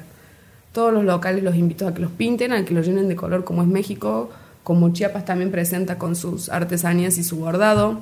Todos 0.72 0.92
los 0.92 1.04
locales 1.04 1.42
los 1.42 1.56
invito 1.56 1.86
a 1.86 1.92
que 1.92 2.00
los 2.00 2.12
pinten, 2.12 2.52
a 2.52 2.64
que 2.64 2.72
los 2.72 2.86
llenen 2.86 3.08
de 3.08 3.16
color 3.16 3.44
como 3.44 3.62
es 3.62 3.68
México, 3.68 4.30
como 4.62 4.92
Chiapas 4.92 5.24
también 5.24 5.50
presenta 5.50 5.98
con 5.98 6.14
sus 6.14 6.48
artesanías 6.48 7.18
y 7.18 7.24
su 7.24 7.36
bordado 7.36 8.00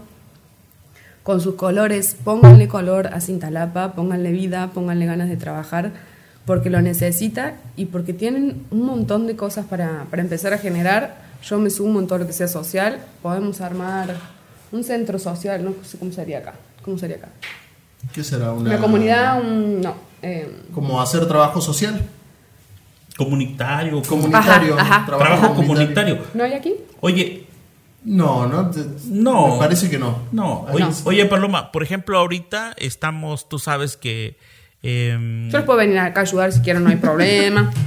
con 1.31 1.41
sus 1.41 1.55
colores, 1.55 2.17
pónganle 2.25 2.67
color 2.67 3.07
a 3.07 3.21
Cintalapa, 3.21 3.93
pónganle 3.93 4.33
vida, 4.33 4.71
pónganle 4.75 5.07
ganas 5.07 5.29
de 5.29 5.37
trabajar, 5.37 5.93
porque 6.45 6.71
lo 6.71 6.83
necesita 6.83 7.55
y 7.77 7.85
porque 7.85 8.13
tienen 8.13 8.65
un 8.73 8.83
montón 8.85 9.29
de 9.29 9.37
cosas 9.37 9.65
para, 9.67 10.07
para 10.11 10.23
empezar 10.23 10.53
a 10.55 10.59
generar. 10.59 11.19
Yo 11.45 11.61
me 11.61 11.71
sumo 11.71 12.01
en 12.01 12.09
todo 12.09 12.19
lo 12.19 12.27
que 12.27 12.33
sea 12.33 12.49
social, 12.49 12.99
podemos 13.23 13.61
armar 13.61 14.17
un 14.73 14.83
centro 14.83 15.21
social, 15.21 15.65
no 15.65 15.73
sé 15.85 15.99
cómo 15.99 16.11
sería 16.11 16.39
acá. 16.39 16.55
¿Cómo 16.85 16.99
sería 16.99 17.19
acá? 17.19 17.29
¿Qué 18.13 18.25
será? 18.25 18.51
Una, 18.53 18.71
Una 18.71 18.81
comunidad, 18.81 19.41
un, 19.41 19.81
no. 19.83 19.95
eh, 20.23 20.51
Como 20.75 21.01
hacer 21.01 21.29
trabajo 21.29 21.61
social. 21.61 22.03
Comunitario. 23.17 24.03
Comunitario. 24.03 24.75
Ajá, 24.77 24.97
ajá. 24.97 25.07
Trabajo 25.07 25.55
comunitario. 25.55 26.19
¿No 26.35 26.43
hay 26.43 26.55
aquí? 26.55 26.75
Oye, 27.01 27.47
No, 28.05 28.47
no. 28.47 28.71
te- 28.71 28.85
No. 29.07 29.55
Me 29.55 29.59
parece 29.59 29.91
que 29.91 29.99
no. 29.99 30.21
no. 30.33 30.63
Oye, 30.73 30.85
No. 30.85 30.91
oye, 31.05 31.25
Paloma, 31.27 31.71
por 31.73 31.83
ejemplo, 31.83 32.19
ahorita 32.19 32.75
estamos, 32.79 33.49
tú 33.49 33.59
sabes 33.59 33.97
que... 33.97 34.39
em, 34.83 35.51
Yo 35.51 35.59
les 35.59 35.67
puedo 35.67 35.79
venir 35.79 35.99
acá 35.99 36.21
a 36.21 36.23
ayudar 36.25 36.53
si 36.53 36.61
quieren, 36.61 36.83
no 36.85 36.91
hay 36.91 36.97
problema. 36.97 37.71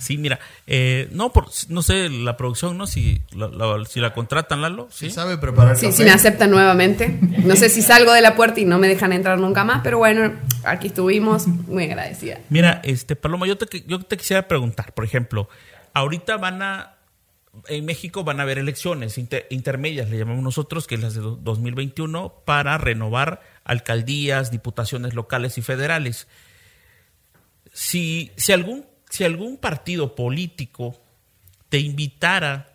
Sí, 0.00 0.16
mira, 0.16 0.38
eh, 0.68 1.08
no, 1.10 1.32
por, 1.32 1.48
no 1.70 1.82
sé, 1.82 2.08
la 2.08 2.36
producción, 2.36 2.78
¿no? 2.78 2.86
Si 2.86 3.20
la, 3.32 3.48
la- 3.48 3.84
si 3.84 3.98
la 3.98 4.14
contratan, 4.14 4.62
Lalo, 4.62 4.86
¿sí? 4.92 5.06
Si 5.08 5.10
sabe 5.10 5.38
preparar 5.38 5.76
Sí, 5.76 5.86
café. 5.86 5.96
si 5.98 6.04
me 6.04 6.10
aceptan 6.12 6.52
nuevamente. 6.52 7.18
No 7.44 7.56
sé 7.56 7.68
si 7.68 7.82
salgo 7.82 8.12
de 8.12 8.20
la 8.22 8.36
puerta 8.36 8.60
y 8.60 8.64
no 8.64 8.78
me 8.78 8.86
dejan 8.86 9.12
entrar 9.12 9.40
nunca 9.40 9.64
más, 9.64 9.80
pero 9.82 9.98
bueno, 9.98 10.32
aquí 10.62 10.86
estuvimos, 10.86 11.48
muy 11.48 11.82
agradecida. 11.84 12.38
Mira, 12.48 12.80
este, 12.84 13.16
Paloma, 13.16 13.48
yo 13.48 13.58
te, 13.58 13.82
yo 13.88 13.98
te 13.98 14.16
quisiera 14.16 14.46
preguntar, 14.46 14.92
por 14.94 15.04
ejemplo, 15.04 15.48
ahorita 15.94 16.36
van 16.36 16.62
a, 16.62 16.92
en 17.66 17.84
México 17.84 18.24
van 18.24 18.40
a 18.40 18.44
haber 18.44 18.58
elecciones 18.58 19.18
inter- 19.18 19.46
intermedias, 19.50 20.08
le 20.10 20.18
llamamos 20.18 20.42
nosotros, 20.42 20.86
que 20.86 20.94
es 20.94 21.00
las 21.00 21.14
de 21.14 21.20
do- 21.20 21.36
2021, 21.42 22.32
para 22.44 22.78
renovar 22.78 23.40
alcaldías, 23.64 24.50
diputaciones 24.50 25.14
locales 25.14 25.58
y 25.58 25.62
federales. 25.62 26.28
Si, 27.72 28.32
si, 28.36 28.52
algún, 28.52 28.86
si 29.10 29.24
algún 29.24 29.56
partido 29.56 30.14
político 30.14 31.00
te 31.68 31.78
invitara 31.78 32.68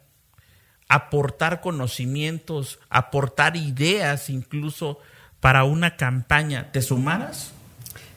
a 0.88 0.96
aportar 0.96 1.62
conocimientos, 1.62 2.80
aportar 2.90 3.56
ideas 3.58 4.30
incluso 4.30 5.00
para 5.40 5.64
una 5.64 5.98
campaña, 5.98 6.72
¿te 6.72 6.82
sumaras? 6.82 7.52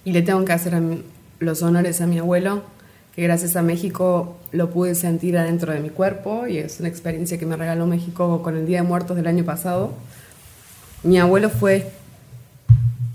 Y 0.05 0.12
le 0.12 0.22
tengo 0.22 0.44
que 0.44 0.52
hacer 0.52 0.74
los 1.40 1.62
honores 1.62 2.00
a 2.00 2.07
mi 2.07 2.18
abuelo, 2.18 2.64
que 3.16 3.22
gracias 3.22 3.57
a 3.57 3.62
México 3.62 4.37
lo 4.52 4.68
pude 4.68 4.94
sentir 4.94 5.38
adentro 5.38 5.72
de 5.72 5.81
mi 5.81 5.88
cuerpo 5.88 6.46
y 6.46 6.59
es 6.59 6.81
una 6.81 6.90
experiencia 6.90 7.38
que 7.38 7.46
me 7.46 7.57
regaló 7.57 7.87
México 7.87 8.42
con 8.42 8.57
el 8.59 8.66
Día 8.66 8.83
de 8.83 8.87
Muertos 8.87 9.16
del 9.16 9.26
año 9.26 9.42
pasado. 9.42 9.94
Mi 11.02 11.18
abuelo 11.18 11.48
fue, 11.48 11.90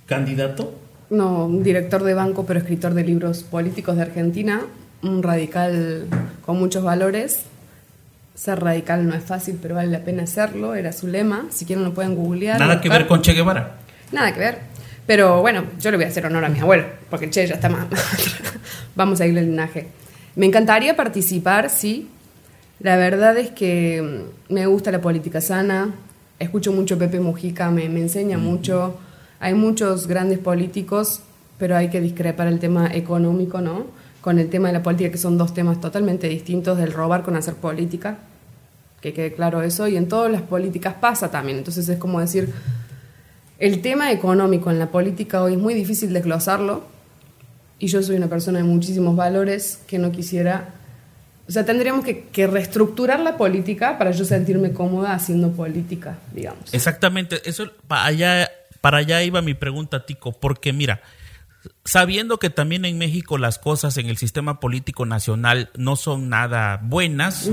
¿Candidato? 0.08 0.74
no, 1.12 1.46
un 1.46 1.62
director 1.62 2.04
de 2.04 2.16
banco, 2.16 2.46
pero 2.48 2.60
escritor 2.60 2.96
de 2.96 3.04
libros 3.04 3.44
políticos 3.44 3.96
de 3.96 4.02
Argentina, 4.02 4.62
un 5.04 5.22
radical 5.22 6.08
con 6.44 6.58
muchos 6.58 6.84
valores. 6.84 7.44
Ser 8.34 8.60
radical 8.60 9.08
no 9.08 9.14
es 9.14 9.24
fácil, 9.24 9.60
pero 9.62 9.76
vale 9.76 9.92
la 9.92 10.00
pena 10.00 10.24
hacerlo, 10.24 10.74
era 10.74 10.94
su 10.94 11.08
lema. 11.08 11.46
Si 11.52 11.66
quieren 11.66 11.84
lo 11.84 11.94
pueden 11.94 12.16
googlear. 12.16 12.60
Nada 12.60 12.82
que 12.82 12.90
ver 12.90 13.06
con 13.06 13.22
Che 13.22 13.34
Guevara. 13.34 13.76
Nada 14.12 14.34
que 14.34 14.40
ver. 14.40 14.71
Pero 15.08 15.42
bueno, 15.42 15.64
yo 15.80 15.92
le 15.92 15.98
voy 15.98 16.06
a 16.06 16.10
hacer 16.10 16.26
honor 16.26 16.46
a 16.46 16.50
mi 16.50 16.60
abuelo, 16.60 16.86
porque 17.10 17.30
Che 17.30 17.48
ya 17.48 17.56
está 17.56 17.70
más. 17.70 17.88
Vamos 18.96 19.20
a 19.22 19.26
irle 19.26 19.42
el 19.42 19.48
linaje. 19.48 19.88
Me 20.36 20.46
encantaría 20.46 20.96
participar, 20.96 21.70
sí. 21.70 22.10
La 22.80 22.98
verdad 22.98 23.38
es 23.38 23.52
que 23.52 24.02
mm, 24.50 24.54
me 24.54 24.66
gusta 24.66 24.92
la 24.92 25.02
política 25.02 25.42
sana. 25.42 25.94
Escucho 26.40 26.72
mucho 26.72 26.98
Pepe 26.98 27.20
Mujica, 27.20 27.70
me, 27.70 27.90
me 27.90 28.00
enseña 28.00 28.38
mucho. 28.38 28.98
Hay 29.40 29.54
muchos 29.54 30.08
grandes 30.08 30.40
políticos, 30.40 31.22
pero 31.58 31.76
hay 31.76 31.90
que 31.90 32.00
discrepar 32.00 32.48
el 32.48 32.60
tema 32.60 32.90
económico, 32.94 33.60
¿no? 33.62 33.88
Con 34.22 34.40
el 34.40 34.50
tema 34.50 34.68
de 34.68 34.74
la 34.74 34.84
política, 34.84 35.12
que 35.12 35.18
son 35.18 35.38
dos 35.38 35.54
temas 35.54 35.82
totalmente 35.82 36.28
distintos 36.28 36.78
del 36.78 36.94
robar 36.94 37.24
con 37.24 37.36
hacer 37.36 37.56
política. 37.56 38.20
Que 39.02 39.14
quede 39.14 39.34
claro 39.34 39.64
eso. 39.64 39.88
Y 39.88 39.98
en 39.98 40.08
todas 40.08 40.32
las 40.32 40.44
políticas 40.44 40.94
pasa 40.94 41.30
también. 41.30 41.58
Entonces 41.58 41.90
es 41.90 41.98
como 41.98 42.20
decir, 42.20 42.54
el 43.62 43.82
tema 43.82 44.12
económico 44.12 44.72
en 44.72 44.80
la 44.80 44.88
política 44.88 45.44
hoy 45.44 45.54
es 45.54 45.60
muy 45.60 45.76
difícil 45.76 46.12
desglosarlo 46.12 46.84
y 47.78 47.88
yo 47.88 48.02
soy 48.02 48.16
una 48.16 48.28
persona 48.28 48.58
de 48.58 48.64
muchísimos 48.64 49.16
valores 49.16 49.80
que 49.88 50.00
no 50.00 50.12
quisiera... 50.12 50.74
O 51.48 51.52
sea, 51.52 51.64
tendríamos 51.64 52.04
que, 52.04 52.48
reestructurar 52.48 53.20
la 53.20 53.38
política 53.38 54.00
para 54.00 54.12
yo 54.12 54.26
sentirme 54.26 54.72
cómoda 54.72 55.14
haciendo 55.14 55.52
política, 55.52 56.18
digamos. 56.34 56.74
Exactamente, 56.74 57.42
eso 57.46 57.72
para 57.88 58.06
allá, 58.06 58.52
para 58.80 58.98
allá 58.98 59.22
iba 59.22 59.42
mi 59.42 59.54
pregunta, 59.54 60.06
Tico, 60.06 60.32
porque 60.32 60.74
mira, 60.74 61.02
sabiendo 61.86 62.38
que 62.38 62.50
también 62.50 62.86
en 62.86 62.98
México 62.98 63.38
las 63.38 63.60
cosas 63.60 63.98
en 63.98 64.08
el 64.08 64.18
sistema 64.18 64.60
político 64.60 65.06
nacional 65.06 65.70
no 65.76 65.96
son 65.96 66.30
nada 66.30 66.80
buenas, 66.84 67.50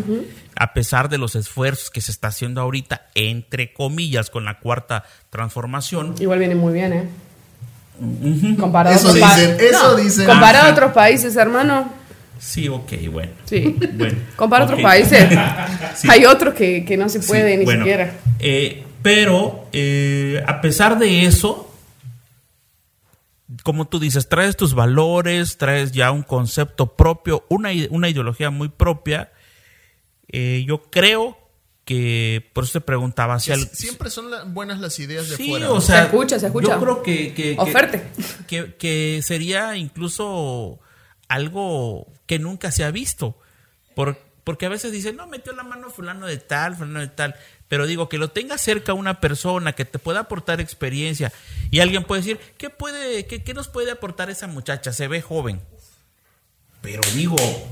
a 0.56 0.72
pesar 0.72 1.08
de 1.08 1.18
los 1.18 1.34
esfuerzos 1.34 1.90
que 1.90 2.00
se 2.00 2.10
está 2.10 2.28
haciendo 2.28 2.60
ahorita, 2.60 3.06
entre 3.14 3.72
comillas, 3.72 4.30
con 4.30 4.44
la 4.44 4.58
cuarta 4.60 5.04
transformación. 5.30 6.14
Igual 6.20 6.38
viene 6.38 6.54
muy 6.54 6.72
bien, 6.72 6.92
¿eh? 6.92 7.08
Comparado 8.58 8.94
Eso 8.96 9.08
a 9.08 9.10
otros 9.12 9.36
dicen, 9.36 9.56
eso 9.60 9.96
dicen. 9.96 10.26
Comparado 10.26 10.58
Ajá. 10.58 10.68
a 10.68 10.72
otros 10.72 10.92
países, 10.92 11.34
hermano. 11.36 11.92
Sí, 12.38 12.68
ok, 12.68 12.92
bueno. 13.10 13.32
Sí. 13.46 13.76
Bueno, 13.94 14.16
Compara 14.36 14.64
otros 14.64 14.80
países. 14.80 15.26
Sí. 15.96 16.06
Hay 16.08 16.24
otros 16.24 16.54
que, 16.54 16.84
que 16.84 16.96
no 16.96 17.08
se 17.08 17.18
puede 17.18 17.50
Sí, 17.52 17.56
ni 17.58 17.64
bueno, 17.64 17.80
siquiera. 17.82 18.12
eh, 18.38 18.84
pero 19.02 19.66
eh, 19.72 20.40
a 20.46 20.60
pesar 20.60 20.96
de 20.98 21.24
eso, 21.26 21.67
como 23.62 23.88
tú 23.88 23.98
dices, 23.98 24.28
traes 24.28 24.56
tus 24.56 24.74
valores, 24.74 25.56
traes 25.56 25.92
ya 25.92 26.10
un 26.12 26.22
concepto 26.22 26.94
propio, 26.96 27.44
una, 27.48 27.70
una 27.90 28.08
ideología 28.08 28.50
muy 28.50 28.68
propia. 28.68 29.32
Eh, 30.28 30.64
yo 30.66 30.82
creo 30.90 31.38
que, 31.84 32.50
por 32.52 32.64
eso 32.64 32.74
te 32.74 32.80
preguntaba, 32.84 33.40
si 33.40 33.50
al- 33.52 33.66
Siempre 33.68 34.10
son 34.10 34.30
la- 34.30 34.44
buenas 34.44 34.78
las 34.78 34.98
ideas 34.98 35.28
de 35.30 35.36
Sí, 35.36 35.48
fuera. 35.48 35.70
o 35.70 35.80
sea, 35.80 36.00
Se 36.00 36.04
escucha, 36.04 36.38
se 36.38 36.46
escucha. 36.46 36.68
Yo 36.74 36.80
creo 36.80 37.02
que, 37.02 37.32
que, 37.32 37.54
que- 37.54 37.56
Oferte. 37.58 38.04
que, 38.46 38.74
que 38.74 39.20
sería 39.22 39.74
incluso 39.76 40.80
algo 41.28 42.06
que 42.26 42.38
nunca 42.38 42.70
se 42.72 42.84
ha 42.84 42.90
visto. 42.90 43.38
Por- 43.94 44.18
porque 44.44 44.66
a 44.66 44.70
veces 44.70 44.92
dicen, 44.92 45.16
no, 45.16 45.26
metió 45.26 45.52
la 45.54 45.62
mano 45.62 45.88
fulano 45.90 46.26
de 46.26 46.36
tal, 46.38 46.76
fulano 46.76 47.00
de 47.00 47.08
tal. 47.08 47.34
Pero 47.68 47.86
digo, 47.86 48.08
que 48.08 48.18
lo 48.18 48.30
tenga 48.30 48.56
cerca 48.58 48.94
una 48.94 49.20
persona 49.20 49.74
que 49.74 49.84
te 49.84 49.98
pueda 49.98 50.20
aportar 50.20 50.60
experiencia. 50.60 51.32
Y 51.70 51.80
alguien 51.80 52.04
puede 52.04 52.22
decir, 52.22 52.40
¿qué, 52.56 52.70
puede, 52.70 53.26
qué, 53.26 53.42
qué 53.42 53.52
nos 53.54 53.68
puede 53.68 53.90
aportar 53.90 54.30
esa 54.30 54.46
muchacha? 54.46 54.92
Se 54.92 55.06
ve 55.06 55.20
joven. 55.20 55.60
Pero 56.80 57.00
digo, 57.14 57.36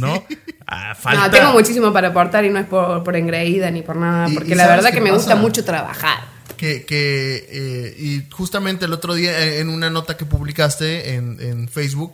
¿no? 0.00 0.24
Ah, 0.66 0.94
falta... 0.94 1.24
No, 1.26 1.30
tengo 1.30 1.52
muchísimo 1.52 1.92
para 1.92 2.08
aportar 2.08 2.44
y 2.44 2.50
no 2.50 2.58
es 2.58 2.66
por, 2.66 3.02
por 3.04 3.16
engreída 3.16 3.70
ni 3.70 3.82
por 3.82 3.96
nada, 3.96 4.28
Y- 4.28 4.34
porque 4.34 4.52
y 4.52 4.54
la 4.54 4.64
¿sabes 4.64 4.76
verdad 4.84 4.92
que 4.94 5.00
me 5.00 5.10
pasa? 5.10 5.16
gusta 5.18 5.36
mucho 5.36 5.64
trabajar. 5.64 6.32
Que, 6.56 6.84
que 6.84 7.46
eh, 7.50 7.96
y 7.98 8.30
justamente 8.30 8.84
el 8.84 8.92
otro 8.92 9.14
día 9.14 9.36
eh, 9.40 9.60
en 9.60 9.68
una 9.68 9.90
nota 9.90 10.16
que 10.16 10.24
publicaste 10.24 11.14
en, 11.14 11.38
en 11.40 11.68
Facebook, 11.68 12.12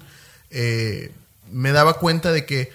eh, 0.50 1.12
me 1.50 1.72
daba 1.72 1.98
cuenta 1.98 2.32
de 2.32 2.46
que 2.46 2.72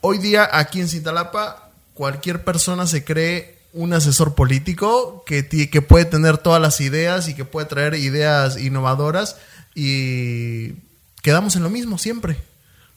hoy 0.00 0.18
día 0.18 0.48
aquí 0.52 0.80
en 0.80 0.88
Cintalapa 0.88 1.67
cualquier 1.98 2.44
persona 2.44 2.86
se 2.86 3.02
cree 3.02 3.58
un 3.72 3.92
asesor 3.92 4.36
político 4.36 5.24
que, 5.26 5.48
que 5.48 5.82
puede 5.82 6.04
tener 6.04 6.38
todas 6.38 6.62
las 6.62 6.80
ideas 6.80 7.28
y 7.28 7.34
que 7.34 7.44
puede 7.44 7.66
traer 7.66 7.94
ideas 7.94 8.56
innovadoras 8.56 9.34
y 9.74 10.74
quedamos 11.22 11.56
en 11.56 11.64
lo 11.64 11.70
mismo 11.70 11.98
siempre. 11.98 12.36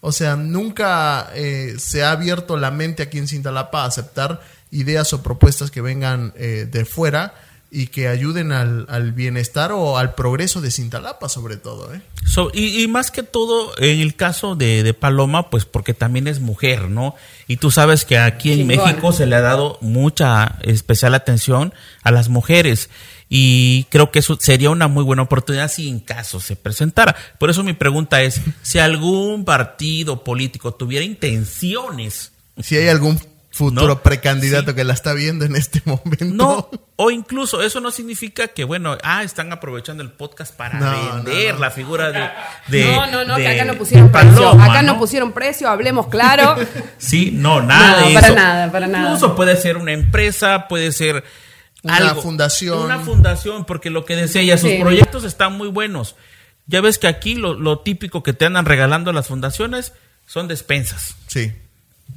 O 0.02 0.12
sea, 0.12 0.36
nunca 0.36 1.32
eh, 1.34 1.78
se 1.80 2.04
ha 2.04 2.12
abierto 2.12 2.58
la 2.58 2.70
mente 2.70 3.02
aquí 3.02 3.18
en 3.18 3.28
Cintalapa 3.28 3.82
a 3.82 3.88
aceptar 3.88 4.42
ideas 4.70 5.12
o 5.14 5.24
propuestas 5.24 5.72
que 5.72 5.82
vengan 5.82 6.32
eh, 6.36 6.68
de 6.72 6.86
fuera 6.86 7.34
y 7.74 7.88
que 7.88 8.10
ayuden 8.10 8.52
al, 8.52 8.86
al 8.90 9.14
bienestar 9.14 9.72
o 9.72 9.98
al 9.98 10.14
progreso 10.14 10.60
de 10.60 10.72
Cintalapa 10.72 11.30
sobre 11.30 11.56
todo. 11.56 11.94
¿eh? 11.94 12.02
So- 12.28 12.52
y, 12.54 12.84
y 12.84 12.88
más 12.90 13.12
que 13.12 13.24
todo, 13.24 13.72
en 13.78 14.02
el 14.02 14.16
caso 14.16 14.56
de, 14.56 14.84
de 14.84 14.94
Paloma, 14.94 15.50
pues 15.50 15.64
porque 15.64 15.94
también 15.94 16.28
es 16.28 16.42
mujer, 16.42 16.90
¿no? 16.90 17.16
Y 17.48 17.58
tú 17.58 17.72
sabes 17.72 18.04
que 18.04 18.18
aquí 18.18 18.52
en. 18.52 18.68
México 18.68 19.14
se 19.14 19.26
le 19.26 19.38
ha 19.38 19.42
dado 19.42 19.78
mucha 19.80 20.58
especial 20.64 21.16
atención 21.16 21.74
a 22.04 22.12
las 22.12 22.28
mujeres. 22.28 22.90
Y 23.34 23.86
creo 23.86 24.12
que 24.12 24.20
eso 24.20 24.38
sería 24.42 24.70
una 24.70 24.90
muy 24.90 25.06
buena 25.06 25.22
oportunidad 25.22 25.72
si 25.72 25.88
en 25.88 26.02
caso 26.02 26.42
se 26.42 26.58
presentara. 26.58 27.16
Por 27.40 27.50
eso 27.50 27.64
mi 27.64 27.72
pregunta 27.72 28.22
es, 28.22 28.42
si 28.62 28.80
algún 28.80 29.46
partido 29.46 30.26
político 30.26 30.74
tuviera 30.74 31.06
intenciones, 31.06 32.34
Si 32.62 32.76
hay 32.76 32.90
algún 32.90 33.18
futuro 33.70 33.88
No, 33.88 34.02
precandidato 34.04 34.72
sí. 34.72 34.76
que 34.76 34.84
la 34.84 34.94
está 34.94 35.14
viendo 35.14 35.46
en 35.46 35.56
este 35.56 35.82
momento. 35.86 36.26
no, 36.26 36.70
o 36.96 37.12
incluso 37.12 37.62
eso 37.62 37.80
no 37.80 37.92
significa 37.92 38.48
que, 38.50 38.64
bueno, 38.64 38.98
ah, 39.04 39.24
están 39.24 39.52
aprovechando 39.54 40.04
el 40.04 40.12
podcast 40.12 40.56
para 40.56 40.80
No, 40.80 41.16
vender 41.16 41.50
no, 41.50 41.54
no. 41.54 41.60
la 41.60 41.72
figura 41.72 42.12
de... 42.12 42.30
de- 42.68 42.92
no, 42.96 43.08
no, 43.08 43.24
no, 43.26 43.36
de- 43.38 43.44
que 43.44 43.50
acá 43.50 43.66
no 43.66 43.76
pusieron 43.76 44.12
precio. 44.12 44.50
Acá 44.50 44.82
no 44.82 44.94
¿no? 44.94 45.00
pusieron 45.00 45.32
precio, 45.32 45.70
hablemos 45.70 46.08
claro. 46.08 46.56
Sí, 46.98 47.32
no, 47.34 47.62
nada 47.62 48.02
No, 48.02 48.08
de 48.08 48.14
para 48.14 48.28
eso. 48.28 48.36
nada, 48.36 48.72
para 48.72 48.88
nada. 48.88 49.06
Incluso 49.14 49.36
puede 49.36 49.56
ser 49.58 49.78
una 49.78 49.92
empresa, 49.94 50.68
puede 50.68 50.92
ser 50.92 51.24
Una 51.84 51.98
algo. 51.98 52.22
fundación. 52.22 52.80
Una 52.80 53.00
fundación, 53.00 53.66
porque 53.66 53.90
lo 53.90 54.06
que 54.06 54.16
decía 54.16 54.42
ella, 54.42 54.58
sus 54.58 54.70
Sí. 54.70 54.78
proyectos 54.82 55.24
están 55.24 55.54
muy 55.58 55.68
buenos. 55.70 56.16
Ya 56.68 56.80
ves 56.82 56.98
que 57.00 57.08
aquí 57.08 57.36
lo, 57.36 57.54
lo 57.56 57.80
típico 57.80 58.24
que 58.24 58.34
te 58.34 58.46
andan 58.46 58.66
regalando 58.66 59.12
las 59.14 59.28
fundaciones 59.28 59.94
son 60.26 60.48
despensas. 60.48 61.16
Sí. 61.28 61.52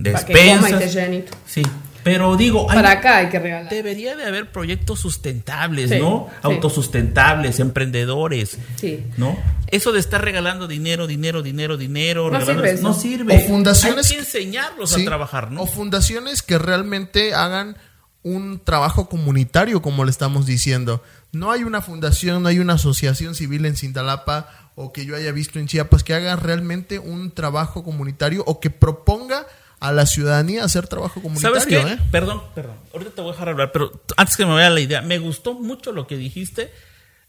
Para 0.03 0.25
que 0.25 0.33
coma 0.33 0.69
y 0.69 0.73
te 0.73 0.79
Despensas. 0.79 0.95
llenito. 0.95 1.33
Sí, 1.47 1.63
pero 2.03 2.37
digo, 2.37 2.69
hay- 2.71 2.77
Para 2.77 2.91
acá 2.93 3.19
hay 3.19 3.29
que 3.29 3.39
regalar. 3.39 3.71
debería 3.71 4.15
de 4.17 4.25
haber 4.25 4.51
proyectos 4.53 5.01
sustentables, 5.01 5.91
Sí, 5.91 5.99
¿no? 5.99 6.29
sí. 6.31 6.37
Autosustentables, 6.43 7.61
emprendedores. 7.61 8.59
Sí. 8.77 9.05
¿No? 9.17 9.37
Eso 9.69 9.93
de 9.93 10.01
estar 10.01 10.23
regalando 10.23 10.67
dinero, 10.69 11.07
dinero, 11.07 11.43
dinero, 11.43 11.77
dinero, 11.77 12.31
No 12.31 12.45
sirve 12.45 12.71
eso. 12.73 12.83
no 12.83 12.95
sirve. 12.95 13.37
O 13.37 13.49
fundaciones 13.49 14.11
Hay 14.11 14.17
que 14.17 14.21
enseñarlos 14.23 14.91
Sí. 14.91 15.03
a 15.03 15.05
trabajar, 15.05 15.51
¿no? 15.51 15.63
O 15.63 15.67
fundaciones 15.67 16.43
que 16.43 16.59
realmente 16.59 17.35
hagan 17.35 17.77
un 18.23 18.59
trabajo 18.63 19.09
comunitario, 19.09 19.83
como 19.83 20.05
le 20.05 20.11
estamos 20.11 20.47
diciendo. 20.47 21.03
No 21.33 21.51
hay 21.51 21.65
una 21.65 21.83
fundación, 21.83 22.43
no 22.43 22.49
hay 22.49 22.59
una 22.59 22.75
asociación 22.75 23.35
civil 23.35 23.67
en 23.67 23.77
Cintalapa 23.77 24.49
o 24.77 24.93
que 24.93 25.05
yo 25.05 25.15
haya 25.17 25.31
visto 25.33 25.59
en 25.59 25.67
Chiapas 25.67 26.05
que 26.05 26.15
haga 26.15 26.37
realmente 26.37 26.99
un 26.99 27.31
trabajo 27.33 27.83
comunitario 27.85 28.43
o 28.47 28.61
que 28.61 28.71
proponga 28.71 29.47
a 29.85 29.93
la 29.93 30.07
ciudadanía 30.07 30.65
hacer 30.65 30.89
trabajo 30.89 31.21
comunitario. 31.21 31.61
¿Sabes 31.61 31.67
qué? 31.67 31.93
¿eh? 31.93 31.99
Perdón, 32.11 32.43
perdón. 32.55 32.77
Ahorita 32.95 33.11
te 33.11 33.21
voy 33.21 33.31
a 33.31 33.33
dejar 33.35 33.51
hablar, 33.51 33.71
pero 33.71 33.93
antes 34.17 34.35
que 34.35 34.47
me 34.47 34.55
vaya 34.55 34.71
la 34.71 34.81
idea, 34.81 35.03
me 35.03 35.19
gustó 35.19 35.53
mucho 35.53 35.93
lo 35.93 36.07
que 36.07 36.17
dijiste 36.17 36.73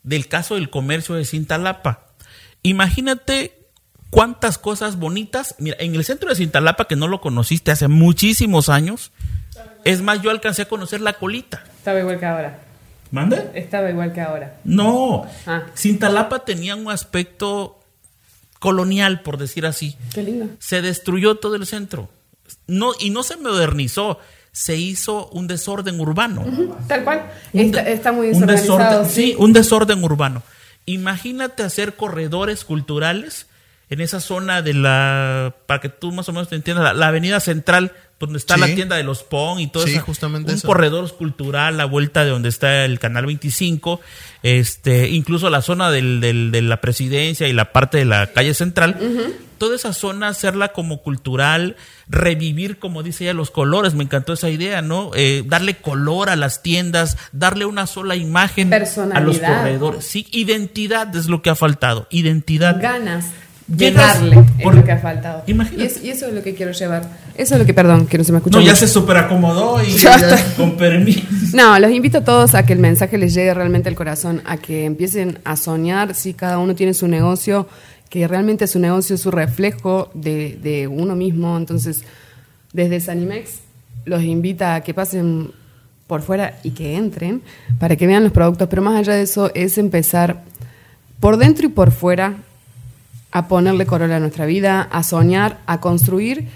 del 0.03 0.29
caso 0.29 0.55
del 0.55 0.69
comercio 0.69 1.15
de 1.15 1.25
Cintalapa. 1.25 2.07
Imagínate 2.63 3.67
cuántas 4.09 4.57
cosas 4.57 4.95
bonitas. 4.95 5.55
Mira, 5.59 5.75
en 5.81 5.95
el 5.95 6.05
centro 6.05 6.29
de 6.29 6.35
Cintalapa, 6.35 6.87
que 6.87 6.95
no 6.95 7.09
lo 7.09 7.19
conociste 7.19 7.71
hace 7.71 7.89
muchísimos 7.89 8.69
años, 8.69 9.11
es 9.83 10.01
más, 10.01 10.21
yo 10.21 10.29
alcancé 10.29 10.61
a 10.61 10.69
conocer 10.69 11.01
la 11.01 11.13
colita. 11.13 11.61
Estaba 11.77 11.99
igual 11.99 12.19
que 12.19 12.25
ahora. 12.25 12.59
¿Mande? 13.11 13.51
Estaba 13.53 13.89
igual 13.89 14.13
que 14.13 14.21
ahora. 14.21 14.55
No. 14.63 15.27
Ah. 15.45 15.63
Cintalapa 15.75 16.45
tenía 16.45 16.77
un 16.77 16.89
aspecto 16.89 17.81
colonial, 18.59 19.23
por 19.23 19.37
decir 19.37 19.65
así. 19.65 19.97
Qué 20.13 20.23
lindo. 20.23 20.47
Se 20.59 20.81
destruyó 20.81 21.35
todo 21.35 21.55
el 21.55 21.65
centro. 21.65 22.09
No, 22.67 22.91
y 22.99 23.09
no 23.11 23.23
se 23.23 23.37
modernizó, 23.37 24.19
se 24.51 24.75
hizo 24.75 25.27
un 25.27 25.47
desorden 25.47 25.99
urbano. 25.99 26.45
Tal 26.87 27.03
cual. 27.03 27.29
Un 27.53 27.75
Está, 27.77 28.11
muy 28.11 28.29
un 28.29 28.45
desorden, 28.45 29.05
sí, 29.09 29.35
un 29.37 29.53
desorden 29.53 30.03
urbano. 30.03 30.41
Imagínate 30.85 31.63
hacer 31.63 31.95
corredores 31.95 32.63
culturales 32.63 33.47
en 33.89 34.01
esa 34.01 34.19
zona 34.19 34.61
de 34.61 34.73
la, 34.73 35.53
para 35.67 35.79
que 35.81 35.89
tú 35.89 36.11
más 36.11 36.27
o 36.29 36.31
menos 36.33 36.49
te 36.49 36.55
entiendas, 36.55 36.83
la, 36.85 36.93
la 36.93 37.07
avenida 37.09 37.39
central, 37.39 37.91
donde 38.19 38.37
está 38.39 38.55
Sí. 38.55 38.61
la 38.61 38.67
tienda 38.73 38.95
de 38.95 39.03
los 39.03 39.21
Pong 39.23 39.59
y 39.59 39.67
todo 39.67 39.85
Sí, 39.85 39.93
eso. 39.95 40.05
justamente 40.05 40.51
Un 40.51 40.57
eso. 40.57 40.67
corredor 40.67 41.11
cultural, 41.17 41.77
la 41.77 41.85
vuelta 41.85 42.23
de 42.23 42.31
donde 42.31 42.49
está 42.49 42.85
el 42.85 42.97
canal 42.97 43.25
25, 43.27 43.99
este, 44.41 45.09
incluso 45.09 45.49
la 45.49 45.61
zona 45.61 45.91
del, 45.91 46.19
del- 46.21 46.51
de 46.51 46.61
la 46.63 46.81
presidencia 46.81 47.47
y 47.47 47.53
la 47.53 47.71
parte 47.73 47.97
de 47.99 48.05
la 48.05 48.27
calle 48.27 48.53
central. 48.55 48.97
Toda 49.57 49.75
esa 49.75 49.93
zona, 49.93 50.27
hacerla 50.27 50.69
como 50.69 51.01
cultural, 51.01 51.75
revivir, 52.09 52.77
como 52.79 53.03
dice 53.03 53.23
ella, 53.25 53.33
los 53.33 53.51
colores. 53.51 53.93
Me 53.93 54.03
encantó 54.03 54.33
esa 54.33 54.49
idea, 54.49 54.81
¿no? 54.81 55.11
Eh, 55.15 55.43
darle 55.47 55.75
color 55.77 56.29
a 56.29 56.35
las 56.35 56.61
tiendas, 56.61 57.17
darle 57.31 57.65
una 57.65 57.87
sola 57.87 58.15
imagen 58.15 58.73
a 58.73 59.19
los 59.19 59.39
corredores. 59.39 60.05
Sí, 60.05 60.27
identidad 60.31 61.15
es 61.15 61.27
lo 61.27 61.41
que 61.41 61.49
ha 61.49 61.55
faltado. 61.55 62.07
Identidad. 62.09 62.81
Ganas 62.81 63.25
Llegas 63.67 64.19
darle 64.19 64.35
es 64.59 64.63
por- 64.63 64.75
lo 64.75 64.83
que 64.83 64.91
ha 64.91 64.99
faltado. 64.99 65.43
Imagínate. 65.47 65.81
Y, 65.83 65.87
es- 65.87 66.03
y 66.03 66.09
eso 66.11 66.27
es 66.27 66.33
lo 66.33 66.43
que 66.43 66.53
quiero 66.53 66.71
llevar. 66.71 67.01
Eso 67.33 67.55
es 67.55 67.59
lo 67.61 67.65
que, 67.65 67.73
perdón, 67.73 68.05
que 68.05 68.15
no 68.19 68.23
se 68.23 68.31
me 68.31 68.37
escucha 68.37 68.59
No, 68.59 68.63
ya 68.63 68.75
se 68.75 68.87
super 68.87 69.17
acomodó 69.17 69.83
y 69.83 69.89
Ya 69.97 70.53
con 70.55 70.77
permiso. 70.77 71.21
No, 71.51 71.79
los 71.79 71.89
invito 71.89 72.19
a 72.19 72.23
todos 72.23 72.53
a 72.53 72.63
que 72.63 72.73
el 72.73 72.79
mensaje 72.79 73.17
les 73.17 73.33
llegue 73.33 73.51
realmente 73.55 73.89
al 73.89 73.95
corazón, 73.95 74.43
a 74.45 74.57
que 74.57 74.85
empiecen 74.85 75.39
a 75.45 75.55
soñar 75.57 76.13
si 76.13 76.35
cada 76.35 76.59
uno 76.59 76.75
tiene 76.75 76.93
su 76.93 77.07
negocio, 77.07 77.67
que 78.15 78.29
realmente 78.29 78.65
su 78.65 78.79
negocio 78.79 79.15
es 79.15 79.21
su 79.21 79.29
reflejo 79.29 80.09
de, 80.13 80.57
de 80.63 80.87
uno 80.87 81.17
mismo. 81.17 81.57
Entonces, 81.57 82.03
desde 82.71 83.01
Sanimex 83.01 83.59
los 84.05 84.23
invita 84.23 84.75
a 84.75 84.81
que 84.81 84.93
pasen 84.93 85.51
por 86.07 86.21
fuera 86.21 86.57
y 86.63 86.71
que 86.71 86.95
entren 86.95 87.41
para 87.77 87.97
que 87.97 88.07
vean 88.07 88.23
los 88.23 88.31
productos, 88.31 88.69
pero 88.69 88.81
más 88.81 88.95
allá 88.95 89.15
de 89.15 89.23
eso 89.23 89.51
es 89.53 89.77
empezar 89.77 90.43
por 91.19 91.35
dentro 91.35 91.65
y 91.65 91.69
por 91.69 91.91
fuera 91.91 92.37
a 93.31 93.49
ponerle 93.49 93.85
color 93.85 94.09
a 94.13 94.21
nuestra 94.21 94.45
vida, 94.45 94.83
a 94.83 95.03
soñar, 95.03 95.59
a 95.65 95.81
construir 95.81 96.47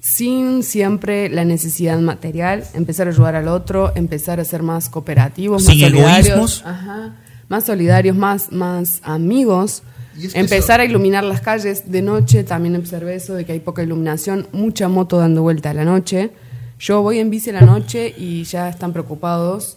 sin 0.00 0.64
siempre 0.64 1.28
la 1.28 1.44
necesidad 1.44 2.00
material, 2.00 2.64
empezar 2.74 3.06
a 3.06 3.10
ayudar 3.10 3.36
al 3.36 3.46
otro, 3.46 3.92
empezar 3.94 4.40
a 4.40 4.44
ser 4.44 4.64
más 4.64 4.88
cooperativos, 4.88 5.66
Sin 5.66 5.80
más 5.80 5.90
solidarios, 5.90 6.62
ajá, 6.66 7.16
más 7.48 7.64
solidarios, 7.64 8.16
más, 8.16 8.50
más 8.50 9.00
amigos, 9.04 9.84
es 10.24 10.32
que 10.32 10.40
empezar 10.40 10.80
eso- 10.80 10.86
a 10.88 10.90
iluminar 10.90 11.24
las 11.24 11.40
calles 11.40 11.90
de 11.90 12.02
noche, 12.02 12.44
también 12.44 12.76
observé 12.76 13.14
eso 13.16 13.34
de 13.34 13.44
que 13.44 13.52
hay 13.52 13.60
poca 13.60 13.82
iluminación, 13.82 14.46
mucha 14.52 14.88
moto 14.88 15.18
dando 15.18 15.42
vuelta 15.42 15.70
a 15.70 15.74
la 15.74 15.84
noche. 15.84 16.30
Yo 16.78 17.02
voy 17.02 17.18
en 17.18 17.30
bici 17.30 17.50
a 17.50 17.54
la 17.54 17.60
noche 17.62 18.14
y 18.16 18.44
ya 18.44 18.68
están 18.68 18.92
preocupados 18.92 19.76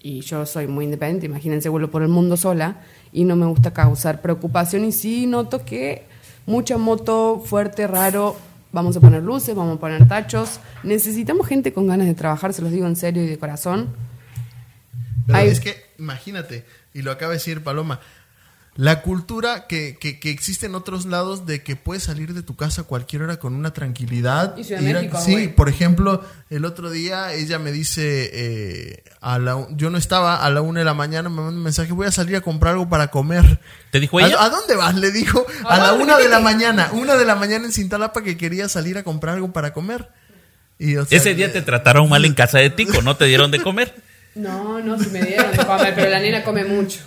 y 0.00 0.20
yo 0.20 0.44
soy 0.46 0.66
muy 0.66 0.84
independiente, 0.86 1.26
imagínense, 1.26 1.68
vuelo 1.68 1.90
por 1.90 2.02
el 2.02 2.08
mundo 2.08 2.36
sola 2.36 2.76
y 3.12 3.24
no 3.24 3.36
me 3.36 3.46
gusta 3.46 3.72
causar 3.72 4.20
preocupación 4.22 4.84
y 4.84 4.92
sí 4.92 5.26
noto 5.26 5.64
que 5.64 6.04
mucha 6.46 6.76
moto 6.78 7.42
fuerte, 7.44 7.86
raro, 7.86 8.36
vamos 8.72 8.96
a 8.96 9.00
poner 9.00 9.22
luces, 9.22 9.54
vamos 9.54 9.76
a 9.76 9.80
poner 9.80 10.06
tachos, 10.08 10.60
necesitamos 10.82 11.46
gente 11.46 11.72
con 11.72 11.86
ganas 11.86 12.06
de 12.06 12.14
trabajar, 12.14 12.52
se 12.52 12.60
los 12.62 12.70
digo 12.70 12.86
en 12.86 12.96
serio 12.96 13.22
y 13.22 13.26
de 13.26 13.38
corazón. 13.38 13.88
Pero 15.26 15.38
Hay- 15.38 15.48
es 15.48 15.60
que, 15.60 15.74
imagínate, 15.98 16.64
y 16.92 17.02
lo 17.02 17.10
acaba 17.12 17.30
de 17.32 17.38
decir 17.38 17.62
Paloma, 17.62 18.00
la 18.76 19.02
cultura 19.02 19.66
que, 19.68 19.96
que, 20.00 20.18
que 20.18 20.30
existe 20.30 20.66
en 20.66 20.74
otros 20.74 21.06
lados 21.06 21.46
de 21.46 21.62
que 21.62 21.76
puedes 21.76 22.02
salir 22.02 22.34
de 22.34 22.42
tu 22.42 22.56
casa 22.56 22.82
a 22.82 22.84
cualquier 22.84 23.22
hora 23.22 23.38
con 23.38 23.54
una 23.54 23.72
tranquilidad. 23.72 24.56
Y 24.56 24.64
Ciudad 24.64 24.80
de 24.80 24.90
ir 24.90 24.96
a- 24.96 25.00
México, 25.00 25.20
sí, 25.24 25.48
por 25.48 25.68
ejemplo, 25.68 26.24
el 26.50 26.64
otro 26.64 26.90
día 26.90 27.32
ella 27.34 27.58
me 27.60 27.70
dice, 27.70 28.30
eh, 28.32 29.04
a 29.20 29.38
la, 29.38 29.66
yo 29.70 29.90
no 29.90 29.98
estaba 29.98 30.44
a 30.44 30.50
la 30.50 30.60
una 30.60 30.80
de 30.80 30.84
la 30.84 30.94
mañana, 30.94 31.28
me 31.28 31.36
manda 31.36 31.50
un 31.56 31.62
mensaje, 31.62 31.92
voy 31.92 32.08
a 32.08 32.12
salir 32.12 32.34
a 32.36 32.40
comprar 32.40 32.72
algo 32.72 32.88
para 32.88 33.08
comer. 33.12 33.60
¿Te 33.92 34.00
dijo 34.00 34.18
¿A, 34.18 34.26
ella? 34.26 34.42
a 34.42 34.48
dónde 34.50 34.74
vas? 34.74 34.94
Le 34.96 35.12
dijo 35.12 35.46
a 35.68 35.78
la 35.78 35.92
una 35.92 36.18
de 36.18 36.28
la 36.28 36.40
mañana, 36.40 36.90
una 36.92 37.14
de 37.16 37.24
la 37.24 37.36
mañana 37.36 37.66
en 37.66 37.72
Cintalapa 37.72 38.22
que 38.24 38.36
quería 38.36 38.68
salir 38.68 38.98
a 38.98 39.04
comprar 39.04 39.36
algo 39.36 39.52
para 39.52 39.72
comer. 39.72 40.08
Y, 40.80 40.96
o 40.96 41.04
sea, 41.04 41.16
Ese 41.16 41.34
día 41.36 41.52
te 41.52 41.62
trataron 41.62 42.08
mal 42.08 42.24
en 42.24 42.34
casa 42.34 42.58
de 42.58 42.70
Tico, 42.70 43.00
no 43.02 43.16
te 43.16 43.26
dieron 43.26 43.52
de 43.52 43.62
comer. 43.62 43.94
No, 44.34 44.80
no, 44.80 44.98
si 44.98 45.10
me 45.10 45.22
dieron 45.22 45.52
de 45.52 45.58
comer, 45.64 45.94
pero 45.94 46.10
la 46.10 46.18
nena 46.18 46.42
come 46.42 46.64
mucho. 46.64 46.98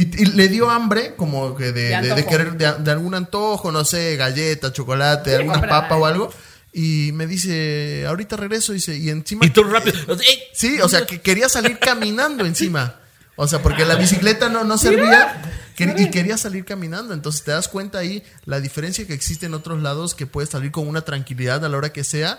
Y, 0.00 0.22
y 0.22 0.26
le 0.26 0.48
dio 0.48 0.70
hambre, 0.70 1.14
como 1.16 1.54
que 1.56 1.72
de, 1.72 1.90
querer, 2.28 2.52
de, 2.56 2.72
de 2.84 2.90
algún 2.90 3.14
antojo, 3.14 3.72
no 3.72 3.84
sé, 3.84 4.16
galleta, 4.16 4.72
chocolate, 4.72 5.34
alguna 5.36 5.60
papa 5.68 5.96
o 5.96 6.06
algo. 6.06 6.32
Y 6.72 7.10
me 7.12 7.26
dice, 7.26 8.04
ahorita 8.06 8.36
regreso, 8.36 8.72
dice, 8.72 8.96
y 8.96 9.10
encima. 9.10 9.44
Y 9.46 9.50
tú 9.50 9.64
rápido. 9.64 9.96
¡ey! 10.20 10.38
Sí, 10.52 10.80
o 10.80 10.88
sea, 10.88 11.04
que 11.06 11.20
quería 11.20 11.48
salir 11.48 11.78
caminando 11.80 12.46
encima. 12.46 12.96
O 13.36 13.48
sea, 13.48 13.60
porque 13.62 13.84
la 13.84 13.94
bicicleta 13.96 14.48
no, 14.48 14.64
no 14.64 14.78
servía 14.78 15.42
que- 15.76 15.94
y 15.96 16.10
quería 16.10 16.36
salir 16.36 16.64
caminando. 16.64 17.14
Entonces 17.14 17.42
te 17.42 17.50
das 17.52 17.68
cuenta 17.68 17.98
ahí 17.98 18.22
la 18.44 18.60
diferencia 18.60 19.06
que 19.06 19.14
existe 19.14 19.46
en 19.46 19.54
otros 19.54 19.82
lados 19.82 20.14
que 20.14 20.26
puedes 20.26 20.50
salir 20.50 20.70
con 20.72 20.86
una 20.88 21.02
tranquilidad 21.02 21.64
a 21.64 21.68
la 21.68 21.76
hora 21.76 21.92
que 21.92 22.04
sea. 22.04 22.38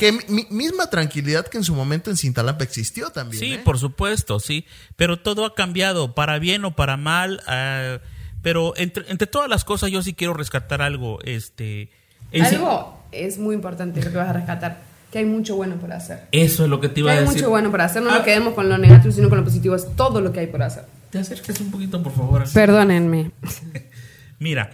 Que 0.00 0.12
mi- 0.28 0.46
misma 0.50 0.88
tranquilidad 0.90 1.46
que 1.46 1.58
en 1.58 1.64
su 1.64 1.74
momento 1.74 2.10
en 2.10 2.16
Cintalapa 2.16 2.64
existió 2.64 3.10
también. 3.10 3.38
Sí, 3.40 3.52
¿eh? 3.54 3.60
por 3.62 3.78
supuesto, 3.78 4.40
sí. 4.40 4.64
Pero 4.96 5.18
todo 5.20 5.44
ha 5.44 5.54
cambiado, 5.54 6.14
para 6.14 6.38
bien 6.38 6.64
o 6.64 6.74
para 6.74 6.96
mal. 6.96 7.40
ah, 7.46 7.98
pero 8.42 8.72
entre, 8.78 9.04
entre 9.10 9.26
todas 9.26 9.50
las 9.50 9.64
cosas, 9.64 9.90
yo 9.90 10.02
sí 10.02 10.14
quiero 10.14 10.32
rescatar 10.32 10.80
algo. 10.80 11.18
Este, 11.24 11.90
sí- 12.32 12.40
Algo 12.40 12.98
es 13.12 13.38
muy 13.38 13.54
importante 13.54 14.02
lo 14.02 14.10
que 14.10 14.16
vas 14.16 14.30
a 14.30 14.32
rescatar, 14.32 14.80
que 15.12 15.18
hay 15.18 15.26
mucho 15.26 15.56
bueno 15.56 15.76
por 15.76 15.92
hacer. 15.92 16.26
eso 16.32 16.64
es 16.64 16.70
lo 16.70 16.80
que 16.80 16.88
te 16.88 16.94
Que 16.94 17.00
iba 17.00 17.10
a 17.10 17.14
hay 17.16 17.20
decir. 17.20 17.36
mucho 17.36 17.50
bueno 17.50 17.70
por 17.70 17.82
hacer, 17.82 18.00
no 18.02 18.08
Ah, 18.10 18.14
nos 18.14 18.22
quedemos 18.24 18.54
con 18.54 18.68
lo 18.70 18.78
negativo, 18.78 19.12
sino 19.12 19.28
con 19.28 19.36
lo 19.38 19.44
positivo, 19.44 19.74
es 19.74 19.94
todo 19.96 20.20
lo 20.22 20.32
que 20.32 20.40
hay 20.40 20.46
por 20.46 20.62
hacer. 20.62 20.84
Te 21.10 21.18
acercas 21.18 21.60
un 21.60 21.70
poquito, 21.70 22.02
por 22.02 22.14
favor. 22.14 22.42
así. 22.42 22.54
Perdónenme. 22.54 23.32
Mira, 24.38 24.70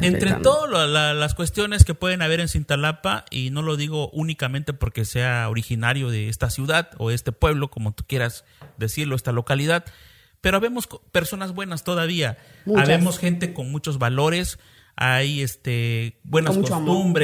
entre 0.00 0.32
todas 0.34 0.88
las 1.16 1.34
cuestiones 1.34 1.84
que 1.84 1.94
pueden 1.94 2.22
haber 2.22 2.40
en 2.40 2.48
Cintalapa, 2.48 3.24
y 3.30 3.50
no 3.50 3.62
lo 3.62 3.76
digo 3.76 4.10
únicamente 4.10 4.72
porque 4.72 5.04
sea 5.04 5.48
originario 5.48 6.10
de 6.10 6.28
esta 6.28 6.50
ciudad 6.50 6.90
o 6.98 7.10
este 7.10 7.32
pueblo, 7.32 7.70
como 7.70 7.92
tú 7.92 8.04
quieras 8.06 8.44
decirlo, 8.78 9.16
esta 9.16 9.32
localidad, 9.32 9.84
pero 10.40 10.56
habemos 10.56 10.88
personas 11.12 11.54
buenas 11.54 11.84
todavía, 11.84 12.38
Muchas. 12.64 12.84
habemos 12.84 13.18
gente 13.18 13.52
con 13.54 13.70
muchos 13.70 13.98
valores, 13.98 14.58
hay 14.96 15.40
este 15.40 16.18
buenas 16.24 16.56
amor. 16.56 17.14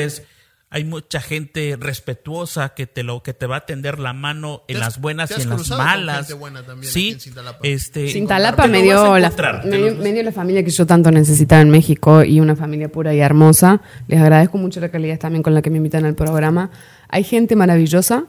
Hay 0.71 0.85
mucha 0.85 1.21
gente 1.21 1.77
respetuosa 1.81 2.71
que 2.75 2.87
te 2.87 3.03
lo 3.03 3.23
que 3.23 3.33
te 3.33 3.47
va 3.47 3.57
a 3.57 3.67
tender 3.67 3.99
la 3.99 4.13
mano 4.13 4.65
en 4.69 4.81
las 4.81 5.01
buenas 5.01 5.31
y 5.31 5.41
en 5.41 5.49
las 5.49 5.71
malas. 5.71 6.27
gente 6.27 6.35
buena 6.35 6.63
también 6.63 6.93
sí, 6.93 7.07
aquí 7.07 7.13
en 7.15 7.21
Cintalapa. 7.21 7.59
este 7.63 8.09
Cintalapa 8.09 8.67
me 8.67 8.83
dio, 8.83 9.19
la, 9.19 9.31
me, 9.65 9.77
dio, 9.79 9.95
me 9.97 10.13
dio 10.13 10.23
la 10.23 10.33
familia 10.33 10.63
que 10.63 10.71
yo 10.71 10.85
tanto 10.87 11.11
necesitaba 11.11 11.63
en 11.63 11.71
México 11.71 12.23
y 12.23 12.41
una 12.41 12.55
familia 12.55 12.91
pura 12.91 13.15
y 13.15 13.21
hermosa. 13.21 13.81
Les 14.09 14.21
agradezco 14.21 14.59
mucho 14.59 14.81
la 14.81 14.91
calidad 14.91 15.19
también 15.19 15.43
con 15.43 15.55
la 15.55 15.63
que 15.63 15.71
me 15.71 15.79
invitan 15.79 16.05
al 16.05 16.15
programa. 16.15 16.71
Hay 17.09 17.25
gente 17.25 17.57
maravillosa. 17.57 18.27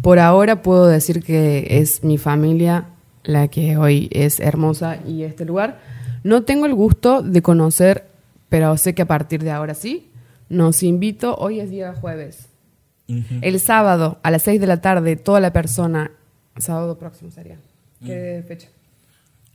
Por 0.00 0.18
ahora 0.18 0.62
puedo 0.62 0.86
decir 0.86 1.22
que 1.22 1.66
es 1.80 2.02
mi 2.02 2.18
familia 2.18 2.86
la 3.24 3.48
que 3.48 3.76
hoy 3.76 4.08
es 4.10 4.40
hermosa 4.40 4.98
y 5.06 5.22
este 5.22 5.44
lugar. 5.44 5.80
No 6.22 6.44
tengo 6.44 6.64
el 6.64 6.74
gusto 6.74 7.20
de 7.20 7.42
conocer, 7.42 8.06
pero 8.48 8.76
sé 8.78 8.94
que 8.94 9.02
a 9.02 9.06
partir 9.06 9.44
de 9.44 9.50
ahora 9.50 9.74
sí. 9.74 10.10
Nos 10.48 10.82
invito, 10.82 11.34
hoy 11.36 11.60
es 11.60 11.70
día 11.70 11.94
jueves. 11.94 12.48
Ujú. 13.08 13.22
El 13.42 13.60
sábado 13.60 14.18
a 14.22 14.30
las 14.30 14.42
6 14.42 14.60
de 14.60 14.66
la 14.66 14.80
tarde, 14.80 15.16
toda 15.16 15.40
la 15.40 15.52
persona, 15.52 16.10
sábado 16.56 16.98
próximo 16.98 17.30
sería. 17.30 17.56
¿Qué 18.04 18.40
Mm. 18.44 18.48
fecha? 18.48 18.68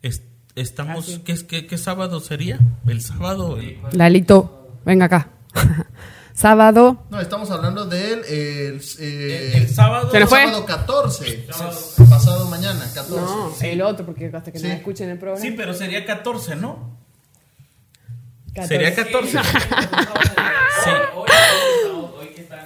Es- 0.01 0.21
estamos, 0.55 1.07
Así. 1.07 1.19
¿qué, 1.19 1.31
es- 1.33 1.43
qué, 1.43 1.65
qué 1.67 1.77
sábado 1.77 2.19
sería? 2.19 2.59
El 2.87 3.01
sábado. 3.01 3.57
el- 3.57 3.77
Lalito, 3.93 4.69
venga 4.85 5.05
acá. 5.05 5.29
sábado, 6.33 7.03
No, 7.09 7.19
estamos 7.19 7.49
hablando 7.51 7.85
del 7.85 8.19
el, 8.25 8.81
eh, 8.99 9.51
El- 9.55 9.61
el 9.63 9.69
sábado- 9.69 10.09
¿Se 10.11 10.25
fue? 10.27 10.39
sábado 10.45 10.65
14. 10.65 11.47
Pasado 12.09 12.45
mañana, 12.49 12.85
14. 12.93 13.15
no, 13.19 13.51
el 13.61 13.81
otro, 13.81 14.05
porque 14.05 14.27
hasta 14.33 14.51
que 14.51 14.59
Sí. 14.59 14.67
nos 14.67 14.77
escuchen 14.77 15.09
el 15.09 15.17
programa. 15.19 15.41
Sí, 15.41 15.51
pero 15.51 15.73
sería 15.73 16.05
14, 16.05 16.55
¿no? 16.55 16.97
14. 18.53 18.67
Sería 18.67 18.95
14. 18.95 19.37
sí. 20.83 20.89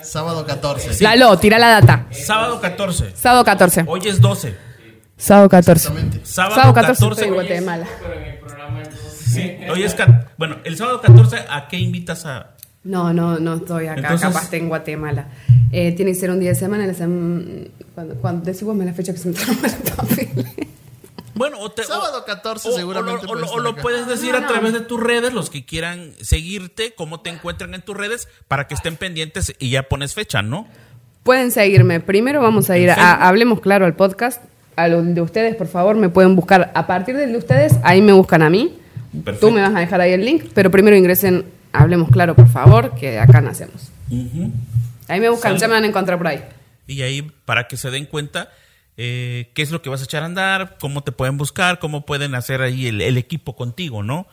Sábado 0.02 0.46
14. 0.46 1.02
Lalo, 1.04 1.38
tira 1.40 1.58
la 1.58 1.70
data. 1.82 2.08
Sábado 2.12 2.60
14. 2.62 3.12
Sábado 3.16 3.44
14. 3.44 3.86
Hoy 3.88 4.02
es 4.06 4.20
12. 4.22 4.56
Sábado 5.18 5.50
14. 5.50 5.88
Exactamente. 5.88 6.26
Sábado, 6.26 6.56
Sábado 6.56 6.74
14, 6.74 7.00
14. 7.04 7.22
estoy 7.22 7.28
en 7.28 7.34
Guatemala. 7.34 7.88
sí, 9.26 9.58
hoy 9.72 9.84
es 9.84 9.96
bueno, 10.38 10.58
el 10.64 10.76
sábado 10.78 11.02
14 11.02 11.38
¿a 11.50 11.68
qué 11.68 11.78
invitas 11.78 12.26
a 12.26 12.52
No, 12.84 13.14
no, 13.14 13.40
no 13.40 13.56
estoy 13.56 13.88
acá, 13.88 14.02
Entonces- 14.02 14.28
capaz 14.28 14.44
estoy 14.44 14.60
en 14.60 14.70
Guatemala. 14.70 15.28
Eh, 15.72 15.94
tiene 15.94 16.12
que 16.12 16.20
ser 16.20 16.30
un 16.32 16.40
día 16.40 16.50
de 16.50 16.56
semana. 16.56 16.84
en 16.84 16.90
la 16.92 16.96
sem- 16.98 17.70
cuando, 17.96 18.16
cuando 18.16 18.46
decimos 18.46 18.76
la 18.78 18.94
fecha 18.94 19.14
que 19.14 19.20
se 19.20 19.30
me 19.30 19.34
trajo 19.36 19.66
el 19.66 19.92
papel. 19.96 20.68
Bueno, 21.36 21.60
o 21.60 21.72
te- 21.72 21.84
Sábado 21.84 22.20
o- 22.20 22.26
14 22.26 22.70
o- 22.70 22.72
seguramente 22.74 23.26
O, 23.28 23.36
lo- 23.36 23.48
o 23.50 23.60
lo- 23.60 23.76
puedes 23.76 24.08
decir 24.08 24.32
No, 24.32 24.38
a 24.38 24.42
no. 24.42 24.48
través 24.48 24.74
de 24.74 24.82
tus 24.82 25.00
redes, 25.02 25.34
los 25.34 25.50
que 25.50 25.66
quieran 25.66 26.14
seguirte, 26.22 26.94
cómo 26.96 27.22
te 27.22 27.30
encuentran 27.32 27.74
en 27.74 27.82
tus 27.82 27.98
redes, 27.98 28.28
para 28.48 28.68
que 28.68 28.76
estén 28.76 28.96
pendientes 28.98 29.54
y 29.60 29.70
ya 29.72 29.84
pones 29.84 30.14
fecha, 30.14 30.42
¿no? 30.42 30.68
Pueden 31.24 31.52
seguirme. 31.52 32.00
Primero 32.02 32.42
vamos 32.42 32.70
a 32.70 32.78
ir 32.78 32.90
¿En 32.90 33.00
a? 33.00 33.28
Hablemos 33.28 33.62
Claro 33.62 33.86
al 33.86 33.96
podcast. 33.96 34.44
A 34.76 34.88
lo 34.88 35.02
de 35.04 35.22
ustedes, 35.22 35.56
por 35.56 35.68
favor, 35.68 35.96
me 35.96 36.10
pueden 36.10 36.36
buscar. 36.36 36.72
A 36.76 36.88
partir 36.88 37.16
del 37.16 37.32
de 37.32 37.38
ustedes, 37.38 37.74
ahí 37.84 38.02
me 38.02 38.12
buscan 38.14 38.42
a 38.42 38.50
mí. 38.50 38.78
Perfecto. 39.24 39.48
Tú 39.48 39.54
me 39.54 39.62
vas 39.62 39.74
a 39.76 39.80
dejar 39.80 40.02
ahí 40.02 40.12
el 40.14 40.26
link, 40.26 40.46
pero 40.54 40.70
primero 40.72 40.96
ingresen 40.98 41.46
Hablemos 41.72 42.10
Claro, 42.12 42.36
por 42.36 42.48
favor, 42.50 42.94
que 42.96 43.20
acá 43.20 43.42
nacemos. 43.42 43.90
Ahí 45.08 45.20
me 45.20 45.30
buscan, 45.30 45.52
Sale. 45.54 45.60
ya 45.62 45.68
me 45.68 45.74
van 45.74 45.84
a 45.84 45.88
encontrar 45.88 46.18
por 46.18 46.28
ahí. 46.28 46.44
Y 46.88 47.02
ahí 47.02 47.22
para 47.46 47.68
que 47.68 47.78
se 47.78 47.90
den 47.92 48.06
cuenta 48.06 48.50
eh, 48.98 49.52
qué 49.54 49.62
es 49.62 49.72
lo 49.72 49.82
que 49.82 49.90
vas 49.90 50.02
a 50.02 50.06
echar 50.06 50.24
a 50.24 50.28
andar, 50.28 50.78
cómo 50.80 51.04
te 51.04 51.12
pueden 51.12 51.38
buscar, 51.38 51.80
cómo 51.80 52.06
pueden 52.06 52.36
hacer 52.36 52.62
ahí 52.62 52.88
el, 52.88 53.02
el 53.02 53.18
equipo 53.18 53.56
contigo, 53.56 54.04
¿no? 54.04 54.28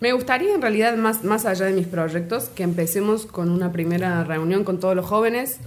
Me 0.00 0.12
gustaría, 0.12 0.54
en 0.54 0.62
realidad, 0.62 0.96
más, 0.96 1.24
más 1.24 1.44
allá 1.44 1.66
de 1.66 1.72
mis 1.72 1.88
proyectos, 1.88 2.44
que 2.54 2.62
empecemos 2.62 3.26
con 3.26 3.50
una 3.50 3.72
primera 3.72 4.22
reunión 4.22 4.62
con 4.62 4.78
todos 4.78 4.94
los 4.94 5.04
jóvenes. 5.04 5.58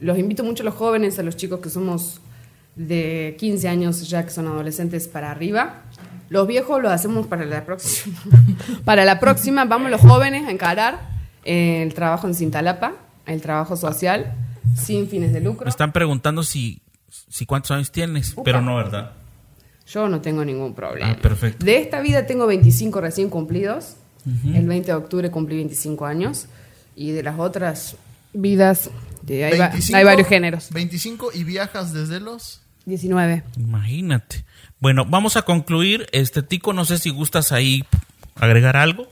Los 0.00 0.18
invito 0.18 0.44
mucho 0.44 0.62
a 0.62 0.66
los 0.66 0.74
jóvenes, 0.74 1.18
a 1.18 1.22
los 1.22 1.36
chicos 1.36 1.60
que 1.60 1.70
somos 1.70 2.20
de 2.76 3.36
15 3.38 3.68
años 3.68 4.08
ya 4.08 4.24
que 4.24 4.30
son 4.30 4.46
adolescentes 4.46 5.08
para 5.08 5.30
arriba. 5.30 5.82
Los 6.28 6.46
viejos 6.46 6.80
los 6.80 6.92
hacemos 6.92 7.26
para 7.26 7.44
la 7.44 7.64
próxima. 7.64 8.18
para 8.84 9.04
la 9.04 9.18
próxima 9.18 9.64
vamos 9.64 9.90
los 9.90 10.00
jóvenes 10.00 10.46
a 10.46 10.50
encarar 10.50 11.00
eh, 11.44 11.82
el 11.82 11.94
trabajo 11.94 12.26
en 12.26 12.34
Cintalapa, 12.34 12.92
el 13.26 13.40
trabajo 13.40 13.76
social, 13.76 14.34
sin 14.76 15.08
fines 15.08 15.32
de 15.32 15.40
lucro. 15.40 15.64
Me 15.64 15.70
están 15.70 15.92
preguntando 15.92 16.42
si, 16.42 16.82
si 17.28 17.44
cuántos 17.46 17.70
años 17.72 17.90
tienes, 17.92 18.32
Upa. 18.32 18.42
pero 18.44 18.60
no, 18.62 18.76
¿verdad? 18.76 19.12
Yo 19.86 20.08
no 20.08 20.20
tengo 20.20 20.44
ningún 20.44 20.74
problema. 20.74 21.10
Ah, 21.10 21.16
perfecto. 21.20 21.64
De 21.64 21.78
esta 21.78 22.00
vida 22.00 22.26
tengo 22.26 22.46
25 22.46 23.00
recién 23.00 23.28
cumplidos. 23.28 23.96
El 24.54 24.66
20 24.68 24.86
de 24.86 24.94
octubre 24.94 25.30
cumplí 25.30 25.56
25 25.56 26.06
años. 26.06 26.46
Y 26.94 27.10
de 27.12 27.22
las 27.22 27.38
otras 27.38 27.96
vidas, 28.32 28.90
de- 29.22 29.44
hay, 29.46 29.58
va- 29.58 29.68
25, 29.70 29.96
hay 29.98 30.04
varios 30.04 30.28
géneros. 30.28 30.68
25 30.70 31.30
y 31.34 31.42
viajas 31.44 31.92
desde 31.92 32.20
los 32.20 32.60
19. 32.86 33.42
Imagínate. 33.58 34.44
Bueno, 34.78 35.04
vamos 35.06 35.36
a 35.36 35.42
concluir. 35.42 36.06
Este 36.12 36.42
Tico, 36.42 36.72
no 36.72 36.84
sé 36.84 36.98
si 36.98 37.10
gustas 37.10 37.50
ahí 37.50 37.84
agregar 38.36 38.76
algo. 38.76 39.08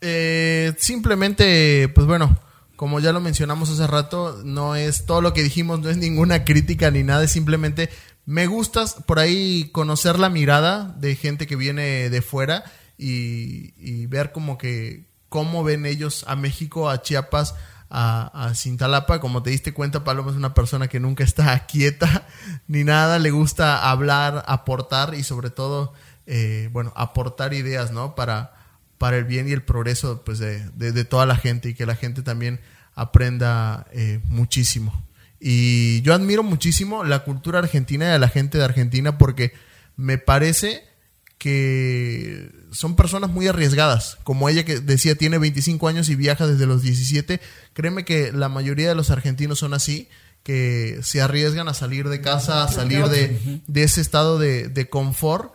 Eh, 0.00 0.72
simplemente, 0.78 1.88
pues 1.94 2.06
bueno, 2.06 2.38
como 2.82 2.98
ya 2.98 3.12
lo 3.12 3.20
mencionamos 3.20 3.70
hace 3.70 3.86
rato, 3.86 4.42
no 4.44 4.74
es 4.74 5.06
todo 5.06 5.20
lo 5.20 5.32
que 5.32 5.44
dijimos, 5.44 5.78
no 5.78 5.88
es 5.88 5.98
ninguna 5.98 6.42
crítica 6.42 6.90
ni 6.90 7.04
nada, 7.04 7.22
es 7.22 7.30
simplemente 7.30 7.90
me 8.26 8.48
gusta 8.48 8.84
por 9.06 9.20
ahí 9.20 9.70
conocer 9.70 10.18
la 10.18 10.28
mirada 10.28 10.92
de 10.98 11.14
gente 11.14 11.46
que 11.46 11.54
viene 11.54 12.10
de 12.10 12.22
fuera 12.22 12.64
y, 12.98 14.06
ver 14.06 14.32
como 14.32 14.58
que 14.58 15.06
cómo 15.28 15.62
ven 15.62 15.86
ellos 15.86 16.24
a 16.26 16.34
México, 16.34 16.90
a 16.90 17.02
Chiapas, 17.02 17.54
a, 17.88 18.48
a 18.48 18.54
Cintalapa. 18.56 19.20
Como 19.20 19.44
te 19.44 19.50
diste 19.50 19.72
cuenta, 19.72 20.02
Paloma 20.02 20.32
es 20.32 20.36
una 20.36 20.52
persona 20.52 20.88
que 20.88 20.98
nunca 20.98 21.22
está 21.22 21.64
quieta 21.68 22.26
ni 22.66 22.82
nada, 22.82 23.20
le 23.20 23.30
gusta 23.30 23.88
hablar, 23.88 24.42
aportar 24.48 25.14
y 25.14 25.22
sobre 25.22 25.50
todo, 25.50 25.92
eh, 26.26 26.68
bueno, 26.72 26.92
aportar 26.96 27.54
ideas, 27.54 27.92
¿no? 27.92 28.16
Para, 28.16 28.54
para 29.02 29.16
el 29.18 29.24
bien 29.24 29.48
y 29.48 29.50
el 29.52 29.62
progreso 29.64 30.22
pues, 30.24 30.38
de, 30.38 30.60
de- 30.76 30.92
de 30.92 31.04
toda 31.04 31.26
la 31.26 31.34
gente 31.34 31.70
y 31.70 31.74
que 31.74 31.86
la 31.86 31.96
gente 31.96 32.22
también 32.22 32.60
aprenda 32.94 33.88
eh, 33.90 34.20
muchísimo. 34.26 35.04
Y 35.40 36.02
yo 36.02 36.14
admiro 36.14 36.44
muchísimo 36.44 37.02
la 37.02 37.24
cultura 37.24 37.58
argentina 37.58 38.04
y 38.04 38.10
a 38.12 38.18
la 38.20 38.28
gente 38.28 38.58
de 38.58 38.64
Argentina 38.64 39.18
porque 39.18 39.54
me 39.96 40.18
parece 40.18 40.84
que 41.36 42.48
son 42.70 42.94
personas 42.94 43.28
muy 43.30 43.48
arriesgadas. 43.48 44.18
Como 44.22 44.48
ella 44.48 44.64
que 44.64 44.78
decía, 44.78 45.16
tiene 45.16 45.38
25 45.38 45.88
años 45.88 46.08
y 46.08 46.14
viaja 46.14 46.46
desde 46.46 46.66
los 46.66 46.82
17. 46.82 47.40
Créeme 47.72 48.04
que 48.04 48.30
la 48.30 48.48
mayoría 48.48 48.88
de 48.88 48.94
los 48.94 49.10
argentinos 49.10 49.58
son 49.58 49.74
así, 49.74 50.08
que 50.44 51.00
se 51.02 51.20
arriesgan 51.20 51.66
a 51.68 51.74
salir 51.74 52.08
de 52.08 52.20
casa, 52.20 52.62
a 52.62 52.68
salir 52.68 53.04
de, 53.06 53.60
de 53.66 53.82
ese 53.82 54.00
estado 54.00 54.38
de, 54.38 54.68
de 54.68 54.88
confort 54.88 55.52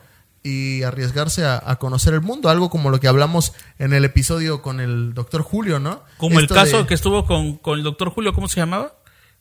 y 0.48 0.84
arriesgarse 0.84 1.46
a, 1.46 1.62
a 1.66 1.76
conocer 1.78 2.14
el 2.14 2.22
mundo. 2.22 2.50
Algo 2.50 2.70
como 2.70 2.90
lo 2.90 3.00
que 3.00 3.08
hablamos 3.08 3.54
en 3.80 3.94
el 3.94 4.06
episodio 4.06 4.62
con 4.62 4.80
el 4.80 5.14
doctor 5.14 5.42
Julio, 5.42 5.80
¿no? 5.80 6.04
Como 6.18 6.40
Esto 6.40 6.54
el 6.54 6.60
caso 6.62 6.78
de- 6.80 6.88
que 6.88 6.94
estuvo 6.94 7.26
con, 7.26 7.58
con 7.58 7.78
el 7.78 7.84
doctor 7.84 8.10
Julio, 8.10 8.34
¿cómo 8.34 8.48
se 8.48 8.60
llamaba? 8.60 8.94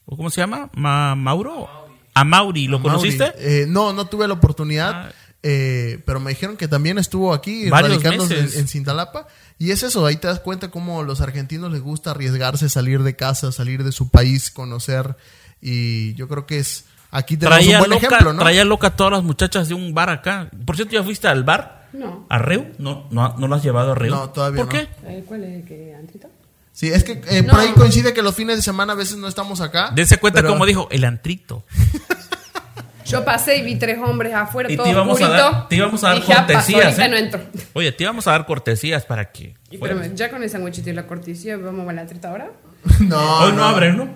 ¿O 0.05 0.17
¿Cómo 0.17 0.31
se 0.31 0.41
llama? 0.41 0.71
Ma- 0.75 1.15
¿Mauro? 1.15 1.69
A 2.15 2.25
Mauri, 2.25 2.67
¿lo 2.69 2.79
Mauri. 2.79 2.91
conociste? 2.97 3.33
Eh, 3.39 3.67
no, 3.69 3.93
no 3.93 4.07
tuve 4.07 4.27
la 4.27 4.35
oportunidad. 4.35 4.93
Ah. 5.09 5.13
eh, 5.43 6.03
pero 6.07 6.19
me 6.19 6.31
dijeron 6.31 6.57
que 6.57 6.67
también 6.67 6.99
estuvo 6.99 7.33
aquí 7.35 7.69
radicándose 7.71 8.39
en, 8.39 8.51
en 8.55 8.69
Cintalapa. 8.69 9.29
Y 9.59 9.71
es 9.71 9.83
eso, 9.83 10.05
ahí 10.07 10.17
te 10.17 10.27
das 10.27 10.41
cuenta 10.41 10.71
cómo 10.71 11.01
a 11.01 11.05
los 11.05 11.21
argentinos 11.21 11.71
les 11.73 11.81
gusta 11.83 12.11
arriesgarse, 12.13 12.69
salir 12.69 13.03
de 13.03 13.15
casa, 13.17 13.53
salir 13.53 13.85
de 13.85 13.93
su 13.93 14.09
país, 14.11 14.51
conocer. 14.51 15.17
Y 15.61 16.15
yo 16.15 16.27
creo 16.29 16.47
que 16.47 16.59
es. 16.59 16.85
Aquí 17.17 17.37
tenemos 17.37 17.59
Traía 17.59 17.77
un 17.77 17.79
buen 17.81 17.91
loca, 17.91 18.07
ejemplo, 18.07 18.33
¿no? 18.35 18.41
traía 18.43 18.65
loca 18.65 18.87
a 18.89 18.97
todas 18.97 19.13
las 19.15 19.23
muchachas 19.23 19.69
de 19.69 19.75
un 19.75 19.95
bar 19.95 20.11
acá. 20.11 20.49
Por 20.67 20.77
cierto, 20.77 20.95
¿ya 20.95 21.03
fuiste 21.03 21.29
al 21.29 21.45
bar? 21.45 21.89
No. 21.93 22.27
¿A 22.29 22.39
Reu? 22.39 22.73
¿No, 22.79 23.07
no, 23.11 23.35
no 23.39 23.49
lo 23.49 23.55
has 23.55 23.63
llevado 23.63 23.93
a 23.93 23.95
Reu? 23.95 24.11
No, 24.15 24.29
todavía 24.31 24.65
¿Por 24.65 24.75
no. 24.75 24.81
qué? 24.81 24.89
Eh, 25.07 25.25
¿Cuál 25.27 25.45
es 25.45 25.55
el 25.55 25.65
que, 25.65 25.95
Antrito? 25.99 26.29
Sí, 26.73 26.89
es 26.93 27.05
que 27.05 27.23
eh, 27.27 27.43
No. 27.43 27.53
por 27.55 27.61
ahí 27.61 27.69
coincide 27.75 28.13
que 28.13 28.21
los 28.21 28.35
fines 28.35 28.57
de 28.57 28.63
semana 28.63 28.93
a 28.93 28.97
veces 28.97 29.17
no 29.17 29.29
estamos 29.29 29.63
acá. 29.63 29.91
Dense 29.95 30.19
cuenta 30.19 30.41
pero- 30.41 30.51
como 30.51 30.67
dijo, 30.67 30.89
el 30.91 31.05
antrito. 31.05 31.65
Yo 33.07 33.25
pasé 33.25 33.57
y 33.59 33.63
vi 33.63 33.77
tres 33.77 33.99
hombres 34.05 34.35
afuera, 34.35 34.71
Y 34.71 34.77
todo 34.77 34.85
te 34.85 34.91
íbamos, 34.91 35.21
a 35.23 35.29
dar, 35.29 35.69
te 35.69 35.77
íbamos 35.77 36.03
a 36.03 36.09
dar 36.09 36.23
cortesías. 36.25 36.99
¿eh? 36.99 37.09
no 37.09 37.17
entro. 37.17 37.41
Oye, 37.73 37.93
te 37.93 38.03
íbamos 38.03 38.27
a 38.27 38.33
dar 38.33 38.45
cortesías 38.47 39.05
para 39.05 39.31
que. 39.31 39.55
Y 39.71 39.79
pero 39.79 40.05
ya 40.15 40.29
con 40.29 40.43
el 40.43 40.51
sándwichito 40.51 40.91
y 40.91 40.93
la 40.93 41.07
cortesía, 41.07 41.57
¿vamos 41.57 41.89
a 41.89 41.93
la 41.93 42.05
treta 42.07 42.31
ahora? 42.31 42.51
No, 43.01 43.39
Hoy 43.41 43.53
no 43.53 43.65
abren, 43.65 43.97
¿no? 43.97 44.09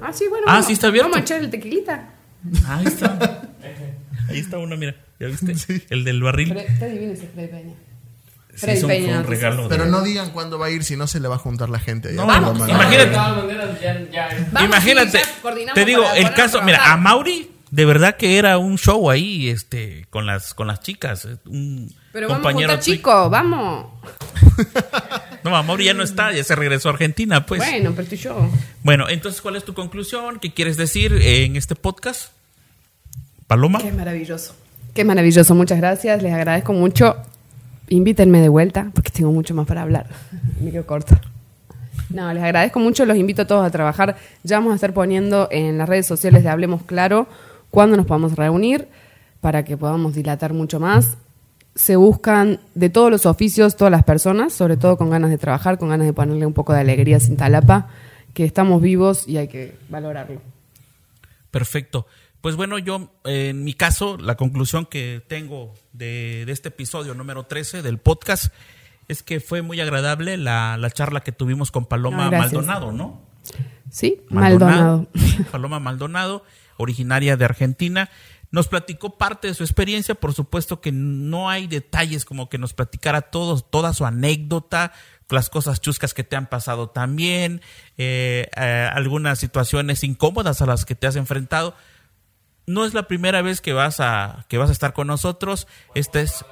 Ah, 0.00 0.12
sí, 0.12 0.26
bueno. 0.28 0.44
Ah, 0.48 0.52
vamos- 0.52 0.66
sí 0.66 0.72
está 0.72 0.86
abierto. 0.86 1.10
Vamos 1.10 1.20
a 1.20 1.24
echar 1.24 1.40
el 1.42 1.50
tequilita. 1.50 2.10
Ahí 2.66 2.86
está. 2.86 3.42
Ahí 4.28 4.38
está 4.38 4.58
uno, 4.58 4.76
mira. 4.76 4.94
¿Ya 5.20 5.26
viste? 5.28 5.86
El 5.90 6.04
del 6.04 6.22
barril. 6.22 6.52
Fre- 6.54 6.66
Está 6.68 6.86
divino 6.86 7.12
ese 7.12 7.26
Freddy 7.28 7.48
Peña. 7.48 7.74
Sí, 8.54 8.58
Freddy 8.58 8.76
es 8.78 8.82
un, 8.82 8.88
Peña, 8.88 9.00
fue 9.04 9.12
un 9.12 9.16
entonces. 9.20 9.40
regalo. 9.42 9.62
de- 9.62 9.68
Pero 9.68 9.86
no 9.86 10.02
digan 10.02 10.30
cuándo 10.30 10.58
va 10.58 10.66
a 10.66 10.70
ir, 10.70 10.84
si 10.84 10.96
no 10.96 11.06
se 11.06 11.20
le 11.20 11.28
va 11.28 11.36
a 11.36 11.38
juntar 11.38 11.70
la 11.70 11.78
gente. 11.78 12.12
No, 12.12 12.24
por 12.24 12.32
vamos, 12.34 12.58
la 12.58 12.66
mano. 12.66 12.72
imagínate. 12.82 13.10
Vamos, 14.52 14.74
te 15.74 15.84
digo, 15.84 16.04
el 16.16 16.32
caso, 16.34 16.60
mira, 16.62 16.92
a 16.92 16.96
Mauri, 16.96 17.50
de 17.70 17.84
verdad 17.84 18.16
que 18.16 18.36
era 18.38 18.58
un 18.58 18.76
show 18.78 19.10
ahí, 19.10 19.48
este, 19.48 20.06
con 20.10 20.26
las, 20.26 20.52
con 20.54 20.66
las 20.66 20.80
chicas, 20.80 21.24
eh, 21.24 21.36
un 21.46 21.92
Pero 22.12 22.28
vamos 22.28 22.42
compañero 22.42 22.70
juntos, 22.72 22.84
tuyo. 22.84 22.96
chicos, 22.96 23.30
vamos. 23.30 23.86
No, 25.44 25.56
a 25.56 25.62
Mauri 25.62 25.86
ya 25.86 25.94
no 25.94 26.02
está, 26.02 26.32
ya 26.32 26.44
se 26.44 26.54
regresó 26.54 26.88
a 26.88 26.92
Argentina, 26.92 27.46
pues. 27.46 27.60
Bueno. 27.60 27.72
Bueno, 27.72 27.92
pero 27.96 28.08
tú 28.08 28.14
y 28.14 28.18
yo. 28.18 29.08
entonces, 29.08 29.40
¿cuál 29.40 29.56
es 29.56 29.64
tu 29.64 29.74
conclusión? 29.74 30.38
¿Qué 30.38 30.52
quieres 30.52 30.76
decir 30.76 31.12
en 31.20 31.56
este 31.56 31.74
podcast? 31.74 32.32
Paloma. 33.46 33.80
Qué 33.80 33.92
maravilloso. 33.92 34.54
Qué 34.94 35.04
maravilloso, 35.04 35.54
muchas 35.54 35.78
gracias, 35.78 36.22
les 36.22 36.32
agradezco 36.32 36.72
mucho. 36.72 37.16
Invítenme 37.88 38.40
de 38.40 38.48
vuelta, 38.48 38.90
porque 38.94 39.10
tengo 39.10 39.32
mucho 39.32 39.54
más 39.54 39.66
para 39.66 39.82
hablar. 39.82 40.06
Me 40.60 40.70
quedo 40.70 40.86
corto. 40.86 41.18
No, 42.10 42.32
les 42.32 42.42
agradezco 42.42 42.78
mucho, 42.78 43.04
los 43.06 43.16
invito 43.16 43.42
a 43.42 43.46
todos 43.46 43.66
a 43.66 43.70
trabajar. 43.70 44.16
Ya 44.42 44.58
vamos 44.58 44.72
a 44.72 44.74
estar 44.74 44.92
poniendo 44.92 45.48
en 45.50 45.78
las 45.78 45.88
redes 45.88 46.06
sociales 46.06 46.42
de 46.42 46.50
Hablemos 46.50 46.82
Claro 46.82 47.26
cuándo 47.70 47.96
nos 47.96 48.06
podamos 48.06 48.36
reunir 48.36 48.86
para 49.40 49.64
que 49.64 49.76
podamos 49.76 50.14
dilatar 50.14 50.52
mucho 50.52 50.78
más. 50.78 51.16
Se 51.74 51.96
buscan 51.96 52.60
de 52.74 52.90
todos 52.90 53.10
los 53.10 53.26
oficios, 53.26 53.76
todas 53.76 53.90
las 53.90 54.04
personas, 54.04 54.52
sobre 54.52 54.76
todo 54.76 54.96
con 54.96 55.10
ganas 55.10 55.30
de 55.30 55.38
trabajar, 55.38 55.78
con 55.78 55.88
ganas 55.88 56.06
de 56.06 56.12
ponerle 56.12 56.46
un 56.46 56.52
poco 56.52 56.72
de 56.72 56.80
alegría 56.80 57.16
a 57.16 57.20
Cintalapa, 57.20 57.88
que 58.34 58.44
estamos 58.44 58.82
vivos 58.82 59.26
y 59.26 59.38
hay 59.38 59.48
que 59.48 59.76
valorarlo. 59.88 60.40
Perfecto. 61.50 62.06
Pues 62.40 62.56
bueno, 62.56 62.78
yo, 62.78 63.10
en 63.24 63.62
mi 63.62 63.74
caso, 63.74 64.18
la 64.18 64.36
conclusión 64.36 64.86
que 64.86 65.22
tengo 65.28 65.72
de, 65.92 66.44
de 66.44 66.52
este 66.52 66.68
episodio 66.68 67.14
número 67.14 67.44
13 67.44 67.82
del 67.82 67.98
podcast 67.98 68.52
es 69.08 69.22
que 69.22 69.40
fue 69.40 69.62
muy 69.62 69.80
agradable 69.80 70.36
la, 70.36 70.76
la 70.76 70.90
charla 70.90 71.20
que 71.20 71.32
tuvimos 71.32 71.70
con 71.70 71.86
Paloma. 71.86 72.30
Maldonado, 72.30 72.92
¿no? 72.92 73.20
¿Sí? 73.90 74.22
Maldonado. 74.30 75.06
Paloma 75.50 75.80
Maldonado, 75.80 76.44
originaria 76.76 77.36
de 77.36 77.44
Argentina. 77.44 78.10
Nos 78.52 78.68
platicó 78.68 79.16
parte 79.16 79.48
de 79.48 79.54
su 79.54 79.64
experiencia, 79.64 80.14
por 80.14 80.34
supuesto 80.34 80.82
que 80.82 80.92
no 80.92 81.48
hay 81.48 81.66
detalles 81.66 82.26
como 82.26 82.50
que 82.50 82.58
nos 82.58 82.74
platicara 82.74 83.22
todos, 83.22 83.70
toda 83.70 83.94
su 83.94 84.04
anécdota, 84.04 84.92
las 85.30 85.48
cosas 85.48 85.80
chuscas 85.80 86.12
que 86.12 86.22
te 86.22 86.36
han 86.36 86.48
pasado 86.48 86.90
también, 86.90 87.62
eh, 87.96 88.48
eh, 88.54 88.90
algunas 88.92 89.38
situaciones 89.38 90.04
incómodas 90.04 90.60
a 90.60 90.66
las 90.66 90.84
que 90.84 90.94
te 90.94 91.06
has 91.06 91.16
enfrentado. 91.16 91.74
No 92.66 92.84
es 92.84 92.92
la 92.92 93.08
primera 93.08 93.40
vez 93.40 93.62
que 93.62 93.72
vas 93.72 94.00
a, 94.00 94.44
que 94.48 94.58
vas 94.58 94.68
a 94.68 94.72
estar 94.72 94.92
con 94.92 95.06
nosotros. 95.06 95.66
Esta 95.94 96.20
es, 96.20 96.44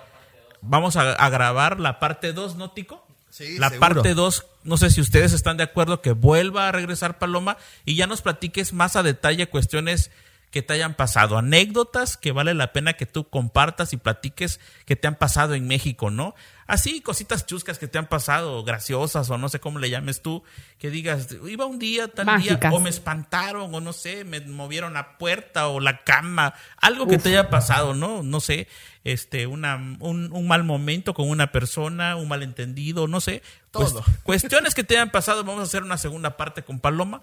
vamos 0.63 0.97
a, 0.97 1.13
a 1.13 1.29
grabar 1.29 1.79
la 1.79 2.01
parte 2.01 2.33
2, 2.33 2.57
¿no, 2.57 2.71
Tico? 2.71 3.07
Sí, 3.29 3.59
la 3.59 3.69
seguro. 3.69 3.95
parte 3.95 4.15
2, 4.15 4.47
no 4.65 4.77
sé 4.79 4.91
si 4.91 5.03
ustedes 5.03 5.35
están 5.35 5.59
de 5.59 5.65
acuerdo 5.65 6.01
que 6.01 6.13
vuelva 6.13 6.67
a 6.67 6.73
regresar 6.73 7.19
Paloma 7.19 7.59
y 7.85 7.95
ya 7.95 8.07
nos 8.07 8.23
platiques 8.23 8.73
más 8.73 8.97
a 8.97 9.05
detalle 9.05 9.49
cuestiones 9.49 10.11
que 10.51 10.63
te 10.63 10.75
hayan 10.75 10.95
pasado, 10.95 11.39
anécdotas 11.39 12.17
que 12.17 12.33
vale 12.33 12.55
la 12.55 12.73
pena 12.73 12.95
que 12.95 13.07
tú 13.07 13.29
compartas 13.29 13.93
y 13.93 13.97
platiques 13.97 14.61
que 14.85 14.97
te 14.97 15.07
han 15.07 15.15
pasado 15.15 15.55
en 15.55 15.67
México, 15.69 16.11
¿no? 16.11 16.35
Así, 16.67 17.01
cositas 17.01 17.47
chuscas 17.47 17.79
que 17.79 17.89
te 17.89 17.99
han 17.99 18.07
pasado, 18.07 18.63
graciosas 18.63 19.29
o 19.31 19.39
no 19.39 19.49
sé 19.49 19.59
cómo 19.59 19.79
le 19.81 19.91
llames 19.91 20.23
tú, 20.23 20.45
que 20.79 20.91
digas, 20.91 21.29
iba 21.47 21.67
un 21.67 21.79
día, 21.81 22.09
tal 22.09 22.27
Mágicas. 22.27 22.61
día, 22.61 22.73
o 22.73 22.81
me 22.81 22.91
espantaron, 22.91 23.75
o 23.75 23.81
no 23.81 23.93
sé, 23.93 24.25
me 24.25 24.41
movieron 24.41 24.95
la 24.95 25.19
puerta 25.19 25.69
o 25.69 25.81
la 25.81 26.05
cama, 26.05 26.55
algo 26.77 27.09
que 27.09 27.19
te 27.19 27.31
haya 27.31 27.51
pasado, 27.51 27.95
¿no? 27.95 28.23
No 28.23 28.41
sé, 28.41 28.69
este, 29.03 29.49
una, 29.49 29.77
un, 29.99 30.33
un 30.33 30.49
mal 30.49 30.63
momento 30.63 31.13
con 31.13 31.29
una 31.29 31.51
persona, 31.51 32.17
un 32.17 32.29
malentendido, 32.29 33.09
no 33.09 33.21
sé. 33.21 33.43
Pues, 33.73 33.91
Todo. 33.91 34.05
cuestiones 34.23 34.75
que 34.75 34.85
te 34.85 34.97
hayan 34.97 35.11
pasado, 35.11 35.43
vamos 35.43 35.61
a 35.61 35.65
hacer 35.65 35.83
una 35.83 35.99
segunda 35.99 36.37
parte 36.37 36.63
con 36.63 36.79
Paloma. 36.79 37.21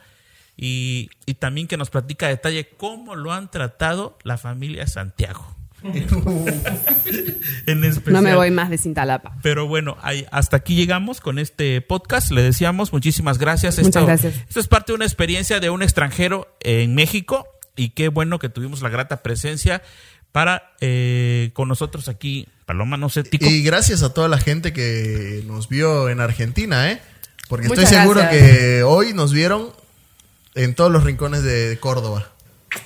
Y, 0.57 1.09
y 1.27 1.35
también 1.35 1.67
que 1.67 1.77
nos 1.77 1.89
platica 1.91 2.25
a 2.25 2.29
detalle 2.29 2.67
cómo 2.77 3.15
lo 3.15 3.31
han 3.31 3.51
tratado 3.51 4.17
la 4.23 4.37
familia 4.37 4.87
Santiago. 4.87 5.55
en 7.67 7.83
especial. 7.83 8.13
No 8.13 8.21
me 8.21 8.35
voy 8.35 8.51
más 8.51 8.69
de 8.69 8.77
Cintalapa. 8.77 9.37
Pero 9.43 9.67
bueno, 9.67 9.97
ahí- 10.01 10.25
hasta 10.31 10.57
aquí 10.57 10.75
llegamos 10.75 11.21
con 11.21 11.39
este 11.39 11.81
podcast. 11.81 12.31
Le 12.31 12.41
decíamos 12.41 12.93
muchísimas 12.93 13.37
gracias. 13.37 13.75
Muchas 13.77 13.87
Esto- 13.89 14.05
gracias. 14.05 14.33
Esto 14.47 14.59
es 14.59 14.67
parte 14.67 14.91
de 14.91 14.95
una 14.95 15.05
experiencia 15.05 15.59
de 15.59 15.69
un 15.69 15.83
extranjero 15.83 16.47
en 16.61 16.95
México 16.95 17.47
y 17.75 17.89
qué 17.89 18.09
bueno 18.09 18.39
que 18.39 18.49
tuvimos 18.49 18.81
la 18.81 18.89
grata 18.89 19.21
presencia 19.21 19.81
para 20.31 20.73
eh, 20.81 21.51
con 21.53 21.67
nosotros 21.67 22.09
aquí. 22.09 22.47
Paloma, 22.65 22.97
no 22.97 23.09
sé, 23.09 23.23
Tico. 23.23 23.45
Y 23.45 23.61
gracias 23.61 24.03
a 24.03 24.13
toda 24.13 24.27
la 24.27 24.39
gente 24.39 24.73
que 24.73 25.43
nos 25.47 25.69
vio 25.69 26.09
en 26.09 26.19
Argentina, 26.19 26.91
¿eh? 26.91 26.99
Porque 27.47 27.67
Muchas 27.69 27.85
estoy 27.85 27.99
seguro 27.99 28.19
gracias. 28.19 28.41
que 28.41 28.83
hoy 28.83 29.13
nos 29.13 29.31
vieron 29.31 29.69
en 30.57 30.75
todos 30.75 30.91
los 30.91 31.03
rincones 31.03 31.43
de 31.43 31.77
Córdoba. 31.79 32.29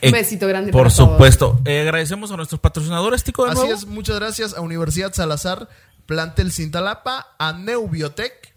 Un 0.03 0.11
besito 0.11 0.47
grande 0.47 0.69
Eh, 0.69 0.73
Por 0.73 0.83
para 0.83 0.95
todos. 0.95 1.09
supuesto. 1.11 1.59
Eh, 1.65 1.81
agradecemos 1.81 2.31
a 2.31 2.37
nuestros 2.37 2.61
patrocinadores, 2.61 3.23
Tico. 3.23 3.45
De 3.45 3.51
Así 3.51 3.59
nuevo. 3.61 3.73
es, 3.73 3.85
muchas 3.87 4.17
gracias 4.17 4.53
a 4.55 4.61
Universidad 4.61 5.11
Salazar, 5.13 5.67
Plantel 6.05 6.51
Cintalapa, 6.51 7.35
a 7.39 7.53
Neubiotec. 7.53 8.51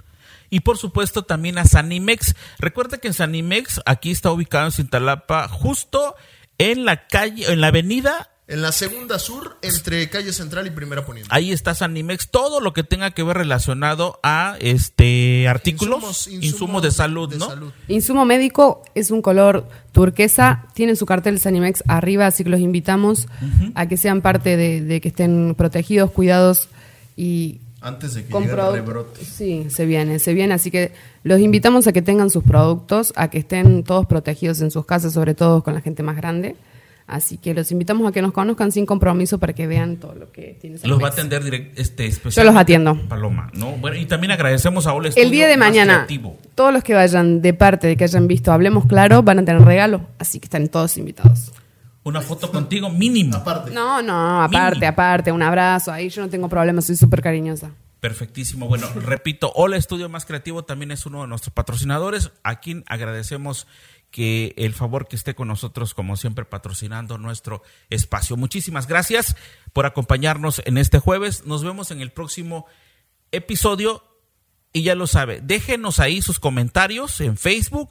Y 0.51 0.61
por 0.61 0.77
supuesto 0.79 1.23
también 1.23 1.59
a 1.59 1.65
Sanimex. 1.65 2.35
Recuerda 2.59 2.99
que 2.99 3.09
en 3.09 3.15
Sanimex, 3.15 3.81
aquí 3.87 4.11
está 4.11 4.31
ubicado 4.31 4.67
en 4.67 4.73
Cintalapa, 4.73 5.49
justo 5.49 6.15
en 6.59 6.85
la 6.85 7.07
calle, 7.09 7.51
en 7.53 7.61
la 7.61 7.69
avenida 7.69 8.31
En 8.47 8.61
la 8.61 8.73
segunda 8.73 9.19
sur, 9.19 9.57
entre 9.63 10.11
calle 10.11 10.31
central 10.35 10.67
y 10.67 10.71
primera 10.71 11.07
poniente. 11.07 11.31
Ahí 11.33 11.51
está 11.51 11.75
Sanimex, 11.75 12.29
todo 12.29 12.61
lo 12.61 12.75
que 12.75 12.83
tenga 12.85 13.11
que 13.13 13.23
ver 13.23 13.39
relacionado 13.39 14.21
a 14.23 14.57
este 14.61 15.49
artículos, 15.49 15.97
Insumos- 16.03 16.27
insumos, 16.29 16.45
insumos 16.45 16.83
de 16.83 16.91
salud, 16.91 17.29
de 17.31 17.39
¿no? 17.39 17.47
salud. 17.47 17.73
Insumo 17.89 18.27
médico 18.27 18.83
es 18.95 19.11
un 19.11 19.23
color 19.23 19.67
turquesa, 19.93 20.67
tiene 20.75 20.95
su 20.95 21.07
cartel 21.07 21.41
Sanimex 21.41 21.83
arriba, 21.89 22.27
así 22.27 22.45
que 22.45 22.51
los 22.51 22.61
invitamos 22.61 23.29
a 23.75 23.89
que 23.89 23.97
sean 23.97 24.21
parte 24.21 24.59
de, 24.59 24.83
de 24.83 25.01
que 25.01 25.09
estén 25.09 25.55
protegidos, 25.57 26.11
cuidados 26.11 26.69
y 27.17 27.61
Antes 27.81 28.13
de 28.13 28.25
que 28.25 28.31
con 28.31 28.43
llegara 28.43 28.65
el 28.65 28.69
produ- 28.69 28.75
rebrote. 28.75 29.25
Sí, 29.25 29.67
se 29.71 29.87
viene, 29.87 30.19
se 30.19 30.35
viene, 30.35 30.53
así 30.53 30.71
que 30.71 30.93
los 31.23 31.41
invitamos 31.41 31.87
a 31.87 31.93
que 31.93 32.03
tengan 32.03 32.29
sus 32.29 32.45
productos, 32.45 33.15
a 33.17 33.29
que 33.29 33.39
estén 33.39 33.85
todos 33.85 34.05
protegidos 34.05 34.61
en 34.61 34.71
sus 34.71 34.85
casas, 34.85 35.15
sobre 35.15 35.35
todo 35.35 35.63
con 35.63 35.73
la 35.73 35.81
gente 35.81 36.03
más 36.03 36.17
grande. 36.17 36.57
Así 37.07 37.37
que 37.37 37.53
los 37.53 37.71
invitamos 37.71 38.09
a 38.09 38.13
que 38.13 38.23
nos 38.23 38.33
conozcan 38.33 38.73
sin 38.73 38.87
compromiso 38.87 39.39
para 39.39 39.53
que 39.53 39.67
vean 39.67 39.97
todo 39.97 40.15
lo 40.15 40.33
que 40.33 40.57
tiene 40.59 40.79
Los 40.85 41.03
va 41.03 41.09
a 41.09 41.11
atender 41.11 41.45
direct, 41.45 41.79
este, 41.79 42.11
Yo 42.11 42.45
los 42.45 42.57
atiendo. 42.57 42.99
Paloma, 43.09 43.51
¿no? 43.53 43.73
Bueno, 43.73 43.97
y 43.97 44.07
también 44.07 44.31
agradecemos 44.31 44.87
a 44.87 44.95
Ole 44.95 45.11
El 45.15 45.31
día 45.31 45.47
de 45.47 45.59
mañana, 45.59 46.07
todos 46.55 46.73
los 46.73 46.83
que 46.83 46.95
vayan 46.95 47.43
de 47.43 47.53
parte 47.53 47.87
de 47.87 47.97
que 47.97 48.05
hayan 48.05 48.27
visto 48.27 48.53
Hablemos 48.53 48.87
Claro 48.87 49.23
van 49.23 49.41
a 49.41 49.45
tener 49.45 49.63
regalo, 49.63 50.07
así 50.19 50.41
que 50.41 50.47
están 50.47 50.67
todos 50.69 50.97
invitados. 50.97 51.53
Una 52.05 52.21
foto 52.21 52.51
contigo 52.51 52.91
mínimo. 52.91 53.37
Aparte. 53.37 53.71
No, 53.71 54.03
no, 54.03 54.43
aparte, 54.43 54.77
Mínimo. 54.77 54.93
aparte, 54.93 55.33
un 55.33 55.43
abrazo, 55.43 55.93
ahí 55.93 56.09
yo 56.09 56.23
no 56.23 56.29
tengo 56.29 56.49
problema, 56.49 56.81
soy 56.81 56.97
súper 56.97 57.21
cariñosa. 57.23 57.71
Perfectísimo. 58.01 58.69
Bueno, 58.69 58.87
repito, 58.95 59.51
Hola 59.55 59.79
Estudio 59.79 60.11
Más 60.11 60.27
Creativo 60.27 60.65
también 60.65 60.91
es 60.91 61.07
uno 61.07 61.23
de 61.23 61.29
nuestros 61.29 61.55
patrocinadores, 61.55 62.31
a 62.43 62.61
quien 62.61 62.85
agradecemos 62.87 63.67
que 64.15 64.55
el 64.57 64.75
favor 64.75 65.09
que 65.09 65.17
esté 65.17 65.35
con 65.35 65.49
nosotros, 65.49 65.93
como 65.93 66.17
siempre, 66.17 66.45
patrocinando 66.45 67.19
nuestro 67.19 67.65
espacio. 67.91 68.37
Muchísimas 68.37 68.87
gracias 68.87 69.35
por 69.73 69.87
acompañarnos 69.87 70.63
en 70.67 70.79
este 70.79 71.01
jueves. 71.01 71.47
Nos 71.47 71.65
vemos 71.65 71.91
en 71.91 72.01
el 72.01 72.13
próximo 72.13 72.67
episodio. 73.33 74.05
Y 74.73 74.83
ya 74.85 74.95
lo 74.95 75.09
sabe, 75.09 75.41
déjenos 75.43 75.99
ahí 75.99 76.23
sus 76.23 76.39
comentarios 76.39 77.21
en 77.21 77.37
Facebook 77.37 77.91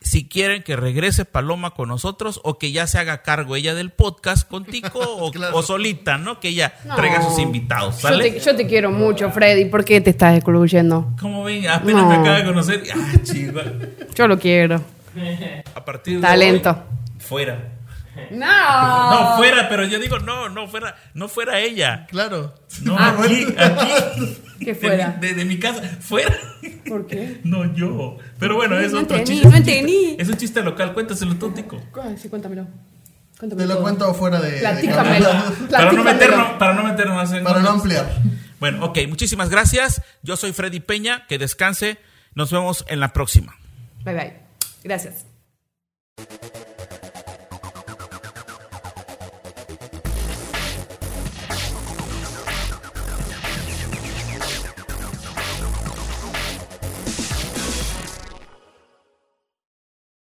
si 0.00 0.28
quieren 0.28 0.62
que 0.62 0.76
regrese 0.76 1.24
Paloma 1.24 1.72
con 1.72 1.88
nosotros 1.88 2.40
o 2.42 2.56
que 2.58 2.72
ya 2.72 2.86
se 2.86 2.98
haga 2.98 3.22
cargo 3.22 3.54
ella 3.54 3.74
del 3.74 3.90
podcast 3.90 4.48
con 4.48 4.64
Tico 4.64 4.98
o, 5.18 5.30
Claro. 5.30 5.56
o 5.56 5.62
solita, 5.62 6.16
¿no? 6.16 6.38
Que 6.40 6.48
ella 6.48 6.74
No. 6.84 6.94
traiga 6.96 7.18
a 7.18 7.22
sus 7.28 7.38
invitados, 7.40 7.96
Yo 8.02 8.08
¿sale? 8.08 8.30
te, 8.30 8.40
yo 8.40 8.56
te 8.56 8.66
quiero 8.66 8.90
mucho, 8.92 9.30
Freddy. 9.30 9.66
¿Por 9.66 9.84
qué 9.84 10.00
te 10.00 10.10
estás 10.10 10.36
excluyendo? 10.36 11.12
¿Cómo 11.20 11.44
ven? 11.44 11.68
Apenas 11.68 12.02
No. 12.04 12.08
me 12.08 12.14
acaba 12.14 12.36
de 12.38 12.44
conocer. 12.44 12.82
Ah, 12.94 13.12
chico. 13.24 13.60
Yo 14.14 14.26
lo 14.28 14.38
quiero. 14.38 14.82
A 15.74 15.84
partir 15.84 16.16
de 16.16 16.20
Talento. 16.22 16.70
hoy, 16.70 17.20
fuera. 17.20 17.72
No. 18.30 19.10
No, 19.10 19.36
fuera, 19.36 19.68
pero 19.68 19.84
yo 19.84 19.98
digo, 19.98 20.18
no, 20.18 20.48
no 20.48 20.66
fuera, 20.68 20.96
no 21.14 21.28
fuera 21.28 21.60
ella. 21.60 22.06
Claro. 22.10 22.54
No, 22.82 22.96
Ah. 22.98 23.16
aquí, 23.22 23.46
aquí. 23.56 24.36
Que 24.58 24.66
De 24.66 24.74
fuera. 24.74 25.16
mi- 25.20 25.26
De, 25.28 25.34
de 25.34 25.44
mi 25.44 25.58
casa, 25.58 25.80
fuera. 26.00 26.36
¿Por 26.86 27.06
qué? 27.06 27.40
No 27.44 27.72
yo. 27.74 28.18
Pero 28.38 28.56
bueno, 28.56 28.78
es 28.78 28.92
No 28.92 29.00
otro 29.00 29.16
entendí, 29.16 29.40
chiste. 29.42 29.48
no 29.48 29.54
es 29.54 29.60
un 29.60 29.64
chiste- 29.66 29.78
entendí. 29.78 30.16
Es 30.18 30.28
un 30.28 30.36
chiste 30.36 30.62
local, 30.62 30.92
cuéntaselo 30.92 31.36
tú, 31.36 31.50
Tico. 31.52 31.80
Ay, 32.02 32.16
sí, 32.18 32.28
cuéntamelo. 32.28 32.64
Te 32.64 33.38
Cuéntamelo 33.38 33.68
lo 33.68 33.74
todo. 33.74 33.82
cuento 33.84 34.14
fuera 34.14 34.40
de. 34.40 34.58
Platícamelo. 34.58 35.28
Para 35.70 35.92
no, 35.92 36.04
meternos, 36.04 36.48
para 36.58 36.74
no 36.74 36.82
meternos 36.82 37.32
en... 37.32 37.44
Para 37.44 37.60
no 37.60 37.70
ampliar. 37.70 38.20
Bueno, 38.58 38.84
ok, 38.84 38.98
muchísimas 39.08 39.48
gracias. 39.48 40.02
Yo 40.22 40.36
soy 40.36 40.52
Freddy 40.52 40.80
Peña, 40.80 41.26
que 41.26 41.38
descanse. 41.38 41.96
Nos 42.34 42.52
vemos 42.52 42.84
en 42.88 43.00
la 43.00 43.14
próxima. 43.14 43.56
Bye 44.04 44.14
bye. 44.14 44.49
Gracias. 44.82 45.26